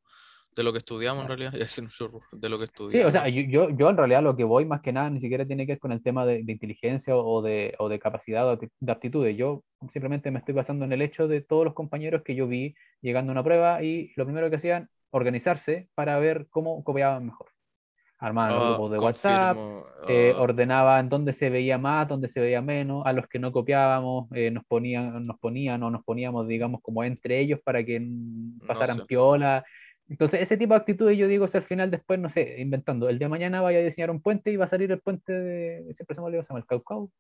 de 0.54 0.64
lo 0.64 0.72
que 0.72 0.80
estudiamos 0.80 1.24
en 1.24 1.28
realidad, 1.28 1.52
de 2.32 2.50
lo 2.50 2.58
que 2.58 2.66
estudiamos. 2.66 3.12
Sí, 3.12 3.18
o 3.18 3.22
sea, 3.22 3.28
yo, 3.30 3.70
yo 3.70 3.90
en 3.90 3.98
realidad 3.98 4.24
lo 4.24 4.36
que 4.36 4.44
voy 4.44 4.66
más 4.66 4.82
que 4.82 4.94
nada 4.94 5.10
ni 5.10 5.20
siquiera 5.20 5.46
tiene 5.46 5.66
que 5.66 5.74
ver 5.74 5.80
con 5.80 5.92
el 5.92 6.04
tema 6.04 6.26
de, 6.26 6.40
inteligencia 6.40 7.16
o 7.16 7.42
de, 7.42 7.76
o 7.80 7.90
de 7.90 8.00
capacidad 8.00 8.48
o 8.50 8.58
de, 8.58 8.92
aptitudes. 8.92 9.38
Yo 9.38 9.64
simplemente 9.92 10.32
me 10.32 10.40
estoy 10.40 10.54
basando 10.54 10.86
en 10.86 10.94
el 10.94 11.02
hecho 11.02 11.28
de 11.28 11.42
todos 11.42 11.66
los 11.66 11.74
compañeros 11.74 12.24
que 12.24 12.36
yo 12.36 12.48
vi 12.48 12.76
llegando 13.02 13.32
a 13.32 13.34
una 13.34 13.44
prueba 13.44 13.84
y 13.84 14.12
lo 14.16 14.26
primero 14.26 14.50
que 14.50 14.58
hacían, 14.58 14.90
organizarse 15.12 15.90
para 15.96 16.20
ver 16.20 16.48
cómo 16.50 16.84
copiaban 16.84 17.26
mejor. 17.26 17.55
Armaban 18.26 18.56
los 18.56 18.64
ah, 18.64 18.68
grupos 18.70 18.92
de 18.92 19.00
WhatsApp, 19.00 19.58
eh, 20.08 20.34
ah. 20.36 20.42
ordenaban 20.42 21.10
dónde 21.10 21.34
se 21.34 21.50
veía 21.50 21.78
más, 21.78 22.08
dónde 22.08 22.28
se 22.28 22.40
veía 22.40 22.62
menos, 22.62 23.06
a 23.06 23.14
los 23.14 23.28
que 23.28 23.40
no 23.40 23.52
copiábamos 23.52 24.28
eh, 24.34 24.52
nos, 24.52 24.66
ponían, 24.66 25.26
nos 25.26 25.40
ponían 25.40 25.84
o 25.84 25.92
nos 25.92 26.04
poníamos, 26.04 26.48
digamos, 26.48 26.82
como 26.82 27.04
entre 27.04 27.40
ellos 27.40 27.60
para 27.64 27.84
que 27.84 28.02
pasaran 28.66 29.06
piola 29.06 29.64
entonces, 30.08 30.42
ese 30.42 30.58
tipo 30.58 30.74
de 30.74 30.80
actitudes 30.80 31.18
yo 31.18 31.28
digo, 31.28 31.48
si 31.48 31.58
al 31.58 31.64
final 31.64 31.90
después, 31.90 32.20
no 32.20 32.30
sé, 32.30 32.62
inventando, 32.62 33.10
el 33.10 33.18
de 33.18 33.28
mañana 33.28 33.62
vaya 33.62 33.80
a 33.80 33.84
diseñar 33.84 34.12
un 34.12 34.22
puente 34.22 34.52
y 34.52 34.56
va 34.56 34.66
a 34.66 34.70
salir 34.70 34.92
el 34.92 35.00
puente 35.00 35.34
de, 35.34 35.94
siempre 35.96 36.16
se 36.16 36.22
me 36.22 36.28
olvida, 36.28 36.44
se 36.44 36.50
llama 36.50 36.60
el 36.60 36.66
Caucau. 36.68 37.12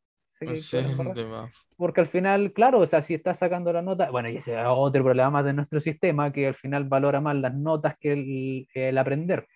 Porque 1.78 2.01
al 2.01 2.08
final, 2.08 2.53
claro, 2.53 2.80
o 2.80 2.86
sea, 2.86 3.01
si 3.01 3.14
estás 3.14 3.39
sacando 3.39 3.74
la 3.74 3.82
nota, 3.82 4.12
bueno, 4.12 4.30
y 4.30 4.38
ese 4.38 4.53
es 4.53 4.66
otro 4.68 5.03
problema 5.03 5.32
más 5.32 5.45
de 5.45 5.53
nuestro 5.53 5.80
sistema, 5.80 6.32
que 6.32 6.47
al 6.47 6.56
final 6.56 6.84
valora 6.84 7.22
más 7.22 7.36
las 7.38 7.56
notas 7.56 7.95
que 7.99 8.68
el, 8.74 8.97
aprender. 8.97 9.47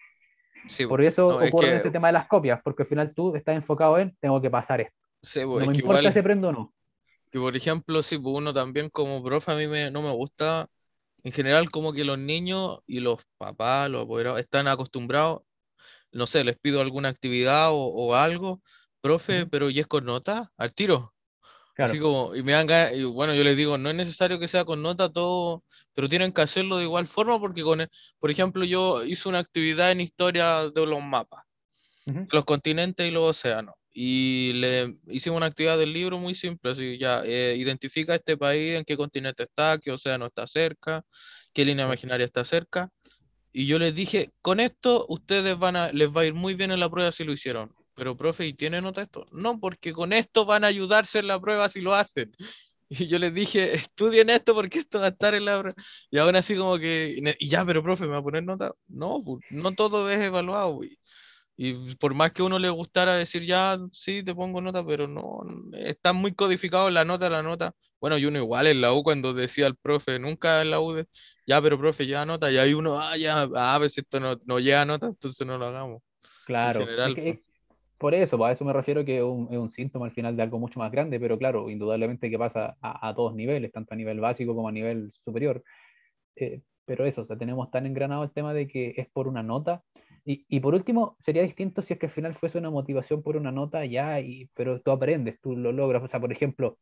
Sí, 0.68 0.86
Por 0.86 1.01
eso 1.01 1.38
ocurre 1.38 1.78
ese 1.78 1.91
tema 1.91 2.07
de 2.07 2.14
las 2.14 2.28
copias, 2.28 2.60
porque 2.64 2.84
al 2.84 2.88
final 2.88 3.14
tú 3.14 3.36
estás 3.36 3.55
enfocado 3.55 3.97
en, 3.97 4.16
tengo 4.20 4.41
que 4.41 4.49
pasar 4.49 4.82
esto. 4.82 4.95
Sí, 5.22 5.41
no 5.41 5.66
me 5.66 5.74
importa 5.74 6.12
si 6.12 6.20
aprendo 6.20 6.49
o 6.49 6.51
no. 6.51 6.74
Que 7.32 7.39
por 7.39 7.55
ejemplo, 7.55 8.01
si 8.03 8.16
uno 8.16 8.53
también 8.53 8.89
como 8.89 9.24
profe, 9.24 9.51
a 9.51 9.55
mí 9.55 9.68
me, 9.68 9.91
no 9.91 10.01
me 10.01 10.12
gusta 10.12 10.68
en 11.24 11.32
general 11.32 11.70
como 11.70 11.93
que 11.93 12.05
los 12.05 12.18
niños 12.18 12.80
y 12.88 12.99
los 13.01 13.20
papás, 13.38 13.89
los 13.89 14.03
apoderados, 14.03 14.39
están 14.39 14.68
acostumbrados, 14.68 15.41
no 16.12 16.28
sé, 16.28 16.43
les 16.43 16.57
pido 16.57 16.82
alguna 16.82 17.10
actividad 17.10 17.70
o, 17.72 18.16
algo, 18.16 18.62
profe, 19.01 19.45
pero 19.45 19.70
¿y 19.70 19.80
es 19.80 19.88
con 19.88 20.05
nota? 20.05 20.51
Al 20.57 20.74
tiro. 20.74 21.14
Así 21.86 21.99
como, 21.99 22.36
y 22.36 22.43
me 22.43 22.51
dan 22.51 22.67
y 22.95 23.03
bueno, 23.03 23.34
yo 23.34 23.43
les 23.43 23.55
digo, 23.55 23.77
no 23.77 23.89
es 23.89 23.95
necesario 23.95 24.39
que 24.39 24.47
sea 24.47 24.65
con 24.65 24.82
nota 24.82 25.11
todo, 25.11 25.63
pero 25.93 26.09
tienen 26.09 26.34
que 26.34 26.41
hacerlo 26.41 26.77
de 26.77 26.84
igual 26.84 27.07
forma 27.07 27.39
porque 27.39 27.63
con, 27.63 27.88
por 28.19 28.32
ejemplo, 28.32 28.65
yo 28.65 29.03
hice 29.03 29.30
una 29.30 29.39
actividad 29.39 29.91
en 29.91 30.01
historia 30.01 30.69
de 30.69 30.86
los 30.86 31.01
mapas, 31.01 31.45
los 32.05 32.45
continentes 32.45 33.07
y 33.07 33.11
los 33.11 33.23
océanos 33.23 33.75
y 34.01 34.53
le 34.53 34.95
hicimos 35.07 35.38
una 35.38 35.47
actividad 35.47 35.77
del 35.77 35.93
libro 35.93 36.17
muy 36.17 36.36
simple, 36.36 36.71
así 36.71 36.97
ya, 36.97 37.23
eh, 37.25 37.55
identifica 37.57 38.15
este 38.15 38.38
país, 38.38 38.75
en 38.75 38.86
qué 38.86 38.95
continente 38.95 39.43
está, 39.43 39.77
qué 39.77 39.91
océano 39.91 40.27
está 40.27 40.47
cerca, 40.47 41.03
qué 41.53 41.65
línea 41.65 41.86
imaginaria 41.86 42.25
está 42.25 42.45
cerca, 42.45 42.89
y 43.51 43.65
yo 43.65 43.80
les 43.80 43.95
dije, 43.95 44.32
con 44.41 44.59
esto 44.59 45.05
ustedes 45.09 45.57
van 45.57 45.75
a, 45.75 45.91
les 45.91 46.09
va 46.15 46.21
a 46.21 46.25
ir 46.25 46.34
muy 46.34 46.53
bien 46.53 46.71
en 46.71 46.80
la 46.80 46.89
prueba 46.89 47.11
si 47.11 47.23
lo 47.23 47.34
hicieron, 47.34 47.73
pero 48.00 48.18
profe, 48.18 48.47
¿y 48.47 48.54
tiene 48.54 48.82
nota 48.82 49.04
esto? 49.04 49.28
No, 49.32 49.60
porque 49.60 49.93
con 49.93 50.14
esto 50.14 50.45
van 50.45 50.64
a 50.64 50.68
ayudarse 50.68 51.20
en 51.20 51.28
la 51.28 51.39
prueba 51.39 51.70
si 51.70 51.82
lo 51.82 51.93
hacen. 51.93 52.32
Y 52.91 53.06
yo 53.06 53.20
les 53.20 53.32
dije, 53.36 53.76
estudien 53.76 54.32
esto 54.32 54.56
porque 54.56 54.80
esto 54.80 55.00
va 55.00 55.08
a 55.08 55.10
estar 55.10 55.36
en 55.36 55.45
la 55.45 55.60
prueba. 55.60 55.76
Y 56.10 56.18
aún 56.18 56.36
así 56.36 56.56
como 56.56 56.80
que, 56.80 57.36
y 57.39 57.47
ya, 57.47 57.64
pero 57.64 57.84
profe, 57.84 58.06
¿me 58.06 58.14
va 58.14 58.18
a 58.18 58.24
poner 58.24 58.43
nota? 58.43 58.74
No, 58.88 59.22
pues, 59.24 59.45
no 59.52 59.76
todo 59.76 60.10
es 60.10 60.20
evaluado. 60.20 60.80
Y 61.56 61.95
por 61.97 62.14
más 62.14 62.32
que 62.32 62.41
uno 62.41 62.58
le 62.58 62.70
gustara 62.70 63.16
decir, 63.16 63.43
ya, 63.45 63.78
sí, 63.91 64.24
te 64.24 64.34
pongo 64.34 64.62
nota, 64.62 64.84
pero 64.86 65.08
no, 65.08 65.41
está 65.74 66.14
muy 66.14 66.34
codificado 66.34 66.89
la 66.89 67.06
nota, 67.06 67.30
la 67.30 67.43
nota. 67.43 67.76
Bueno, 68.00 68.18
y 68.18 68.26
uno 68.26 68.39
igual 68.39 68.68
en 68.68 68.80
la 68.82 68.93
U 68.93 69.04
cuando 69.04 69.34
decía 69.34 69.68
al 69.68 69.76
profe, 69.76 70.20
nunca 70.20 70.62
en 70.62 70.72
la 70.72 70.80
U, 70.80 71.04
ya, 71.45 71.62
pero 71.62 71.78
profe, 71.78 72.08
ya 72.08 72.26
nota, 72.26 72.50
y 72.50 72.58
ahí 72.58 72.74
uno, 72.74 72.97
ah, 73.00 73.18
ya, 73.18 73.41
ah, 73.56 73.76
a 73.76 73.78
ver 73.78 73.89
si 73.89 74.00
esto 74.00 74.20
no, 74.22 74.39
no 74.45 74.60
llega 74.60 74.86
nota, 74.86 75.08
entonces 75.08 75.45
no 75.45 75.58
lo 75.58 75.68
hagamos. 75.68 76.02
Claro, 76.45 76.86
pues. 76.86 77.39
Por 78.00 78.16
eso, 78.16 78.43
a 78.43 78.52
eso 78.52 78.66
me 78.66 78.74
refiero 78.74 79.06
que 79.06 79.18
es 79.18 79.24
un, 79.24 79.47
es 79.52 79.58
un, 79.58 79.72
síntoma 79.72 80.06
al 80.08 80.12
final 80.12 80.36
de 80.36 80.43
algo 80.43 80.60
mucho 80.60 80.80
más 80.80 80.91
grande, 80.91 81.20
pero 81.20 81.38
claro, 81.38 81.70
indudablemente 81.70 82.30
que 82.30 82.39
pasa 82.39 82.78
a, 82.82 83.10
a 83.10 83.16
todos 83.16 83.36
niveles, 83.36 83.72
tanto 83.72 83.93
a 83.93 83.97
nivel 83.97 84.20
básico 84.20 84.56
como 84.56 84.70
a 84.70 84.72
nivel 84.72 85.12
superior. 85.26 85.64
Eh, 86.36 86.62
pero 86.86 87.06
eso, 87.06 87.22
o 87.24 87.26
sea, 87.26 87.38
tenemos 87.38 87.70
tan 87.72 87.86
engranado 87.86 88.24
el 88.24 88.32
tema 88.32 88.54
de 88.54 88.68
que 88.68 88.93
es 88.97 89.08
por 89.10 89.28
una 89.28 89.43
nota 89.43 89.84
y, 90.26 90.60
por 90.60 90.76
último, 90.76 91.18
sería 91.20 91.41
distinto 91.41 91.82
si 91.82 91.93
es 91.93 92.00
que 92.00 92.06
al 92.06 92.12
final 92.12 92.36
fuese 92.36 92.60
una 92.60 92.70
motivación 92.70 93.24
por 93.24 93.36
una 93.36 93.52
nota 93.52 93.84
ya, 93.86 94.20
y, 94.20 94.47
pero 94.54 94.80
tú 94.82 94.91
aprendes, 94.91 95.39
tú 95.41 95.56
lo 95.56 95.72
logras. 95.72 96.04
O 96.04 96.08
sea, 96.08 96.20
por 96.20 96.32
ejemplo, 96.32 96.78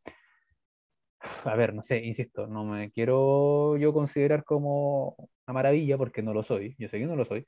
a 1.46 1.56
ver, 1.56 1.74
no 1.74 1.84
sé, 1.84 2.04
insisto, 2.04 2.48
no 2.48 2.66
me 2.66 2.92
quiero 2.92 3.78
yo 3.78 3.94
considerar 3.94 4.44
como 4.44 5.16
una 5.48 5.54
maravilla 5.54 5.98
porque 5.98 6.22
no 6.22 6.34
lo 6.34 6.44
soy, 6.44 6.76
yo 6.78 6.90
sé 6.90 7.00
que 7.00 7.06
no 7.06 7.16
lo 7.16 7.26
soy, 7.26 7.46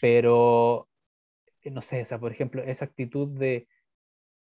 pero 0.00 0.88
no 1.70 1.82
sé, 1.82 2.02
o 2.02 2.06
sea, 2.06 2.18
por 2.18 2.32
ejemplo, 2.32 2.62
esa 2.62 2.84
actitud 2.84 3.28
de, 3.28 3.68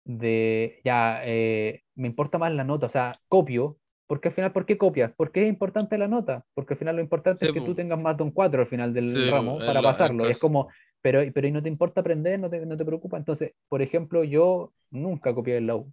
de 0.03 0.79
ya, 0.83 1.21
eh, 1.25 1.83
me 1.95 2.07
importa 2.07 2.37
más 2.37 2.51
la 2.53 2.63
nota, 2.63 2.87
o 2.87 2.89
sea, 2.89 3.19
copio, 3.27 3.77
porque 4.07 4.29
al 4.29 4.33
final, 4.33 4.53
¿por 4.53 4.65
qué 4.65 4.77
copias? 4.77 5.11
Porque 5.15 5.43
es 5.43 5.49
importante 5.49 5.97
la 5.97 6.07
nota, 6.07 6.45
porque 6.53 6.73
al 6.73 6.77
final 6.77 6.95
lo 6.95 7.01
importante 7.01 7.45
es 7.45 7.51
que 7.51 7.61
tú 7.61 7.75
tengas 7.75 7.99
más 7.99 8.15
de 8.15 8.23
un 8.23 8.31
4 8.31 8.61
al 8.61 8.67
final 8.67 8.93
del 8.93 9.29
ramo 9.29 9.59
para 9.59 9.81
pasarlo. 9.81 10.27
Y 10.27 10.31
es 10.31 10.39
como, 10.39 10.69
pero, 11.01 11.21
pero 11.33 11.49
no 11.51 11.61
te 11.61 11.67
importa 11.67 12.01
aprender, 12.01 12.39
no 12.39 12.49
te, 12.49 12.65
no 12.65 12.77
te 12.77 12.85
preocupa. 12.85 13.17
Entonces, 13.17 13.53
por 13.67 13.81
ejemplo, 13.81 14.23
yo 14.23 14.71
nunca 14.91 15.33
copié 15.35 15.57
el 15.57 15.67
la 15.67 15.83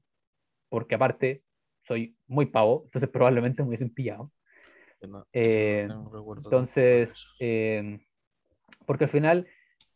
porque 0.68 0.94
aparte 0.94 1.42
soy 1.82 2.16
muy 2.26 2.46
pavo, 2.46 2.82
entonces 2.84 3.10
probablemente 3.10 3.62
me 3.62 3.68
hubiesen 3.68 3.92
pillado. 3.92 4.30
Eh, 5.32 5.88
entonces, 6.36 7.26
eh, 7.38 8.00
porque 8.86 9.04
al 9.04 9.10
final 9.10 9.46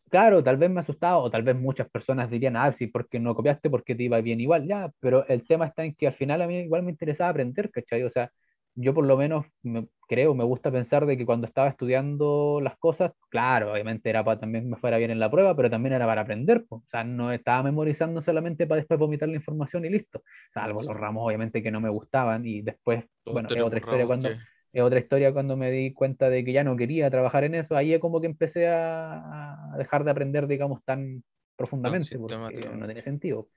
claro, 0.09 0.43
tal 0.43 0.57
vez 0.57 0.69
me 0.69 0.81
asustado, 0.81 1.21
o 1.21 1.29
tal 1.31 1.43
vez 1.43 1.55
muchas 1.55 1.89
personas 1.89 2.29
dirían, 2.29 2.55
ah, 2.57 2.71
sí, 2.73 2.87
porque 2.87 3.19
no 3.19 3.35
copiaste, 3.35 3.69
porque 3.69 3.95
te 3.95 4.03
iba 4.03 4.19
bien 4.21 4.39
igual, 4.41 4.67
ya, 4.67 4.91
pero 4.99 5.25
el 5.27 5.45
tema 5.47 5.65
está 5.67 5.83
en 5.85 5.95
que 5.95 6.07
al 6.07 6.13
final 6.13 6.41
a 6.41 6.47
mí 6.47 6.59
igual 6.59 6.83
me 6.83 6.91
interesaba 6.91 7.29
aprender, 7.31 7.71
¿cachai? 7.71 8.03
O 8.03 8.09
sea, 8.09 8.31
yo 8.75 8.93
por 8.93 9.05
lo 9.05 9.17
menos 9.17 9.45
me, 9.61 9.87
creo, 10.07 10.33
me 10.33 10.43
gusta 10.43 10.71
pensar 10.71 11.05
de 11.05 11.17
que 11.17 11.25
cuando 11.25 11.47
estaba 11.47 11.67
estudiando 11.67 12.59
las 12.61 12.77
cosas, 12.77 13.11
claro, 13.29 13.73
obviamente 13.73 14.09
era 14.09 14.23
para 14.23 14.39
también 14.39 14.69
me 14.69 14.77
fuera 14.77 14.97
bien 14.97 15.11
en 15.11 15.19
la 15.19 15.29
prueba, 15.29 15.55
pero 15.55 15.69
también 15.69 15.93
era 15.93 16.05
para 16.05 16.21
aprender, 16.21 16.65
o 16.69 16.83
sea, 16.89 17.03
no 17.03 17.31
estaba 17.31 17.63
memorizando 17.63 18.21
solamente 18.21 18.67
para 18.67 18.79
después 18.79 18.99
vomitar 18.99 19.29
la 19.29 19.35
información 19.35 19.85
y 19.85 19.89
listo, 19.89 20.23
salvo 20.53 20.81
los 20.81 20.95
ramos 20.95 21.25
obviamente 21.25 21.61
que 21.61 21.71
no 21.71 21.81
me 21.81 21.89
gustaban 21.89 22.45
y 22.45 22.61
después, 22.61 23.03
bueno, 23.25 23.49
es 23.49 23.61
otra 23.61 23.79
historia 23.79 24.05
cuando 24.05 24.29
es 24.71 24.81
otra 24.81 24.99
historia 24.99 25.33
cuando 25.33 25.57
me 25.57 25.71
di 25.71 25.93
cuenta 25.93 26.29
de 26.29 26.43
que 26.43 26.53
ya 26.53 26.63
no 26.63 26.75
quería 26.75 27.09
trabajar 27.09 27.43
en 27.43 27.55
eso, 27.55 27.75
ahí 27.75 27.93
es 27.93 27.99
como 27.99 28.21
que 28.21 28.27
empecé 28.27 28.67
a, 28.67 29.73
dejar 29.77 30.03
de 30.03 30.11
aprender, 30.11 30.47
digamos, 30.47 30.83
tan 30.83 31.23
profundamente, 31.55 32.17
porque 32.17 32.37
no 32.37 32.85
tiene 32.85 33.01
sentido. 33.01 33.49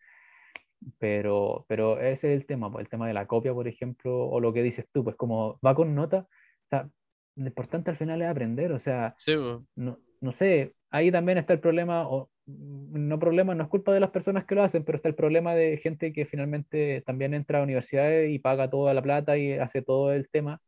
Pero, 0.98 1.64
pero 1.68 2.00
ese 2.00 2.32
es 2.32 2.40
el 2.40 2.46
tema, 2.46 2.72
pues, 2.72 2.84
el 2.84 2.90
tema 2.90 3.06
de 3.06 3.14
la 3.14 3.26
copia, 3.26 3.52
por 3.54 3.68
ejemplo, 3.68 4.26
o 4.26 4.40
lo 4.40 4.52
que 4.52 4.62
dices 4.62 4.86
tú, 4.92 5.04
pues 5.04 5.14
como 5.16 5.60
va 5.64 5.74
con 5.74 5.94
nota, 5.94 6.26
o 6.28 6.68
sea, 6.68 6.88
lo 7.36 7.46
importante 7.46 7.90
al 7.90 7.96
final 7.96 8.20
es 8.20 8.28
aprender, 8.28 8.72
o 8.72 8.80
sea, 8.80 9.14
pues. 9.24 9.38
no, 9.76 9.98
no, 10.20 10.32
sé, 10.32 10.74
ahí 10.90 11.12
también 11.12 11.38
está 11.38 11.52
el 11.52 11.60
problema, 11.60 12.08
o 12.08 12.30
no 12.46 13.18
problema, 13.20 13.54
no 13.54 13.62
es 13.62 13.68
culpa 13.68 13.92
de 13.94 14.00
las 14.00 14.10
personas 14.10 14.44
que 14.44 14.56
lo 14.56 14.64
hacen, 14.64 14.84
pero 14.84 14.96
está 14.96 15.08
el 15.08 15.14
problema 15.14 15.54
de 15.54 15.76
gente 15.76 16.12
que 16.12 16.26
finalmente 16.26 17.02
también 17.06 17.34
entra 17.34 17.60
a 17.60 17.62
universidades 17.62 18.30
y 18.30 18.40
paga 18.40 18.68
toda 18.68 18.92
la 18.92 19.02
plata 19.02 19.38
y 19.38 19.52
hace 19.52 19.82
todo 19.82 20.12
el 20.12 20.28
tema 20.28 20.60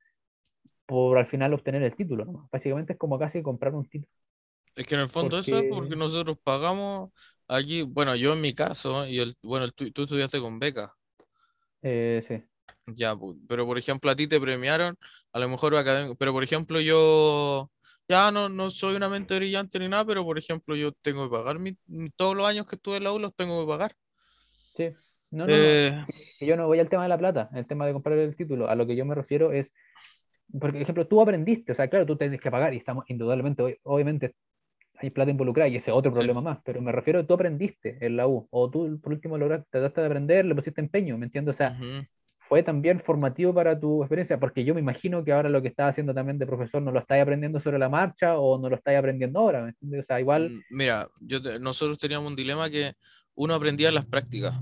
por 0.86 1.18
al 1.18 1.26
final 1.26 1.54
obtener 1.54 1.82
el 1.82 1.94
título. 1.94 2.48
Básicamente 2.52 2.94
es 2.94 2.98
como 2.98 3.18
casi 3.18 3.42
comprar 3.42 3.74
un 3.74 3.86
título. 3.88 4.12
Es 4.74 4.86
que 4.86 4.94
en 4.94 5.02
el 5.02 5.08
fondo 5.08 5.38
eso 5.38 5.56
es 5.58 5.64
porque 5.70 5.96
nosotros 5.96 6.36
pagamos 6.42 7.10
allí, 7.46 7.82
bueno, 7.82 8.16
yo 8.16 8.32
en 8.32 8.40
mi 8.40 8.54
caso, 8.54 9.06
y 9.06 9.20
el, 9.20 9.36
bueno, 9.42 9.70
tú, 9.70 9.84
estudiaste 9.84 10.40
con 10.40 10.58
beca. 10.58 10.92
Eh, 11.82 12.24
sí. 12.26 12.42
Ya, 12.86 13.14
pero 13.48 13.66
por 13.66 13.78
ejemplo 13.78 14.10
a 14.10 14.16
ti 14.16 14.26
te 14.26 14.40
premiaron, 14.40 14.96
a 15.32 15.38
lo 15.38 15.48
mejor 15.48 15.76
académico, 15.76 16.16
pero 16.16 16.32
por 16.32 16.42
ejemplo 16.42 16.80
yo 16.80 17.70
ya 18.08 18.30
no, 18.30 18.48
no 18.48 18.70
soy 18.70 18.96
una 18.96 19.08
mente 19.08 19.36
brillante 19.36 19.78
ni 19.78 19.88
nada, 19.88 20.04
pero 20.04 20.24
por 20.24 20.38
ejemplo 20.38 20.76
yo 20.76 20.92
tengo 20.92 21.24
que 21.24 21.36
pagar 21.36 21.58
mi, 21.58 21.76
todos 22.16 22.36
los 22.36 22.46
años 22.46 22.66
que 22.66 22.76
estuve 22.76 22.98
en 22.98 23.04
la 23.04 23.12
U 23.12 23.18
los 23.18 23.34
tengo 23.34 23.64
que 23.64 23.70
pagar. 23.70 23.96
Sí. 24.76 24.90
No, 25.30 25.46
no, 25.46 25.52
no. 25.52 25.56
Eh, 25.56 26.04
yo 26.40 26.56
no 26.56 26.66
voy 26.66 26.78
al 26.78 26.88
tema 26.88 27.02
de 27.04 27.08
la 27.08 27.18
plata, 27.18 27.50
el 27.54 27.66
tema 27.66 27.86
de 27.86 27.92
comprar 27.92 28.18
el 28.18 28.36
título. 28.36 28.68
A 28.68 28.74
lo 28.74 28.86
que 28.86 28.96
yo 28.96 29.04
me 29.04 29.14
refiero 29.14 29.52
es 29.52 29.72
por 30.58 30.76
ejemplo, 30.76 31.06
tú 31.06 31.20
aprendiste, 31.20 31.72
o 31.72 31.74
sea, 31.74 31.88
claro, 31.88 32.06
tú 32.06 32.16
tienes 32.16 32.40
que 32.40 32.50
pagar 32.50 32.74
y 32.74 32.78
estamos 32.78 33.04
indudablemente, 33.08 33.80
obviamente 33.82 34.34
hay 34.96 35.10
plata 35.10 35.30
involucrada 35.30 35.68
y 35.68 35.76
ese 35.76 35.90
es 35.90 35.96
otro 35.96 36.12
problema 36.12 36.40
más, 36.40 36.58
pero 36.64 36.80
me 36.80 36.92
refiero 36.92 37.18
a 37.18 37.26
tú 37.26 37.34
aprendiste 37.34 37.98
en 38.00 38.16
la 38.16 38.28
U, 38.28 38.46
o 38.50 38.70
tú 38.70 39.00
por 39.00 39.12
último 39.12 39.36
lograste, 39.36 39.66
trataste 39.70 40.00
de 40.00 40.06
aprender, 40.06 40.44
le 40.44 40.54
pusiste 40.54 40.80
empeño, 40.80 41.18
¿me 41.18 41.26
entiendes? 41.26 41.54
O 41.54 41.56
sea, 41.56 41.78
fue 42.38 42.62
también 42.62 43.00
formativo 43.00 43.54
para 43.54 43.78
tu 43.78 44.02
experiencia? 44.02 44.38
Porque 44.38 44.64
yo 44.64 44.74
me 44.74 44.80
imagino 44.80 45.24
que 45.24 45.32
ahora 45.32 45.48
lo 45.48 45.62
que 45.62 45.68
estás 45.68 45.90
haciendo 45.90 46.12
también 46.14 46.38
de 46.38 46.46
profesor 46.46 46.82
no 46.82 46.92
lo 46.92 47.00
estás 47.00 47.20
aprendiendo 47.20 47.58
sobre 47.58 47.78
la 47.78 47.88
marcha 47.88 48.38
o 48.38 48.58
no 48.58 48.68
lo 48.68 48.76
estás 48.76 48.96
aprendiendo 48.96 49.40
ahora. 49.40 49.74
O 49.82 50.02
sea, 50.06 50.20
igual... 50.20 50.50
Mm, 50.50 50.62
mira, 50.70 51.08
yo 51.20 51.40
nosotros 51.58 51.98
teníamos 51.98 52.28
un 52.28 52.36
dilema 52.36 52.68
que 52.68 52.92
uno 53.34 53.54
aprendía 53.54 53.90
las 53.90 54.04
prácticas. 54.04 54.54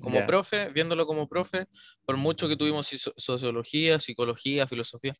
Como 0.00 0.24
profe, 0.26 0.70
viéndolo 0.70 1.06
como 1.06 1.28
profe, 1.28 1.66
por 2.04 2.16
mucho 2.16 2.48
que 2.48 2.56
tuvimos 2.56 2.88
sociología, 3.16 3.98
psicología, 4.00 4.66
filosofía, 4.66 5.14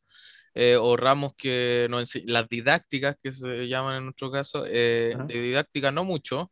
eh, 0.53 0.75
o 0.75 0.97
ramos 0.97 1.33
que 1.37 1.87
no 1.89 2.01
las 2.25 2.49
didácticas 2.49 3.15
que 3.21 3.31
se 3.31 3.67
llaman 3.67 3.97
en 3.97 4.03
nuestro 4.05 4.31
caso, 4.31 4.65
eh, 4.67 5.15
de 5.27 5.41
didáctica 5.41 5.91
no 5.91 6.03
mucho, 6.03 6.51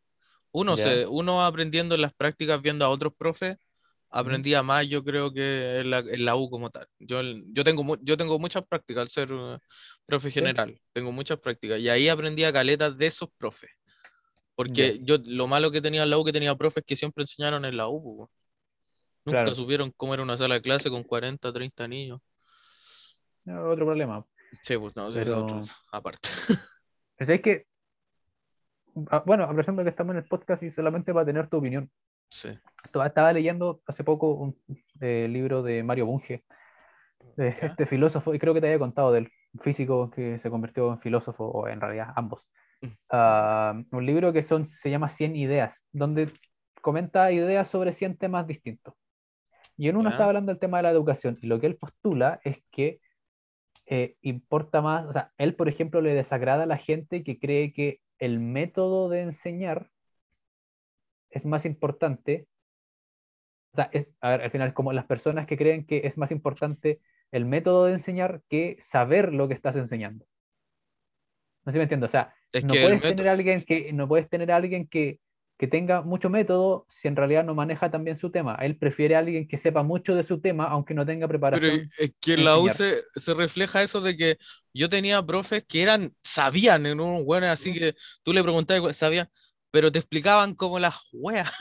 uno, 0.52 0.76
se, 0.76 1.06
uno 1.06 1.44
aprendiendo 1.44 1.94
en 1.94 2.02
las 2.02 2.14
prácticas 2.14 2.62
viendo 2.62 2.84
a 2.84 2.88
otros 2.88 3.12
profes, 3.16 3.56
aprendía 4.10 4.62
más 4.62 4.86
yo 4.88 5.04
creo 5.04 5.32
que 5.32 5.80
en 5.80 5.90
la, 5.90 5.98
en 5.98 6.24
la 6.24 6.36
U 6.36 6.48
como 6.48 6.70
tal. 6.70 6.86
Yo, 6.98 7.20
yo, 7.52 7.64
tengo, 7.64 7.96
yo 8.00 8.16
tengo 8.16 8.38
muchas 8.38 8.64
prácticas 8.66 9.02
al 9.02 9.08
ser 9.10 9.32
uh, 9.32 9.58
profe 10.06 10.30
general, 10.30 10.80
tengo 10.92 11.12
muchas 11.12 11.38
prácticas 11.40 11.80
y 11.80 11.88
ahí 11.88 12.08
aprendía 12.08 12.52
caletas 12.52 12.96
de 12.96 13.06
esos 13.06 13.28
profes. 13.36 13.70
Porque 14.56 14.98
yo 15.02 15.18
lo 15.22 15.46
malo 15.46 15.70
que 15.70 15.82
tenía 15.82 16.02
en 16.02 16.10
la 16.10 16.18
U 16.18 16.24
que 16.24 16.32
tenía 16.32 16.54
profes 16.56 16.82
que 16.84 16.96
siempre 16.96 17.22
enseñaron 17.22 17.64
en 17.66 17.76
la 17.76 17.88
U. 17.88 18.28
Nunca 19.24 19.54
supieron 19.54 19.92
cómo 19.96 20.14
era 20.14 20.22
una 20.22 20.38
sala 20.38 20.54
de 20.54 20.62
clase 20.62 20.88
con 20.88 21.02
40, 21.02 21.52
30 21.52 21.88
niños. 21.88 22.20
otro 23.46 23.84
problema. 23.84 24.24
Sí, 24.62 24.78
pues 24.78 24.96
no, 24.96 25.10
Pero... 25.12 25.44
otro, 25.44 25.62
aparte. 25.92 26.28
Es 27.18 27.40
que, 27.40 27.66
ah, 29.10 29.22
bueno, 29.24 29.50
ejemplo 29.58 29.82
que 29.82 29.88
estamos 29.88 30.12
en 30.12 30.18
el 30.18 30.28
podcast 30.28 30.62
y 30.62 30.70
solamente 30.70 31.12
va 31.12 31.22
a 31.22 31.24
tener 31.24 31.48
tu 31.48 31.56
opinión. 31.56 31.90
Sí. 32.28 32.50
Estaba 32.84 33.32
leyendo 33.32 33.80
hace 33.86 34.04
poco 34.04 34.34
un 34.34 34.60
eh, 35.00 35.26
libro 35.26 35.62
de 35.62 35.82
Mario 35.82 36.04
Bunge, 36.04 36.44
de 37.36 37.56
este 37.62 37.86
filósofo, 37.86 38.34
y 38.34 38.38
creo 38.38 38.52
que 38.52 38.60
te 38.60 38.66
había 38.66 38.78
contado 38.78 39.12
del 39.12 39.32
físico 39.60 40.10
que 40.10 40.38
se 40.38 40.50
convirtió 40.50 40.92
en 40.92 40.98
filósofo, 40.98 41.46
o 41.46 41.68
en 41.68 41.80
realidad 41.80 42.12
ambos. 42.16 42.46
Ah, 43.10 43.80
un 43.90 44.06
libro 44.06 44.32
que 44.32 44.44
son, 44.44 44.66
se 44.66 44.90
llama 44.90 45.08
100 45.08 45.36
ideas, 45.36 45.82
donde 45.92 46.32
comenta 46.82 47.32
ideas 47.32 47.68
sobre 47.68 47.92
100 47.92 48.16
temas 48.16 48.46
distintos. 48.46 48.94
Y 49.76 49.88
en 49.88 49.96
uno 49.96 50.10
está 50.10 50.24
hablando 50.24 50.52
del 50.52 50.58
tema 50.58 50.78
de 50.78 50.84
la 50.84 50.90
educación, 50.90 51.36
y 51.42 51.46
lo 51.46 51.60
que 51.60 51.66
él 51.66 51.76
postula 51.76 52.40
es 52.44 52.62
que 52.70 53.00
eh, 53.86 54.16
importa 54.22 54.82
más, 54.82 55.06
o 55.06 55.12
sea, 55.12 55.32
él, 55.38 55.54
por 55.54 55.68
ejemplo, 55.68 56.00
le 56.00 56.14
desagrada 56.14 56.64
a 56.64 56.66
la 56.66 56.78
gente 56.78 57.22
que 57.22 57.38
cree 57.38 57.72
que 57.72 58.00
el 58.18 58.40
método 58.40 59.08
de 59.08 59.22
enseñar 59.22 59.90
es 61.30 61.44
más 61.44 61.64
importante, 61.66 62.48
o 63.72 63.76
sea, 63.76 63.90
es, 63.92 64.08
a 64.20 64.30
ver, 64.30 64.42
al 64.42 64.50
final 64.50 64.74
como 64.74 64.92
las 64.92 65.06
personas 65.06 65.46
que 65.46 65.56
creen 65.56 65.86
que 65.86 66.02
es 66.04 66.16
más 66.16 66.30
importante 66.30 67.00
el 67.30 67.44
método 67.44 67.84
de 67.86 67.92
enseñar 67.92 68.42
que 68.48 68.78
saber 68.80 69.32
lo 69.32 69.48
que 69.48 69.54
estás 69.54 69.76
enseñando. 69.76 70.24
No 71.64 71.72
sé 71.72 71.76
si 71.76 71.78
me 71.78 71.82
entiendo, 71.84 72.06
o 72.06 72.08
sea, 72.08 72.34
no 72.52 72.68
puedes 72.68 73.00
tener 73.00 73.28
alguien 73.28 73.64
que 73.64 73.92
no 73.92 74.08
puedes 74.08 74.28
tener 74.28 74.50
a 74.52 74.56
alguien 74.56 74.86
que, 74.86 75.18
que, 75.58 75.66
tenga 75.66 76.02
mucho 76.02 76.30
método 76.30 76.86
si 76.88 77.08
en 77.08 77.16
realidad 77.16 77.44
no 77.44 77.54
maneja 77.54 77.90
también 77.90 78.16
su 78.16 78.30
tema. 78.30 78.56
Él 78.60 78.76
prefiere 78.76 79.16
a 79.16 79.20
alguien 79.20 79.46
que 79.46 79.58
sepa 79.58 79.82
mucho 79.82 80.14
de 80.14 80.22
su 80.22 80.40
tema 80.40 80.64
aunque 80.64 80.94
no 80.94 81.04
tenga 81.04 81.28
preparación. 81.28 81.90
Pero 81.96 82.10
es 82.10 82.16
que 82.20 82.34
en 82.34 82.44
la 82.44 82.58
use 82.58 83.02
se 83.14 83.34
refleja 83.34 83.82
eso 83.82 84.00
de 84.00 84.16
que 84.16 84.38
yo 84.72 84.88
tenía 84.88 85.24
profes 85.24 85.64
que 85.64 85.82
eran 85.82 86.14
sabían 86.22 86.86
en 86.86 87.00
un 87.00 87.24
bueno 87.24 87.46
así 87.46 87.72
que 87.72 87.94
tú 88.22 88.32
le 88.32 88.42
preguntabas 88.42 88.96
sabían 88.96 89.28
pero 89.76 89.92
te 89.92 89.98
explicaban 89.98 90.54
como 90.54 90.78
las 90.78 90.94
weas. 91.12 91.52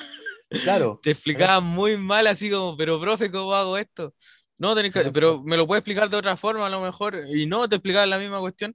Claro. 0.64 1.00
te 1.04 1.12
explicaban 1.12 1.66
muy 1.66 1.98
mal, 1.98 2.28
así 2.28 2.50
como, 2.50 2.78
pero 2.78 2.98
profe, 2.98 3.30
¿cómo 3.30 3.54
hago 3.54 3.78
esto? 3.78 4.14
No, 4.58 4.74
tenés 4.74 4.94
que, 4.94 5.12
pero 5.12 5.44
me 5.44 5.58
lo 5.58 5.68
puedes 5.68 5.82
explicar 5.82 6.10
de 6.10 6.16
otra 6.16 6.38
forma 6.38 6.66
a 6.66 6.70
lo 6.70 6.80
mejor, 6.80 7.26
y 7.30 7.46
no 7.46 7.68
te 7.68 7.76
explicaban 7.76 8.10
la 8.10 8.18
misma 8.18 8.40
cuestión. 8.40 8.74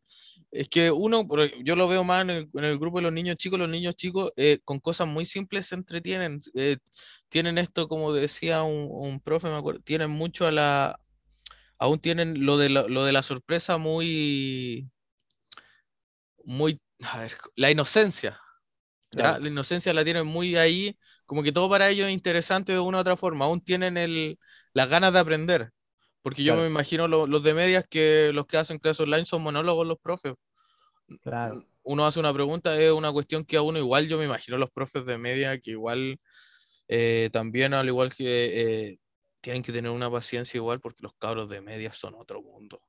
Es 0.52 0.68
que 0.68 0.90
uno, 0.90 1.26
yo 1.64 1.76
lo 1.76 1.88
veo 1.88 2.02
más 2.02 2.22
en 2.22 2.30
el, 2.30 2.78
grupo 2.78 2.98
de 2.98 3.04
los 3.04 3.12
niños 3.12 3.36
chicos, 3.36 3.58
los 3.58 3.68
niños 3.68 3.94
chicos 3.94 4.32
eh, 4.36 4.58
con 4.64 4.80
cosas 4.80 5.06
muy 5.06 5.24
simples 5.24 5.66
se 5.66 5.76
entretienen. 5.76 6.40
Eh, 6.54 6.78
tienen 7.28 7.58
esto, 7.58 7.88
como 7.88 8.12
decía 8.12 8.62
un, 8.62 8.88
un, 8.90 9.20
profe, 9.20 9.48
me 9.48 9.56
acuerdo, 9.56 9.80
tienen 9.82 10.10
mucho 10.10 10.46
a 10.46 10.52
la. 10.52 11.00
Aún 11.78 12.00
tienen 12.00 12.44
lo 12.46 12.58
de 12.58 12.70
la, 12.70 12.82
lo 12.88 13.04
de 13.04 13.12
la 13.12 13.22
sorpresa 13.22 13.78
muy. 13.78 14.90
Muy. 16.44 16.80
A 17.02 17.20
ver, 17.20 17.36
la 17.56 17.70
inocencia. 17.70 18.40
La 19.12 19.38
inocencia 19.40 19.92
la 19.92 20.04
tienen 20.04 20.26
muy 20.26 20.56
ahí, 20.56 20.96
como 21.26 21.42
que 21.42 21.52
todo 21.52 21.68
para 21.68 21.88
ellos 21.88 22.06
es 22.06 22.12
interesante 22.12 22.72
de 22.72 22.78
una 22.78 22.98
u 22.98 23.00
otra 23.00 23.16
forma, 23.16 23.44
aún 23.46 23.60
tienen 23.60 23.96
el, 23.96 24.38
las 24.72 24.88
ganas 24.88 25.12
de 25.12 25.18
aprender, 25.18 25.72
porque 26.22 26.42
yo 26.42 26.56
me 26.56 26.66
imagino 26.66 27.08
los 27.08 27.42
de 27.42 27.54
medias 27.54 27.86
que 27.88 28.30
los 28.32 28.46
que 28.46 28.56
hacen 28.56 28.78
clases 28.78 29.00
online 29.00 29.24
son 29.24 29.42
monólogos 29.42 29.86
los 29.86 29.98
profes. 29.98 30.34
Claro. 31.22 31.64
Uno 31.82 32.06
hace 32.06 32.20
una 32.20 32.32
pregunta, 32.32 32.80
es 32.80 32.92
una 32.92 33.10
cuestión 33.10 33.44
que 33.44 33.56
a 33.56 33.62
uno 33.62 33.78
igual 33.78 34.06
yo 34.06 34.18
me 34.18 34.26
imagino 34.26 34.58
los 34.58 34.70
profes 34.70 35.04
de 35.06 35.18
media 35.18 35.58
que 35.58 35.72
igual 35.72 36.20
eh, 36.88 37.30
también 37.32 37.72
al 37.72 37.88
igual 37.88 38.14
que 38.14 38.90
eh, 38.90 38.98
tienen 39.40 39.62
que 39.62 39.72
tener 39.72 39.90
una 39.90 40.10
paciencia 40.10 40.58
igual 40.58 40.80
porque 40.80 41.02
los 41.02 41.14
cabros 41.14 41.48
de 41.48 41.60
media 41.60 41.92
son 41.94 42.14
otro 42.14 42.42
mundo. 42.42 42.82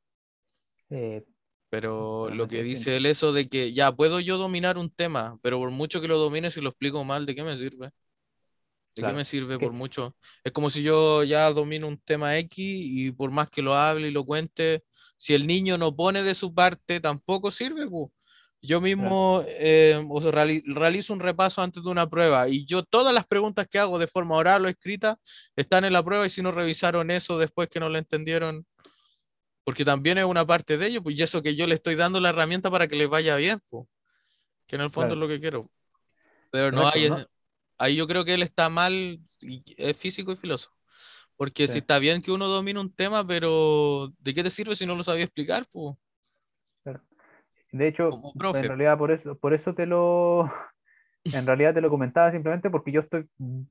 Eh, 0.89 1.23
pero 1.69 2.29
lo 2.29 2.49
que 2.49 2.63
dice 2.63 2.97
él 2.97 3.05
eso 3.05 3.31
de 3.31 3.47
que 3.47 3.71
ya 3.71 3.93
puedo 3.93 4.19
yo 4.19 4.37
dominar 4.37 4.77
un 4.77 4.89
tema, 4.89 5.39
pero 5.41 5.57
por 5.57 5.71
mucho 5.71 6.01
que 6.01 6.09
lo 6.09 6.17
domine, 6.17 6.51
si 6.51 6.59
lo 6.59 6.69
explico 6.69 7.03
mal, 7.05 7.25
¿de 7.25 7.33
qué 7.33 7.43
me 7.43 7.55
sirve? 7.55 7.91
¿De 9.01 9.11
qué 9.11 9.17
me 9.17 9.25
sirve 9.25 9.59
por 9.59 9.71
mucho? 9.71 10.15
Es 10.43 10.51
como 10.51 10.69
si 10.69 10.83
yo 10.83 11.23
ya 11.23 11.51
domino 11.51 11.87
un 11.87 11.97
tema 11.97 12.37
X 12.37 12.55
y 12.57 13.11
por 13.11 13.31
más 13.31 13.49
que 13.49 13.61
lo 13.61 13.75
hable 13.75 14.07
y 14.07 14.11
lo 14.11 14.25
cuente, 14.25 14.83
si 15.17 15.33
el 15.33 15.47
niño 15.47 15.77
no 15.77 15.95
pone 15.95 16.23
de 16.23 16.35
su 16.35 16.53
parte, 16.53 16.99
tampoco 16.99 17.51
sirve. 17.51 17.87
Yo 18.63 18.79
mismo 18.79 19.43
eh, 19.47 19.99
realizo 20.65 21.13
un 21.13 21.19
repaso 21.19 21.61
antes 21.61 21.83
de 21.83 21.89
una 21.89 22.07
prueba 22.07 22.47
y 22.47 22.65
yo 22.65 22.83
todas 22.83 23.13
las 23.13 23.25
preguntas 23.25 23.67
que 23.67 23.79
hago 23.79 23.97
de 23.97 24.07
forma 24.07 24.35
oral 24.35 24.65
o 24.65 24.69
escrita 24.69 25.17
están 25.55 25.83
en 25.83 25.93
la 25.93 26.03
prueba 26.03 26.27
y 26.27 26.29
si 26.29 26.43
no 26.43 26.51
revisaron 26.51 27.09
eso 27.09 27.39
después 27.39 27.69
que 27.69 27.79
no 27.79 27.89
lo 27.89 27.97
entendieron, 27.97 28.65
porque 29.63 29.83
también 29.83 30.19
es 30.19 30.25
una 30.25 30.45
parte 30.45 30.77
de 30.77 30.87
ellos, 30.87 31.03
pues 31.03 31.17
y 31.17 31.23
eso 31.23 31.41
que 31.41 31.55
yo 31.55 31.65
le 31.65 31.75
estoy 31.75 31.95
dando 31.95 32.19
la 32.19 32.29
herramienta 32.29 32.69
para 32.69 32.87
que 32.87 32.95
les 32.95 33.09
vaya 33.09 33.35
bien, 33.35 33.59
pues, 33.69 33.87
que 34.67 34.75
en 34.75 34.83
el 34.83 34.91
fondo 34.91 35.15
es 35.15 35.19
lo 35.19 35.27
que 35.27 35.39
quiero. 35.39 35.69
Pero 36.51 36.71
no 36.71 36.87
hay, 36.87 37.09
ahí 37.81 37.95
yo 37.95 38.07
creo 38.07 38.23
que 38.23 38.35
él 38.35 38.43
está 38.43 38.69
mal, 38.69 39.19
es 39.77 39.97
físico 39.97 40.31
y 40.31 40.37
filósofo. 40.37 40.75
Porque 41.35 41.67
si 41.67 41.79
está 41.79 41.97
bien 41.97 42.21
que 42.21 42.31
uno 42.31 42.47
domine 42.47 42.79
un 42.79 42.93
tema, 42.93 43.25
pero 43.25 44.13
¿de 44.19 44.33
qué 44.33 44.43
te 44.43 44.51
sirve 44.51 44.75
si 44.75 44.85
no 44.85 44.95
lo 44.95 45.01
sabía 45.01 45.23
explicar? 45.23 45.65
Pues? 45.71 45.95
De 47.71 47.87
hecho, 47.87 48.09
en 48.35 48.63
realidad 48.63 48.97
por 48.97 49.11
eso, 49.11 49.35
por 49.37 49.53
eso 49.53 49.73
te 49.73 49.87
lo, 49.87 50.51
en 51.23 51.47
realidad 51.47 51.73
te 51.73 51.81
lo 51.81 51.89
comentaba 51.89 52.31
simplemente 52.31 52.69
porque 52.69 52.91
yo 52.91 53.01
estoy 53.01 53.27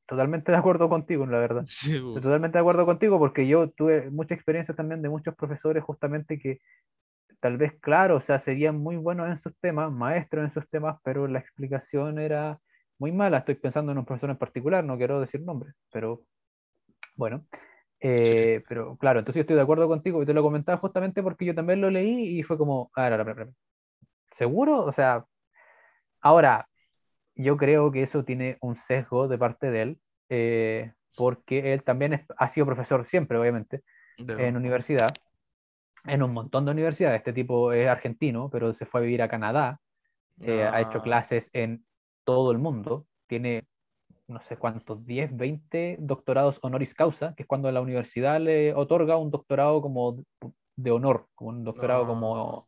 totalmente 0.06 0.50
de 0.50 0.58
acuerdo 0.58 0.88
contigo, 0.88 1.26
la 1.26 1.38
verdad. 1.38 1.64
estoy 1.68 2.14
totalmente 2.14 2.58
de 2.58 2.60
acuerdo 2.60 2.86
contigo 2.86 3.18
porque 3.18 3.46
yo 3.46 3.70
tuve 3.70 4.10
mucha 4.10 4.34
experiencia 4.34 4.74
también 4.74 5.00
de 5.02 5.08
muchos 5.08 5.36
profesores 5.36 5.84
justamente 5.84 6.40
que 6.40 6.60
tal 7.38 7.56
vez, 7.56 7.74
claro, 7.80 8.16
o 8.16 8.20
sea, 8.20 8.40
serían 8.40 8.78
muy 8.78 8.96
buenos 8.96 9.28
en 9.28 9.38
sus 9.38 9.56
temas, 9.60 9.92
maestros 9.92 10.44
en 10.44 10.52
sus 10.52 10.68
temas, 10.68 10.98
pero 11.04 11.28
la 11.28 11.38
explicación 11.38 12.18
era 12.18 12.58
muy 13.00 13.12
mala. 13.12 13.38
Estoy 13.38 13.56
pensando 13.56 13.90
en 13.90 13.98
un 13.98 14.04
profesor 14.04 14.30
en 14.30 14.36
particular, 14.36 14.84
no 14.84 14.96
quiero 14.96 15.20
decir 15.20 15.40
nombres, 15.40 15.74
pero 15.90 16.22
bueno. 17.16 17.46
Eh, 17.98 18.62
pero 18.68 18.96
claro, 18.96 19.18
entonces 19.18 19.40
yo 19.40 19.42
estoy 19.42 19.56
de 19.56 19.62
acuerdo 19.62 19.88
contigo 19.88 20.22
y 20.22 20.26
te 20.26 20.32
lo 20.32 20.42
comentaba 20.42 20.78
justamente 20.78 21.22
porque 21.22 21.44
yo 21.44 21.54
también 21.54 21.80
lo 21.80 21.90
leí 21.90 22.38
y 22.38 22.42
fue 22.42 22.56
como, 22.56 22.90
a 22.94 23.08
ver, 23.08 23.48
¿seguro? 24.30 24.84
O 24.84 24.92
sea, 24.92 25.24
ahora, 26.20 26.68
yo 27.34 27.56
creo 27.56 27.90
que 27.90 28.02
eso 28.02 28.24
tiene 28.24 28.58
un 28.60 28.76
sesgo 28.76 29.28
de 29.28 29.38
parte 29.38 29.70
de 29.70 29.82
él, 29.82 30.00
eh, 30.28 30.92
porque 31.16 31.72
él 31.72 31.82
también 31.82 32.26
ha 32.36 32.48
sido 32.48 32.66
profesor 32.66 33.06
siempre, 33.06 33.38
obviamente, 33.38 33.82
en 34.16 34.56
universidad, 34.56 35.08
en 36.04 36.22
un 36.22 36.32
montón 36.32 36.66
de 36.66 36.72
universidades. 36.72 37.18
Este 37.18 37.32
tipo 37.32 37.72
es 37.72 37.88
argentino, 37.88 38.50
pero 38.50 38.74
se 38.74 38.86
fue 38.86 39.00
a 39.00 39.04
vivir 39.04 39.22
a 39.22 39.28
Canadá, 39.28 39.80
eh, 40.40 40.64
ha 40.64 40.80
hecho 40.80 40.98
ah. 40.98 41.02
clases 41.02 41.50
en 41.52 41.84
todo 42.34 42.52
el 42.52 42.58
mundo, 42.58 43.06
tiene 43.26 43.64
no 44.28 44.40
sé 44.40 44.56
cuántos, 44.56 45.04
10, 45.04 45.36
20 45.36 45.96
doctorados 46.00 46.58
honoris 46.62 46.94
causa, 46.94 47.34
que 47.34 47.42
es 47.42 47.46
cuando 47.48 47.70
la 47.72 47.80
universidad 47.80 48.40
le 48.40 48.72
otorga 48.74 49.16
un 49.16 49.30
doctorado 49.30 49.82
como 49.82 50.24
de 50.76 50.90
honor, 50.90 51.26
como 51.34 51.50
un 51.50 51.64
doctorado 51.64 52.06
como 52.06 52.66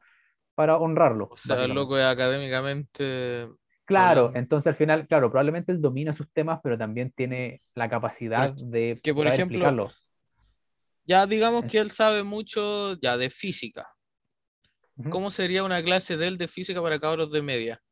para 0.54 0.76
honrarlo. 0.76 1.28
O 1.30 1.36
sea, 1.36 1.66
loco 1.68 1.96
es 1.96 2.04
académicamente 2.04 3.48
Claro, 3.84 4.32
entonces 4.34 4.68
al 4.68 4.74
final, 4.74 5.06
claro, 5.06 5.30
probablemente 5.30 5.72
él 5.72 5.80
domina 5.80 6.12
sus 6.12 6.30
temas, 6.32 6.60
pero 6.62 6.78
también 6.78 7.12
tiene 7.12 7.62
la 7.74 7.90
capacidad 7.90 8.52
de 8.52 9.00
que, 9.02 9.12
por 9.12 9.26
ejemplo, 9.26 9.90
Ya 11.04 11.26
digamos 11.26 11.64
que 11.64 11.78
él 11.78 11.90
sabe 11.90 12.22
mucho 12.22 12.98
ya 13.00 13.16
de 13.16 13.28
física. 13.28 13.88
¿Cómo 15.10 15.30
sería 15.30 15.64
una 15.64 15.82
clase 15.82 16.16
de 16.16 16.28
él 16.28 16.38
de 16.38 16.48
física 16.48 16.80
para 16.80 17.00
cabros 17.00 17.32
de 17.32 17.42
media? 17.42 17.82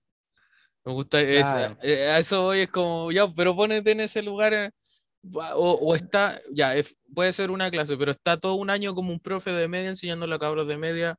Me 0.85 0.93
gusta, 0.93 1.21
eh, 1.21 1.43
a 1.43 2.19
eso 2.19 2.43
voy, 2.43 2.61
es 2.61 2.71
como, 2.71 3.13
ya, 3.13 3.29
pero 3.35 3.55
ponete 3.55 3.91
en 3.91 4.01
ese 4.01 4.23
lugar, 4.23 4.55
eh, 4.55 4.71
o, 5.55 5.95
está, 5.95 6.41
ya, 6.53 6.75
puede 7.15 7.35
ser 7.35 7.51
una 7.51 7.71
clase, 7.71 7.97
pero 7.99 8.13
está 8.13 8.39
todo 8.39 8.55
un 8.55 8.71
año 8.71 8.95
como 8.95 9.13
un 9.13 9.21
profe 9.21 9.53
de 9.53 9.69
media 9.69 9.91
enseñándole 9.91 10.35
a 10.35 10.39
cabros 10.39 10.67
de 10.67 10.79
media, 10.79 11.19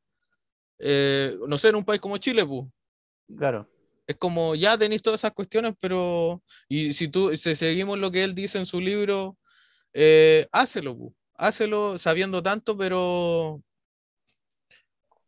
eh, 0.79 1.37
no 1.47 1.59
sé, 1.59 1.69
en 1.69 1.75
un 1.75 1.85
país 1.85 2.01
como 2.01 2.17
Chile, 2.17 2.43
pues. 2.43 2.63
Claro. 3.37 3.69
Es 4.07 4.17
como, 4.17 4.55
ya 4.55 4.77
tenéis 4.77 5.03
todas 5.03 5.19
esas 5.19 5.31
cuestiones, 5.31 5.75
pero, 5.79 6.41
y 6.67 6.93
si 6.93 7.07
tú, 7.07 7.35
si 7.37 7.53
seguimos 7.53 7.99
lo 7.99 8.09
que 8.09 8.23
él 8.23 8.33
dice 8.33 8.57
en 8.57 8.65
su 8.65 8.81
libro, 8.81 9.37
eh, 9.93 10.47
hácelo, 10.51 10.97
pu. 10.97 11.15
hácelo 11.35 11.99
sabiendo 11.99 12.41
tanto, 12.41 12.75
pero... 12.75 13.61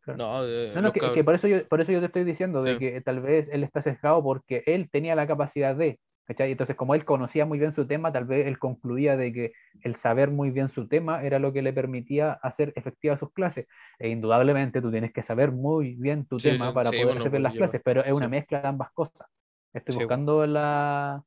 No, 0.06 0.46
eh, 0.46 0.72
no, 0.80 0.92
que, 0.92 1.24
por, 1.24 1.34
eso 1.34 1.48
yo, 1.48 1.66
por 1.68 1.80
eso 1.80 1.92
yo 1.92 2.00
te 2.00 2.06
estoy 2.06 2.24
diciendo, 2.24 2.60
de 2.60 2.78
que 2.78 3.00
tal 3.00 3.20
vez 3.20 3.48
él 3.50 3.64
está 3.64 3.82
sesgado 3.82 4.22
porque 4.22 4.62
él 4.66 4.88
tenía 4.90 5.14
la 5.14 5.26
capacidad 5.26 5.74
de, 5.74 5.98
entonces, 6.26 6.74
como 6.74 6.94
él 6.94 7.04
conocía 7.04 7.44
muy 7.44 7.58
bien 7.58 7.72
su 7.72 7.86
tema, 7.86 8.10
tal 8.10 8.24
vez 8.24 8.46
él 8.46 8.58
concluía 8.58 9.16
de 9.16 9.32
que 9.32 9.52
el 9.82 9.94
saber 9.94 10.30
muy 10.30 10.50
bien 10.50 10.68
su 10.70 10.88
tema 10.88 11.22
era 11.22 11.38
lo 11.38 11.52
que 11.52 11.60
le 11.60 11.72
permitía 11.72 12.32
hacer 12.32 12.72
efectivas 12.76 13.20
sus 13.20 13.32
clases. 13.32 13.66
E 13.98 14.08
indudablemente 14.08 14.80
tú 14.80 14.90
tienes 14.90 15.12
que 15.12 15.22
saber 15.22 15.52
muy 15.52 15.96
bien 15.96 16.26
tu 16.26 16.38
tema 16.38 16.72
para 16.72 16.90
poder 16.90 17.18
hacer 17.18 17.40
las 17.40 17.54
clases, 17.54 17.80
pero 17.84 18.04
es 18.04 18.12
una 18.12 18.28
mezcla 18.28 18.62
de 18.62 18.68
ambas 18.68 18.90
cosas. 18.92 19.26
Estoy 19.72 19.96
buscando 19.96 20.46
la, 20.46 21.22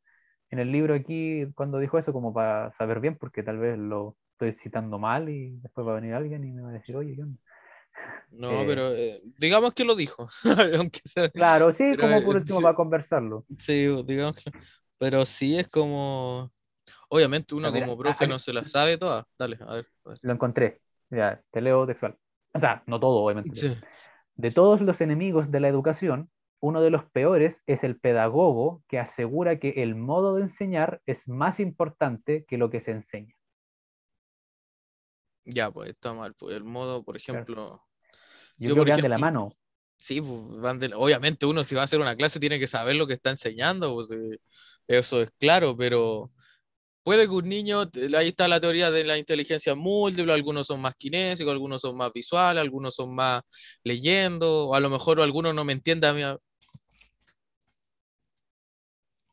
en 0.50 0.60
el 0.60 0.72
libro 0.72 0.96
aquí 0.96 1.46
cuando 1.54 1.78
dijo 1.78 2.00
eso 2.00 2.12
como 2.12 2.34
para 2.34 2.72
saber 2.72 3.00
bien, 3.00 3.18
porque 3.18 3.44
tal 3.44 3.60
vez 3.60 3.78
lo 3.78 4.16
estoy 4.32 4.54
citando 4.54 4.98
mal 4.98 5.30
y 5.30 5.58
después 5.58 5.86
va 5.86 5.92
a 5.92 5.96
venir 5.96 6.14
alguien 6.14 6.44
y 6.44 6.52
me 6.52 6.62
va 6.62 6.70
a 6.70 6.74
decir, 6.74 6.96
oye, 6.96 7.16
¿qué 7.16 7.24
onda? 7.24 7.40
No, 8.32 8.62
eh, 8.62 8.66
pero 8.68 8.94
eh, 8.94 9.22
digamos 9.38 9.74
que 9.74 9.86
lo 9.86 9.96
dijo. 9.96 10.30
claro, 11.34 11.74
sí, 11.74 11.96
como 11.98 12.24
por 12.24 12.38
último 12.38 12.62
va 12.62 12.72
a 12.72 12.76
conversarlo. 12.76 13.46
Sí, 13.60 13.88
digamos 14.06 14.36
que... 14.36 14.52
Pero 14.98 15.26
sí 15.26 15.58
es 15.58 15.68
como. 15.68 16.52
Obviamente 17.10 17.56
uno 17.56 17.72
como 17.72 17.98
profe 17.98 18.28
no 18.28 18.40
se 18.40 18.54
la 18.54 18.66
sabe 18.68 18.98
toda. 18.98 19.26
Dale, 19.38 19.58
a 19.62 19.76
ver, 19.76 19.88
Lo 20.22 20.34
encontré. 20.34 20.82
Ya, 21.10 21.42
te 21.52 21.62
leo 21.62 21.86
textual. 21.86 22.18
O 22.54 22.60
sea, 22.60 22.84
no 22.88 23.00
todo, 23.00 23.24
obviamente. 23.24 23.80
De 24.36 24.52
todos 24.52 24.82
los 24.82 25.00
enemigos 25.02 25.52
de 25.52 25.60
la 25.60 25.68
educación, 25.68 26.30
uno 26.60 26.82
de 26.82 26.90
los 26.90 27.06
peores 27.06 27.64
es 27.66 27.84
el 27.84 28.00
pedagogo 28.00 28.84
que 28.88 29.00
asegura 29.00 29.60
que 29.60 29.70
el 29.78 29.96
modo 29.96 30.36
de 30.36 30.44
enseñar 30.44 31.02
es 31.06 31.28
más 31.28 31.60
importante 31.60 32.46
que 32.46 32.58
lo 32.58 32.70
que 32.70 32.82
se 32.82 32.92
enseña. 32.92 33.36
Ya, 35.46 35.72
pues 35.72 35.92
está 35.92 36.14
mal. 36.14 36.34
Pues 36.34 36.56
el 36.56 36.64
modo, 36.64 37.04
por 37.04 37.16
ejemplo. 37.16 37.82
Yo, 38.58 38.74
creo 38.74 38.86
que 38.86 38.92
van 38.92 39.02
de 39.02 39.10
la 39.10 39.18
mano. 39.18 39.52
Sí, 39.98 40.22
pues, 40.22 40.58
van 40.60 40.80
de, 40.80 40.92
obviamente 40.94 41.46
uno 41.46 41.64
si 41.64 41.76
va 41.76 41.82
a 41.82 41.86
hacer 41.86 42.00
una 42.00 42.16
clase 42.16 42.40
tiene 42.40 42.60
que 42.60 42.68
saber 42.68 42.96
lo 42.96 43.08
que 43.08 43.14
está 43.14 43.30
enseñando. 43.30 43.94
Pues, 43.94 44.12
eh, 44.12 44.40
eso 44.88 45.22
es 45.22 45.32
claro, 45.40 45.76
pero 45.76 46.32
puede 47.04 47.26
que 47.26 47.32
un 47.32 47.48
niño, 47.48 47.90
ahí 48.18 48.28
está 48.30 48.48
la 48.48 48.60
teoría 48.60 48.92
de 48.92 49.04
la 49.04 49.18
inteligencia 49.18 49.76
múltiple, 49.76 50.34
algunos 50.34 50.68
son 50.68 50.82
más 50.82 50.96
kinésicos, 50.96 51.52
algunos 51.52 51.82
son 51.82 51.96
más 51.96 52.12
visuales, 52.12 52.62
algunos 52.62 52.96
son 52.96 53.16
más 53.16 53.44
leyendo, 53.84 54.68
o 54.68 54.76
a 54.76 54.80
lo 54.80 54.90
mejor 54.90 55.22
algunos 55.22 55.56
no 55.56 55.64
me 55.64 55.74
entiendan. 55.74 56.16
mí. 56.16 56.24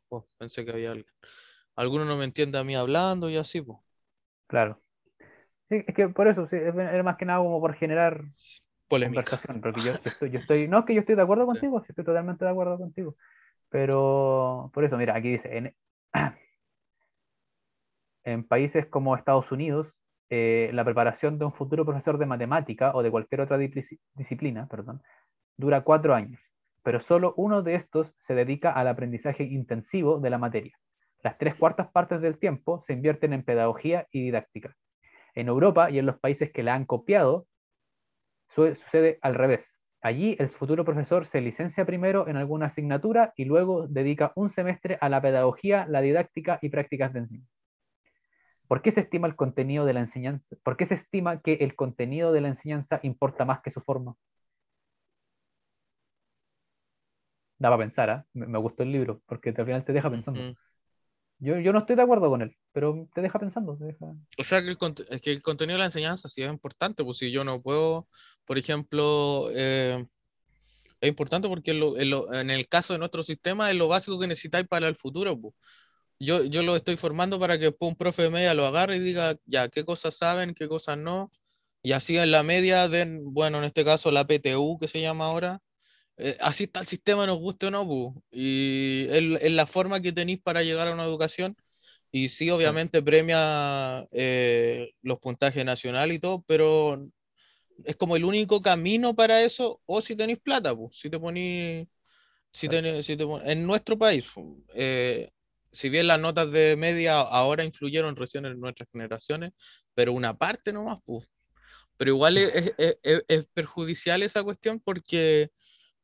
Oh, 0.09 0.27
pensé 0.39 0.65
que 0.65 0.71
había 0.71 0.93
alguien. 0.93 1.13
Algunos 1.77 2.07
no 2.07 2.17
me 2.17 2.25
entienden 2.25 2.61
a 2.61 2.65
mí 2.65 2.77
hablando 2.77 3.29
y 3.29 3.37
así, 3.37 3.61
pues. 3.61 3.79
Claro. 4.47 4.81
Sí, 5.69 5.83
es 5.87 5.95
que 5.95 6.09
por 6.09 6.29
eso, 6.29 6.47
sí, 6.47 6.57
era 6.57 7.03
más 7.03 7.17
que 7.17 7.25
nada 7.25 7.41
como 7.41 7.61
por 7.61 7.75
generar 7.75 8.23
conversación, 8.89 9.61
porque 9.61 9.81
yo, 9.85 9.93
estoy, 10.05 10.31
yo 10.31 10.39
estoy, 10.39 10.69
no 10.69 10.81
es 10.81 10.85
que 10.85 10.95
yo 10.95 11.01
estoy 11.01 11.15
de 11.15 11.23
acuerdo 11.23 11.47
contigo, 11.47 11.81
estoy 11.81 12.05
totalmente 12.05 12.45
de 12.45 12.51
acuerdo 12.51 12.79
contigo. 12.79 13.17
Pero 13.69 14.71
por 14.73 14.85
eso, 14.85 14.97
mira, 14.97 15.17
aquí 15.17 15.31
dice, 15.31 15.57
en, 15.57 15.75
en 18.25 18.45
países 18.45 18.87
como 18.87 19.17
Estados 19.17 19.51
Unidos, 19.53 19.95
eh, 20.31 20.71
la 20.73 20.85
preparación 20.85 21.39
de 21.39 21.45
un 21.45 21.53
futuro 21.53 21.85
profesor 21.85 22.19
de 22.19 22.27
matemática 22.27 22.93
o 22.95 23.03
de 23.03 23.11
cualquier 23.11 23.43
otra 23.43 23.59
disciplina 23.59 24.67
perdón, 24.67 25.03
dura 25.57 25.83
cuatro 25.83 26.15
años, 26.15 26.41
pero 26.83 26.99
solo 26.99 27.35
uno 27.37 27.63
de 27.63 27.75
estos 27.75 28.15
se 28.19 28.35
dedica 28.35 28.73
al 28.73 28.89
aprendizaje 28.89 29.45
intensivo 29.45 30.19
de 30.19 30.31
la 30.31 30.39
materia. 30.39 30.79
Las 31.23 31.39
tres 31.39 31.55
cuartas 31.55 31.91
partes 31.91 32.21
del 32.21 32.39
tiempo 32.39 32.81
se 32.83 32.95
invierten 32.95 33.33
en 33.33 33.45
pedagogía 33.45 34.07
y 34.11 34.23
didáctica. 34.23 34.75
En 35.35 35.49
Europa 35.49 35.91
y 35.91 35.99
en 35.99 36.07
los 36.07 36.19
países 36.19 36.53
que 36.53 36.63
la 36.63 36.75
han 36.75 36.85
copiado, 36.85 37.47
sucede 38.49 39.19
al 39.23 39.35
revés. 39.35 39.79
Allí 40.01 40.37
el 40.39 40.51
futuro 40.51 40.85
profesor 40.85 41.27
se 41.27 41.41
licencia 41.41 41.87
primero 41.87 42.29
en 42.29 42.37
alguna 42.37 42.67
asignatura 42.67 43.33
y 43.37 43.47
luego 43.47 43.87
dedica 43.89 44.33
un 44.37 44.51
semestre 44.51 44.99
a 45.01 45.09
la 45.09 45.23
pedagogía, 45.23 45.87
la 45.87 46.03
didáctica 46.03 46.59
y 46.61 46.69
prácticas 46.69 47.13
de 47.15 47.21
enseñanza. 47.21 47.51
¿Por 48.69 48.83
qué 48.83 48.91
se 48.91 49.01
estima 49.01 49.27
el 49.27 49.37
contenido 49.37 49.87
de 49.87 49.93
la 49.95 50.01
enseñanza? 50.01 50.57
¿Por 50.63 50.77
qué 50.77 50.87
se 50.87 50.95
estima 50.95 51.41
que 51.41 51.55
el 51.55 51.75
contenido 51.75 52.33
de 52.33 52.41
la 52.41 52.49
enseñanza 52.49 53.01
importa 53.03 53.45
más 53.45 53.61
que 53.61 53.71
su 53.71 53.81
forma? 53.81 54.15
Daba 57.59 57.77
a 57.77 57.79
pensar, 57.79 58.11
¿eh? 58.11 58.23
me, 58.35 58.59
gustó 58.59 58.83
el 58.83 58.93
libro, 58.93 59.23
porque 59.27 59.51
al 59.51 59.65
final 59.65 59.85
te 59.85 59.93
deja 59.93 60.11
pensando. 60.11 60.55
Yo, 61.45 61.59
yo, 61.61 61.73
no 61.73 61.81
estoy 61.81 61.97
de 61.97 62.03
acuerdo 62.03 62.29
con 62.31 62.43
él, 62.43 62.57
pero 62.73 63.09
te 63.15 63.21
deja 63.23 63.39
pensando. 63.39 63.79
O 64.39 64.45
sea, 64.45 64.63
que 64.63 64.71
el, 64.71 65.21
que 65.21 65.33
el 65.33 65.43
contenido 65.43 65.77
de 65.77 65.81
la 65.81 65.87
enseñanza 65.87 66.29
sí 66.29 66.43
es 66.43 66.49
importante, 66.49 67.05
pues 67.05 67.19
si 67.19 67.31
yo 67.31 67.45
no 67.45 67.61
puedo 67.61 68.09
por 68.45 68.59
ejemplo, 68.59 69.49
eh, 69.53 70.05
es 71.01 71.09
importante 71.09 71.49
porque 71.49 71.71
en, 71.73 72.51
el 72.51 72.69
caso 72.69 72.93
de 72.93 72.99
nuestro 72.99 73.23
sistema 73.23 73.71
es 73.71 73.77
lo 73.77 73.89
básico 73.89 74.19
que 74.19 74.27
necesitáis 74.27 74.67
para 74.67 74.89
el 74.89 74.97
futuro. 74.97 75.39
Yo, 76.19 76.45
yo 76.45 76.63
lo 76.63 76.77
estoy 76.77 76.97
formando 76.97 77.41
para 77.41 77.59
que 77.59 77.75
un 77.81 77.97
profe 77.97 78.23
de 78.23 78.31
media 78.31 78.55
lo 78.55 78.67
agarre 78.67 78.97
y 78.97 79.01
diga, 79.01 79.37
ya, 79.47 79.69
qué 79.69 79.85
cosas 79.85 80.17
saben, 80.17 80.55
qué 80.55 80.69
cosas 80.69 80.99
no. 80.99 81.31
Y 81.83 81.93
así 81.93 82.17
en 82.17 82.31
la 82.31 82.43
media 82.43 82.89
den, 82.89 83.21
bueno, 83.35 83.59
en 83.59 83.65
este 83.65 83.85
caso 83.85 84.11
la 84.11 84.27
PTU 84.27 84.79
que 84.79 84.89
se 84.89 85.01
llama 85.01 85.27
ahora, 85.27 85.61
eh, 86.17 86.37
así 86.41 86.65
está 86.65 86.81
el 86.81 86.87
sistema, 86.87 87.27
nos 87.27 87.39
guste 87.39 87.67
o 87.67 87.71
no, 87.71 88.23
y 88.31 89.07
es, 89.11 89.53
la 89.53 89.67
forma 89.67 90.01
que 90.01 90.13
tenéis 90.13 90.41
para 90.41 90.63
llegar 90.63 90.89
a 90.89 90.95
una 90.95 91.05
educación. 91.05 91.57
Y 92.13 92.29
sí, 92.29 92.49
obviamente 92.51 93.03
premia 93.03 94.07
eh, 94.13 94.93
los 95.03 95.19
puntajes 95.19 95.65
nacionales 95.65 96.17
y 96.17 96.21
todo, 96.21 96.45
pero 96.47 97.05
es 97.85 97.97
como 97.97 98.15
el 98.15 98.25
único 98.25 98.63
camino 98.63 99.15
para 99.15 99.43
eso, 99.43 99.81
o 99.87 100.01
si 100.01 100.15
tenéis 100.15 100.39
plata, 100.39 100.73
si 100.93 101.11
te 101.11 101.19
ponéis, 101.19 101.89
si, 102.53 102.69
si 103.03 103.17
te 103.17 103.25
en 103.47 103.67
nuestro 103.67 103.99
país, 103.99 104.27
eh, 104.75 105.31
si 105.73 105.89
bien 105.89 106.07
las 106.07 106.21
notas 106.21 106.53
de 106.53 106.77
media 106.77 107.21
ahora 107.21 107.65
influyeron 107.65 108.15
recién 108.15 108.47
en 108.47 108.61
nuestras 108.61 108.89
generaciones, 108.93 109.53
pero 109.95 110.13
una 110.13 110.37
parte 110.37 110.73
nomás, 110.73 111.01
pues. 111.05 111.27
Pero 111.97 112.13
igual 112.13 112.39
es, 112.39 112.73
es, 113.03 113.47
perjudicial 113.55 114.23
esa 114.23 114.43
cuestión 114.43 114.81
porque 114.81 115.51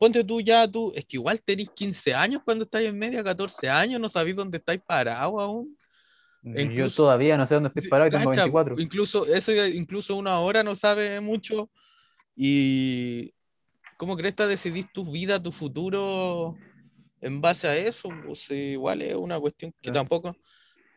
ponte 0.01 0.25
tú 0.25 0.41
ya, 0.41 0.67
tú, 0.67 0.91
es 0.97 1.05
que 1.05 1.19
igual 1.19 1.43
tenéis 1.43 1.69
15 1.75 2.15
años 2.15 2.41
cuando 2.43 2.65
estáis 2.65 2.89
en 2.89 2.99
media, 2.99 3.23
14 3.23 3.69
años, 3.69 4.01
no 4.01 4.09
sabéis 4.09 4.35
dónde 4.35 4.57
estáis 4.57 4.81
parados 4.81 5.39
aún. 5.39 5.77
Yo 6.43 6.91
todavía 6.91 7.37
no 7.37 7.47
sé 7.47 7.53
dónde 7.53 7.69
estoy 7.69 7.87
parado 7.87 8.09
y 8.09 8.11
tengo 8.11 8.31
24. 8.31 8.81
Incluso, 8.81 9.27
eso, 9.27 9.53
incluso 9.67 10.17
una 10.17 10.41
hora 10.41 10.63
no 10.63 10.75
sabe 10.75 11.21
mucho. 11.21 11.71
Y 12.35 13.35
¿cómo 13.99 14.17
crees 14.17 14.35
que 14.35 14.47
decidís 14.47 14.91
tu 14.91 15.05
vida, 15.05 15.43
tu 15.43 15.53
futuro 15.53 16.57
en 17.21 17.43
base 17.43 17.69
a 17.69 17.77
eso? 17.77 18.09
Pues 18.25 18.51
igual 18.51 19.03
es 19.03 19.15
una 19.15 19.39
cuestión 19.39 19.75
que 19.83 19.91
tampoco, 19.91 20.35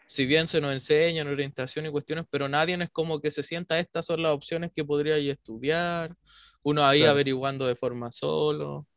si 0.08 0.26
bien 0.26 0.48
se 0.48 0.62
nos 0.62 0.72
enseñan 0.72 1.28
orientación 1.28 1.86
y 1.86 1.92
cuestiones, 1.92 2.24
pero 2.30 2.48
nadie 2.48 2.82
es 2.82 2.90
como 2.90 3.20
que 3.20 3.32
se 3.32 3.44
sienta 3.44 3.78
estas 3.80 4.06
son 4.06 4.22
las 4.22 4.32
opciones 4.32 4.72
que 4.74 4.86
podría 4.86 5.18
estudiar. 5.18 6.16
Uno 6.62 6.86
ahí 6.86 7.04
averiguando 7.04 7.68
de 7.68 7.76
forma 7.76 8.10
solo. 8.10 8.88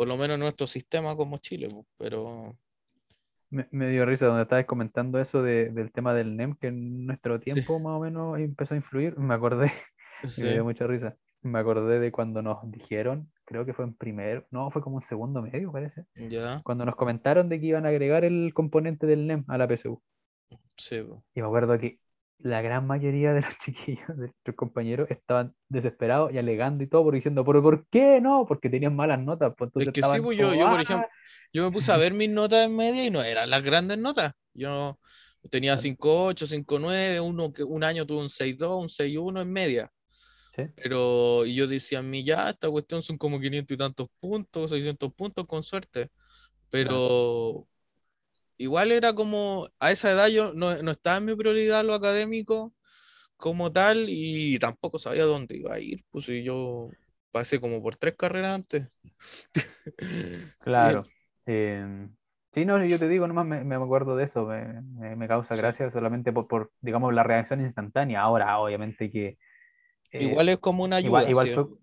Por 0.00 0.08
lo 0.08 0.16
menos 0.16 0.38
nuestro 0.38 0.66
sistema 0.66 1.14
como 1.14 1.36
Chile, 1.36 1.68
pues, 1.70 1.84
pero 1.98 2.56
me, 3.50 3.90
dio 3.90 4.06
risa 4.06 4.24
donde 4.24 4.44
estabas 4.44 4.64
comentando 4.64 5.20
eso 5.20 5.42
del 5.42 5.92
tema 5.92 6.14
del 6.14 6.38
NEM, 6.38 6.56
que 6.56 6.68
en 6.68 7.04
nuestro 7.04 7.38
tiempo 7.38 7.78
más 7.80 7.98
o 7.98 8.00
menos 8.00 8.38
empezó 8.38 8.72
a 8.72 8.78
influir. 8.78 9.18
Me 9.18 9.34
acordé, 9.34 9.70
me 10.42 10.52
dio 10.54 10.64
mucha 10.64 10.86
risa. 10.86 11.18
Me 11.42 11.58
acordé 11.58 11.98
de 11.98 12.10
cuando 12.12 12.40
nos 12.40 12.60
dijeron, 12.70 13.30
creo 13.44 13.66
que 13.66 13.74
fue 13.74 13.84
en 13.84 13.92
primer, 13.92 14.46
no, 14.50 14.70
fue 14.70 14.80
como 14.80 14.96
un 14.96 15.02
segundo 15.02 15.42
medio, 15.42 15.70
parece. 15.70 16.06
Ya. 16.14 16.62
Cuando 16.64 16.86
nos 16.86 16.96
comentaron 16.96 17.50
de 17.50 17.60
que 17.60 17.66
iban 17.66 17.84
a 17.84 17.90
agregar 17.90 18.24
el 18.24 18.54
componente 18.54 19.06
del 19.06 19.26
NEM 19.26 19.44
a 19.48 19.58
la 19.58 19.68
PSU. 19.68 20.02
Sí. 20.78 20.96
Y 21.34 21.42
me 21.42 21.46
acuerdo 21.46 21.78
que 21.78 21.99
la 22.42 22.62
gran 22.62 22.86
mayoría 22.86 23.32
de 23.32 23.42
los 23.42 23.58
chiquillos, 23.64 24.08
de 24.08 24.28
nuestros 24.28 24.56
compañeros, 24.56 25.10
estaban 25.10 25.54
desesperados 25.68 26.32
y 26.32 26.38
alegando 26.38 26.82
y 26.84 26.86
todo, 26.86 27.04
por 27.04 27.14
diciendo, 27.14 27.44
¿pero 27.44 27.62
por 27.62 27.86
qué 27.88 28.20
no? 28.20 28.46
Porque 28.46 28.70
tenían 28.70 28.96
malas 28.96 29.20
notas. 29.20 29.52
Pues, 29.56 29.70
es 29.76 29.92
que 29.92 30.02
sí, 30.02 30.20
pues, 30.20 30.38
yo, 30.38 30.54
yo, 30.54 30.68
por 30.68 30.78
ah". 30.78 30.82
ejemplo, 30.82 31.08
yo 31.52 31.64
me 31.64 31.70
puse 31.70 31.92
a 31.92 31.96
ver 31.96 32.14
mis 32.14 32.30
notas 32.30 32.66
en 32.66 32.76
media 32.76 33.04
y 33.04 33.10
no 33.10 33.22
eran 33.22 33.50
las 33.50 33.62
grandes 33.62 33.98
notas. 33.98 34.32
Yo 34.54 34.98
tenía 35.50 35.76
5.8, 35.76 36.46
5.9, 36.46 37.20
uno, 37.20 37.52
un 37.66 37.84
año 37.84 38.06
tuve 38.06 38.20
un 38.20 38.28
6.2, 38.28 38.80
un 38.80 38.88
6.1 38.88 39.40
en 39.40 39.52
media. 39.52 39.92
¿Sí? 40.54 40.64
Pero 40.76 41.46
yo 41.46 41.66
decía 41.66 42.00
a 42.00 42.02
mí, 42.02 42.24
ya, 42.24 42.50
esta 42.50 42.68
cuestión 42.68 43.02
son 43.02 43.16
como 43.16 43.40
500 43.40 43.74
y 43.74 43.78
tantos 43.78 44.08
puntos, 44.18 44.70
600 44.70 45.12
puntos 45.14 45.46
con 45.46 45.62
suerte. 45.62 46.10
Pero 46.70 47.66
igual 48.60 48.92
era 48.92 49.14
como, 49.14 49.68
a 49.78 49.90
esa 49.90 50.10
edad 50.10 50.28
yo 50.28 50.52
no, 50.52 50.82
no 50.82 50.90
estaba 50.90 51.16
en 51.16 51.24
mi 51.24 51.34
prioridad 51.34 51.82
lo 51.82 51.94
académico 51.94 52.74
como 53.38 53.72
tal 53.72 54.06
y 54.08 54.58
tampoco 54.58 54.98
sabía 54.98 55.24
dónde 55.24 55.56
iba 55.56 55.74
a 55.74 55.80
ir, 55.80 56.04
pues 56.10 56.28
y 56.28 56.42
yo 56.42 56.90
pasé 57.32 57.58
como 57.58 57.82
por 57.82 57.96
tres 57.96 58.14
carreras 58.16 58.54
antes. 58.54 58.88
Claro. 60.60 61.04
Em, 61.46 62.14
sí. 62.52 62.64
no, 62.64 62.84
yo 62.84 62.98
te 62.98 63.08
digo, 63.08 63.26
nomás 63.26 63.46
me, 63.46 63.64
me 63.64 63.74
acuerdo 63.74 64.16
de 64.16 64.24
eso, 64.24 64.46
me, 64.46 65.16
me, 65.16 65.28
causa 65.28 65.56
gracia 65.56 65.90
solamente 65.90 66.32
por, 66.32 66.46
por, 66.46 66.70
digamos, 66.80 67.12
la 67.14 67.22
reacción 67.22 67.60
instantánea. 67.60 68.20
Ahora, 68.20 68.58
obviamente 68.58 69.10
que... 69.10 69.38
Eh, 70.12 70.24
igual 70.24 70.48
es 70.48 70.58
como 70.58 70.84
una 70.84 70.96
ayuda. 70.96 71.28
Igual, 71.28 71.48
igual, 71.48 71.78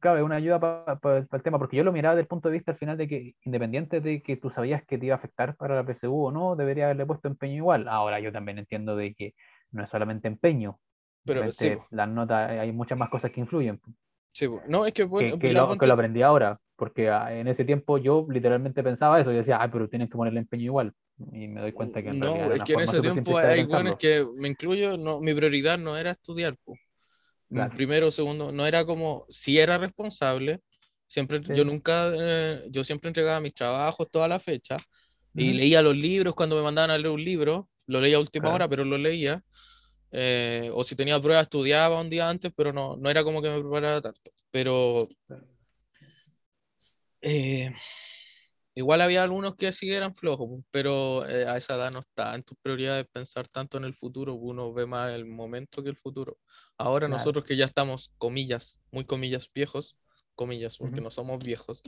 claro, 0.00 0.18
es 0.18 0.24
una 0.24 0.36
ayuda 0.36 0.60
para 0.60 0.98
el 1.32 1.42
tema, 1.42 1.58
porque 1.58 1.76
yo 1.76 1.84
lo 1.84 1.92
miraba 1.92 2.14
desde 2.14 2.22
el 2.22 2.28
punto 2.28 2.48
de 2.48 2.54
vista 2.54 2.72
al 2.72 2.78
final 2.78 2.96
de 2.96 3.08
que, 3.08 3.34
independiente 3.44 4.00
de 4.00 4.22
que 4.22 4.36
tú 4.36 4.50
sabías 4.50 4.84
que 4.84 4.98
te 4.98 5.06
iba 5.06 5.14
a 5.14 5.18
afectar 5.18 5.56
para 5.56 5.74
la 5.74 5.84
PSU 5.84 6.26
o 6.26 6.30
no, 6.32 6.56
debería 6.56 6.84
haberle 6.84 7.06
puesto 7.06 7.28
empeño 7.28 7.56
igual. 7.56 7.88
Ahora 7.88 8.20
yo 8.20 8.32
también 8.32 8.58
entiendo 8.58 8.96
de 8.96 9.14
que 9.14 9.34
no 9.72 9.84
es 9.84 9.90
solamente 9.90 10.28
empeño. 10.28 10.78
Pero 11.24 11.42
las 11.90 12.08
notas, 12.08 12.50
hay 12.50 12.72
muchas 12.72 12.98
más 12.98 13.10
cosas 13.10 13.30
que 13.30 13.40
influyen. 13.40 13.80
Sí, 14.32 14.48
no, 14.68 14.86
es 14.86 14.92
que, 14.92 15.04
bueno, 15.04 15.38
que, 15.38 15.52
lo, 15.52 15.76
que, 15.76 15.86
lo, 15.86 15.94
aprendí 15.94 16.22
ahora, 16.22 16.60
porque 16.76 17.10
ah, 17.10 17.34
en 17.34 17.48
ese 17.48 17.64
tiempo 17.64 17.98
yo 17.98 18.26
literalmente 18.30 18.82
pensaba 18.82 19.20
eso, 19.20 19.32
y 19.32 19.36
decía, 19.36 19.60
ay, 19.60 19.68
pero 19.72 19.88
tienes 19.88 20.08
que 20.08 20.16
ponerle 20.16 20.40
empeño 20.40 20.66
igual, 20.66 20.94
y 21.32 21.48
me 21.48 21.60
doy 21.60 21.72
cuenta 21.72 22.00
que 22.00 22.10
en 22.10 22.20
no, 22.20 22.52
es 22.52 22.62
que 22.62 22.74
en 22.74 22.80
ese 22.80 23.00
tiempo 23.00 23.36
hay 23.36 23.60
es 23.60 23.96
que 23.96 24.24
me 24.36 24.48
incluyo, 24.48 24.96
no, 24.96 25.20
mi 25.20 25.34
prioridad 25.34 25.78
no 25.78 25.96
era 25.96 26.12
estudiar, 26.12 26.56
pues. 26.64 26.78
Primero, 27.74 28.10
segundo, 28.10 28.52
no 28.52 28.66
era 28.66 28.84
como, 28.84 29.26
si 29.28 29.58
era 29.58 29.78
responsable, 29.78 30.60
siempre, 31.06 31.40
yo 31.40 31.64
nunca, 31.64 32.12
eh, 32.14 32.64
yo 32.70 32.84
siempre 32.84 33.08
entregaba 33.08 33.40
mis 33.40 33.54
trabajos 33.54 34.08
toda 34.10 34.28
la 34.28 34.40
fecha, 34.40 34.76
y 35.34 35.52
leía 35.52 35.82
los 35.82 35.96
libros 35.96 36.34
cuando 36.34 36.56
me 36.56 36.62
mandaban 36.62 36.90
a 36.90 36.98
leer 36.98 37.10
un 37.10 37.24
libro, 37.24 37.68
lo 37.86 38.00
leía 38.00 38.16
a 38.16 38.20
última 38.20 38.50
hora, 38.50 38.68
pero 38.68 38.84
lo 38.84 38.98
leía, 38.98 39.42
eh, 40.12 40.70
o 40.72 40.82
si 40.84 40.96
tenía 40.96 41.20
pruebas, 41.20 41.44
estudiaba 41.44 42.00
un 42.00 42.10
día 42.10 42.28
antes, 42.28 42.52
pero 42.56 42.72
no, 42.72 42.96
no 42.96 43.10
era 43.10 43.22
como 43.22 43.40
que 43.42 43.48
me 43.48 43.60
preparara 43.60 44.00
tanto. 44.00 44.20
Pero 44.50 45.08
eh, 47.20 47.72
igual 48.74 49.00
había 49.00 49.22
algunos 49.22 49.56
que 49.56 49.72
sí 49.72 49.92
eran 49.92 50.14
flojos, 50.14 50.62
pero 50.70 51.26
eh, 51.28 51.46
a 51.46 51.56
esa 51.56 51.74
edad 51.74 51.90
no 51.90 52.00
está 52.00 52.34
en 52.34 52.42
tus 52.42 52.58
prioridades 52.58 53.06
pensar 53.08 53.48
tanto 53.48 53.78
en 53.78 53.84
el 53.84 53.94
futuro, 53.94 54.34
uno 54.34 54.72
ve 54.72 54.86
más 54.86 55.12
el 55.12 55.26
momento 55.26 55.82
que 55.82 55.90
el 55.90 55.96
futuro. 55.96 56.38
Ahora 56.78 57.08
nosotros 57.08 57.44
que 57.44 57.56
ya 57.56 57.64
estamos, 57.64 58.12
comillas, 58.18 58.80
muy 58.90 59.04
comillas, 59.04 59.50
viejos, 59.54 59.96
comillas, 60.34 60.78
porque 60.78 61.00
no 61.00 61.10
somos 61.10 61.38
viejos, 61.42 61.82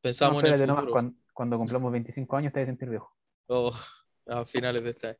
pensamos 0.00 0.44
en 0.44 0.52
el 0.52 0.60
futuro. 0.60 0.90
cuando, 0.90 1.16
cuando, 1.32 1.58
cumplamos 1.58 1.92
25 1.92 2.36
años 2.36 2.52
te 2.52 2.60
vas 2.60 2.68
a 2.68 2.70
sentir 2.70 2.90
viejo. 2.90 3.14
Oh, 3.46 3.72
a 4.26 4.44
finales 4.44 4.82
de 4.82 4.90
este 4.90 5.06
año. 5.08 5.18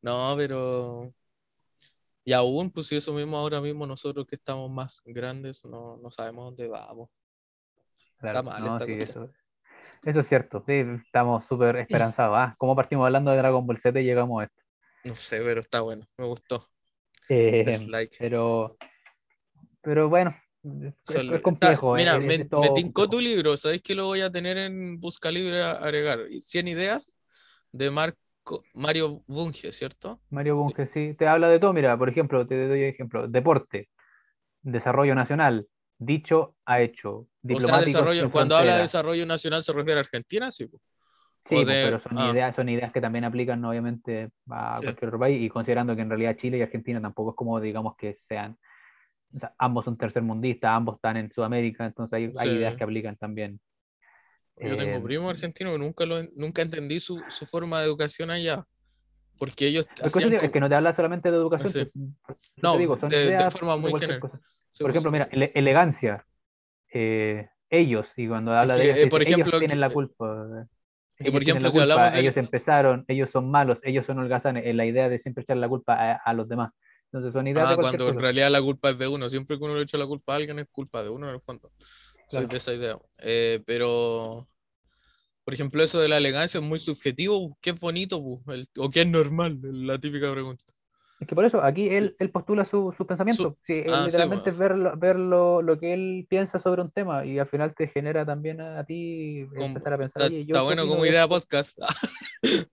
No, 0.00 0.34
pero 0.36 1.12
y 2.28 2.34
aún, 2.34 2.70
pues 2.70 2.92
eso 2.92 3.14
mismo 3.14 3.38
ahora 3.38 3.58
mismo 3.58 3.86
nosotros 3.86 4.26
que 4.26 4.34
estamos 4.34 4.70
más 4.70 5.00
grandes 5.06 5.64
no, 5.64 5.96
no 5.96 6.10
sabemos 6.10 6.44
dónde 6.44 6.68
vamos. 6.68 7.08
Eso, 10.04 10.20
es 10.20 10.28
cierto, 10.28 10.62
sí, 10.66 10.84
estamos 11.04 11.46
súper 11.46 11.76
esperanzados. 11.76 12.36
¿ah? 12.38 12.54
¿Cómo 12.58 12.76
partimos 12.76 13.06
hablando 13.06 13.30
de 13.30 13.38
Dragon 13.38 13.66
Ball 13.66 13.80
Z 13.80 13.98
y 14.00 14.04
llegamos 14.04 14.40
a 14.40 14.44
esto? 14.44 14.62
No 15.04 15.16
sé, 15.16 15.40
pero 15.40 15.60
está 15.60 15.80
bueno, 15.80 16.06
me 16.16 16.26
gustó. 16.26 16.66
Eh, 17.28 17.86
pero, 18.18 18.76
pero 19.82 20.08
bueno, 20.08 20.34
es, 20.64 21.42
complejo. 21.42 21.94
mira, 21.94 22.16
eh, 22.16 22.20
me, 22.20 22.38
me, 22.38 22.70
tincó 22.74 23.08
tu 23.08 23.20
libro, 23.20 23.56
¿sabéis 23.56 23.82
que 23.82 23.94
lo 23.94 24.06
voy 24.06 24.22
a 24.22 24.30
tener 24.30 24.56
en 24.56 24.98
Busca 24.98 25.30
Libre 25.30 25.62
a 25.62 25.72
agregar? 25.72 26.20
100 26.42 26.68
ideas 26.68 27.18
de 27.72 27.90
Mark 27.90 28.16
Mario 28.74 29.22
Bunge, 29.26 29.72
¿cierto? 29.72 30.20
Mario 30.30 30.56
Bunge, 30.56 30.86
sí. 30.86 31.14
Te 31.14 31.26
habla 31.26 31.48
de 31.48 31.58
todo. 31.58 31.72
Mira, 31.72 31.96
por 31.98 32.08
ejemplo, 32.08 32.46
te 32.46 32.68
doy 32.68 32.84
ejemplo. 32.84 33.28
Deporte, 33.28 33.88
desarrollo 34.62 35.14
nacional, 35.14 35.66
dicho 35.98 36.56
a 36.64 36.80
hecho. 36.80 37.26
Diplomático 37.42 38.00
cuando 38.30 38.56
habla 38.56 38.76
de 38.76 38.82
desarrollo 38.82 39.26
nacional 39.26 39.62
se 39.62 39.72
refiere 39.72 39.98
a 39.98 40.02
Argentina, 40.02 40.50
sí. 40.50 40.68
Sí, 41.48 41.62
pero 41.64 41.98
son, 41.98 42.18
ah. 42.18 42.30
ideas, 42.30 42.54
son 42.54 42.68
ideas 42.68 42.92
que 42.92 43.00
también 43.00 43.24
aplican 43.24 43.64
obviamente 43.64 44.30
a 44.50 44.80
cualquier 44.82 45.08
otro 45.08 45.18
país 45.18 45.40
y 45.40 45.48
considerando 45.48 45.96
que 45.96 46.02
en 46.02 46.10
realidad 46.10 46.36
Chile 46.36 46.58
y 46.58 46.62
Argentina 46.62 47.00
tampoco 47.00 47.30
es 47.30 47.36
como 47.36 47.58
digamos 47.58 47.96
que 47.96 48.18
sean, 48.28 48.58
ambos 49.56 49.86
son 49.86 49.96
tercermundistas, 49.96 50.70
ambos 50.70 50.96
están 50.96 51.16
en 51.16 51.30
Sudamérica, 51.32 51.86
entonces 51.86 52.12
hay, 52.12 52.32
hay 52.36 52.56
ideas 52.56 52.76
que 52.76 52.84
aplican 52.84 53.16
también 53.16 53.60
yo 54.60 54.76
tengo 54.76 54.96
eh, 54.96 55.00
primo 55.00 55.30
argentino 55.30 55.72
que 55.72 55.78
nunca, 55.78 56.04
lo, 56.04 56.22
nunca 56.34 56.62
entendí 56.62 57.00
su, 57.00 57.22
su 57.28 57.46
forma 57.46 57.80
de 57.80 57.86
educación 57.86 58.30
allá. 58.30 58.64
Porque 59.38 59.68
ellos. 59.68 59.86
Es, 60.02 60.12
que 60.52 60.60
no 60.60 60.68
te 60.68 60.74
habla 60.74 60.92
solamente 60.92 61.30
de 61.30 61.36
educación. 61.36 61.92
no, 62.56 62.76
digo, 62.76 62.98
son 62.98 63.08
de, 63.08 63.48
forma 63.52 63.76
muy 63.76 63.92
general. 63.98 64.20
Por 64.78 64.90
ejemplo, 64.90 65.10
mira, 65.10 65.28
elegancia. 65.30 66.24
Eh, 66.92 67.48
ellos, 67.70 68.12
y 68.16 68.28
cuando 68.28 68.52
habla 68.52 68.76
de 68.76 68.84
ellos, 68.84 68.98
eh, 68.98 69.06
por 69.08 69.22
ejemplo, 69.22 69.48
ellos 69.48 69.58
tienen 69.58 69.80
la 69.80 69.90
culpa. 69.90 70.66
Ellos, 71.18 71.32
por 71.32 71.42
ejemplo, 71.42 71.70
si 71.70 71.80
ellos 72.18 72.36
empezaron, 72.36 73.04
ellos 73.08 73.30
son 73.30 73.50
malos, 73.50 73.80
ellos 73.82 74.06
son 74.06 74.18
holgazanes, 74.18 74.74
la 74.74 74.86
idea 74.86 75.08
de 75.08 75.18
siempre 75.18 75.42
echar 75.42 75.56
la 75.56 75.68
culpa 75.68 76.14
a, 76.14 76.32
los 76.32 76.48
demás. 76.48 76.72
Entonces 77.06 77.32
son 77.32 77.46
ideas 77.46 77.66
ah, 77.70 77.76
cuando 77.76 78.08
en 78.08 78.20
realidad 78.20 78.50
la 78.50 78.62
culpa 78.62 78.90
es 78.90 78.98
de 78.98 79.08
uno, 79.08 79.28
siempre 79.28 79.58
que 79.58 79.64
uno 79.64 79.74
le 79.74 79.82
echa 79.82 79.98
la 79.98 80.06
culpa 80.06 80.34
a 80.34 80.36
alguien 80.36 80.58
es 80.58 80.68
culpa 80.70 81.02
de 81.02 81.10
uno 81.10 81.28
en 81.28 81.34
el 81.34 81.40
fondo 81.40 81.70
soy 82.28 82.46
de 82.46 82.56
esa 82.56 82.74
idea. 82.74 82.98
Eh, 83.18 83.62
pero, 83.66 84.48
por 85.44 85.54
ejemplo, 85.54 85.82
eso 85.82 85.98
de 86.00 86.08
la 86.08 86.18
elegancia 86.18 86.58
es 86.58 86.64
muy 86.64 86.78
subjetivo. 86.78 87.58
¿Qué 87.60 87.70
es 87.70 87.80
bonito 87.80 88.18
o 88.18 88.90
qué 88.90 89.02
es 89.02 89.06
normal? 89.06 89.58
La 89.62 89.98
típica 89.98 90.30
pregunta. 90.30 90.64
Es 91.20 91.26
que 91.26 91.34
por 91.34 91.44
eso, 91.44 91.62
aquí 91.62 91.88
él, 91.88 92.14
él 92.20 92.30
postula 92.30 92.64
su, 92.64 92.94
su 92.96 93.04
pensamiento. 93.04 93.56
sí, 93.62 93.82
ah, 93.92 94.04
literalmente 94.04 94.50
es 94.50 94.58
ver, 94.58 94.74
ver 94.96 95.16
lo, 95.16 95.62
lo, 95.62 95.78
que 95.78 95.92
él 95.92 96.26
piensa 96.28 96.60
sobre 96.60 96.80
un 96.80 96.92
tema 96.92 97.24
y 97.24 97.40
al 97.40 97.46
final 97.48 97.74
te 97.74 97.88
genera 97.88 98.24
también 98.24 98.60
a, 98.60 98.84
ti 98.84 99.48
empezar 99.56 99.94
a 99.94 99.98
pensar. 99.98 100.22
Está, 100.22 100.36
está 100.36 100.62
bueno 100.62 100.86
como 100.86 101.04
idea 101.04 101.26
podcast. 101.26 101.78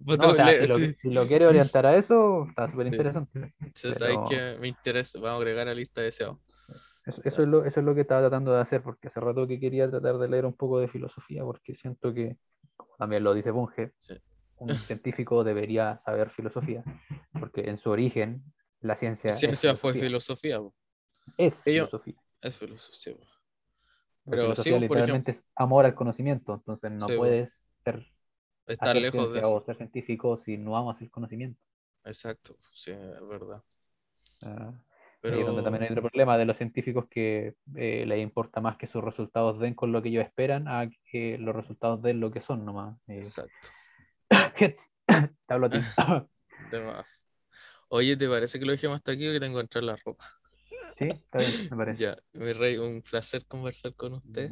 Pues 0.06 0.20
no, 0.20 0.30
o 0.30 0.36
sea, 0.36 0.54
si, 0.54 0.68
lo, 0.68 0.78
si, 0.78 1.10
lo, 1.10 1.28
quiere 1.28 1.48
orientar 1.48 1.88
a 1.88 1.96
eso, 1.96 2.46
está 2.48 2.70
súper 2.70 2.86
interesante. 2.86 3.52
Entonces, 3.60 3.98
Pero... 3.98 4.26
que 4.30 4.58
me 4.60 4.68
interesa. 4.68 5.18
Vamos 5.20 5.32
a 5.32 5.36
agregar 5.38 5.68
a 5.68 5.72
la 5.72 5.76
lista 5.76 6.02
de 6.02 6.06
deseos. 6.06 6.38
Eso, 7.06 7.22
es 7.24 7.48
lo, 7.48 7.66
eso 7.66 7.80
es 7.80 7.86
lo 7.86 7.96
que 7.96 8.02
estaba 8.02 8.22
tratando 8.22 8.54
de 8.54 8.62
hacer, 8.62 8.84
porque 8.84 9.08
hace 9.08 9.20
rato 9.20 9.48
que 9.48 9.60
quería 9.60 9.90
tratar 9.90 10.20
de 10.20 10.28
leer 10.28 10.46
un 10.46 10.54
poco 10.54 10.80
de 10.80 10.88
filosofía, 10.88 11.44
porque 11.44 11.74
siento 11.74 12.14
que, 12.14 12.38
como 12.76 12.96
también 12.98 13.24
lo 13.24 13.34
dice 13.34 13.50
Bunge, 13.50 13.92
un 14.72 14.80
científico 14.80 15.44
debería 15.44 15.98
saber 15.98 16.30
filosofía, 16.30 16.84
porque 17.40 17.70
en 17.70 17.78
su 17.78 17.90
origen 17.90 18.44
la 18.82 18.96
ciencia... 18.96 19.32
La 19.32 19.38
ciencia 19.38 19.76
fue 19.76 19.94
filosofía. 19.94 20.62
Es 21.38 21.64
filosofía. 21.64 22.16
Es 22.42 22.58
filosofía. 22.58 23.16
Pero 24.26 24.44
filosofía 24.44 24.80
literalmente 24.80 25.32
es 25.32 25.44
amor 25.56 25.86
al 25.86 25.96
conocimiento, 25.96 26.54
entonces 26.56 26.92
no 26.92 27.08
puedes 27.08 27.64
ser, 27.84 28.06
estar 28.66 28.96
lejos 28.96 29.34
de 29.34 29.42
o 29.44 29.62
ser 29.62 29.78
científico 29.78 30.38
si 30.38 30.58
no 30.58 30.78
amas 30.78 31.02
el 31.02 31.12
conocimiento. 31.12 31.62
Exacto, 32.04 32.58
sí, 32.74 32.92
es 32.92 33.28
verdad. 33.28 33.64
Ah, 34.42 34.74
pero... 35.22 35.46
donde 35.46 35.64
también 35.64 35.84
hay 35.84 35.90
otro 35.90 36.04
problema 36.04 36.38
de 36.38 36.46
los 36.46 36.58
científicos 36.58 37.08
que 37.10 37.56
eh, 37.76 38.06
les 38.06 38.20
importa 38.22 38.62
más 38.62 38.78
que 38.78 38.88
sus 38.88 39.04
resultados 39.04 39.60
den 39.60 39.74
con 39.74 39.92
lo 39.92 40.02
que 40.02 40.10
ellos 40.10 40.24
esperan 40.24 40.68
a 40.68 40.90
que 41.12 41.38
los 41.38 41.56
resultados 41.56 42.02
den 42.02 42.20
lo 42.20 42.32
que 42.32 42.42
son 42.42 42.66
nomás. 42.66 42.98
Eh. 43.08 43.20
Exacto. 43.20 43.70
Te 45.48 45.54
hablo 45.54 45.68
a 45.68 45.70
ti. 45.70 45.80
Oye, 47.90 48.18
¿te 48.18 48.28
parece 48.28 48.60
que 48.60 48.66
lo 48.66 48.72
dejemos 48.72 48.98
hasta 48.98 49.12
aquí 49.12 49.28
o 49.28 49.32
que 49.32 49.40
tengo 49.40 49.58
que 49.58 49.62
entrar 49.62 49.84
la 49.84 49.96
ropa? 50.04 50.26
Sí, 50.98 51.06
está 51.06 51.40
bien, 51.40 51.68
me 51.70 51.78
parece. 51.78 52.04
Ya, 52.04 52.18
mi 52.34 52.54
rey, 52.54 52.78
un 52.78 53.02
placer 53.02 53.46
conversar 53.48 53.94
con 53.96 54.14
usted. 54.14 54.52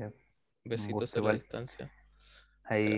Besitos 0.66 1.16
a 1.16 1.22
la 1.22 1.34
distancia. 1.34 1.92
Ahí. 2.66 2.90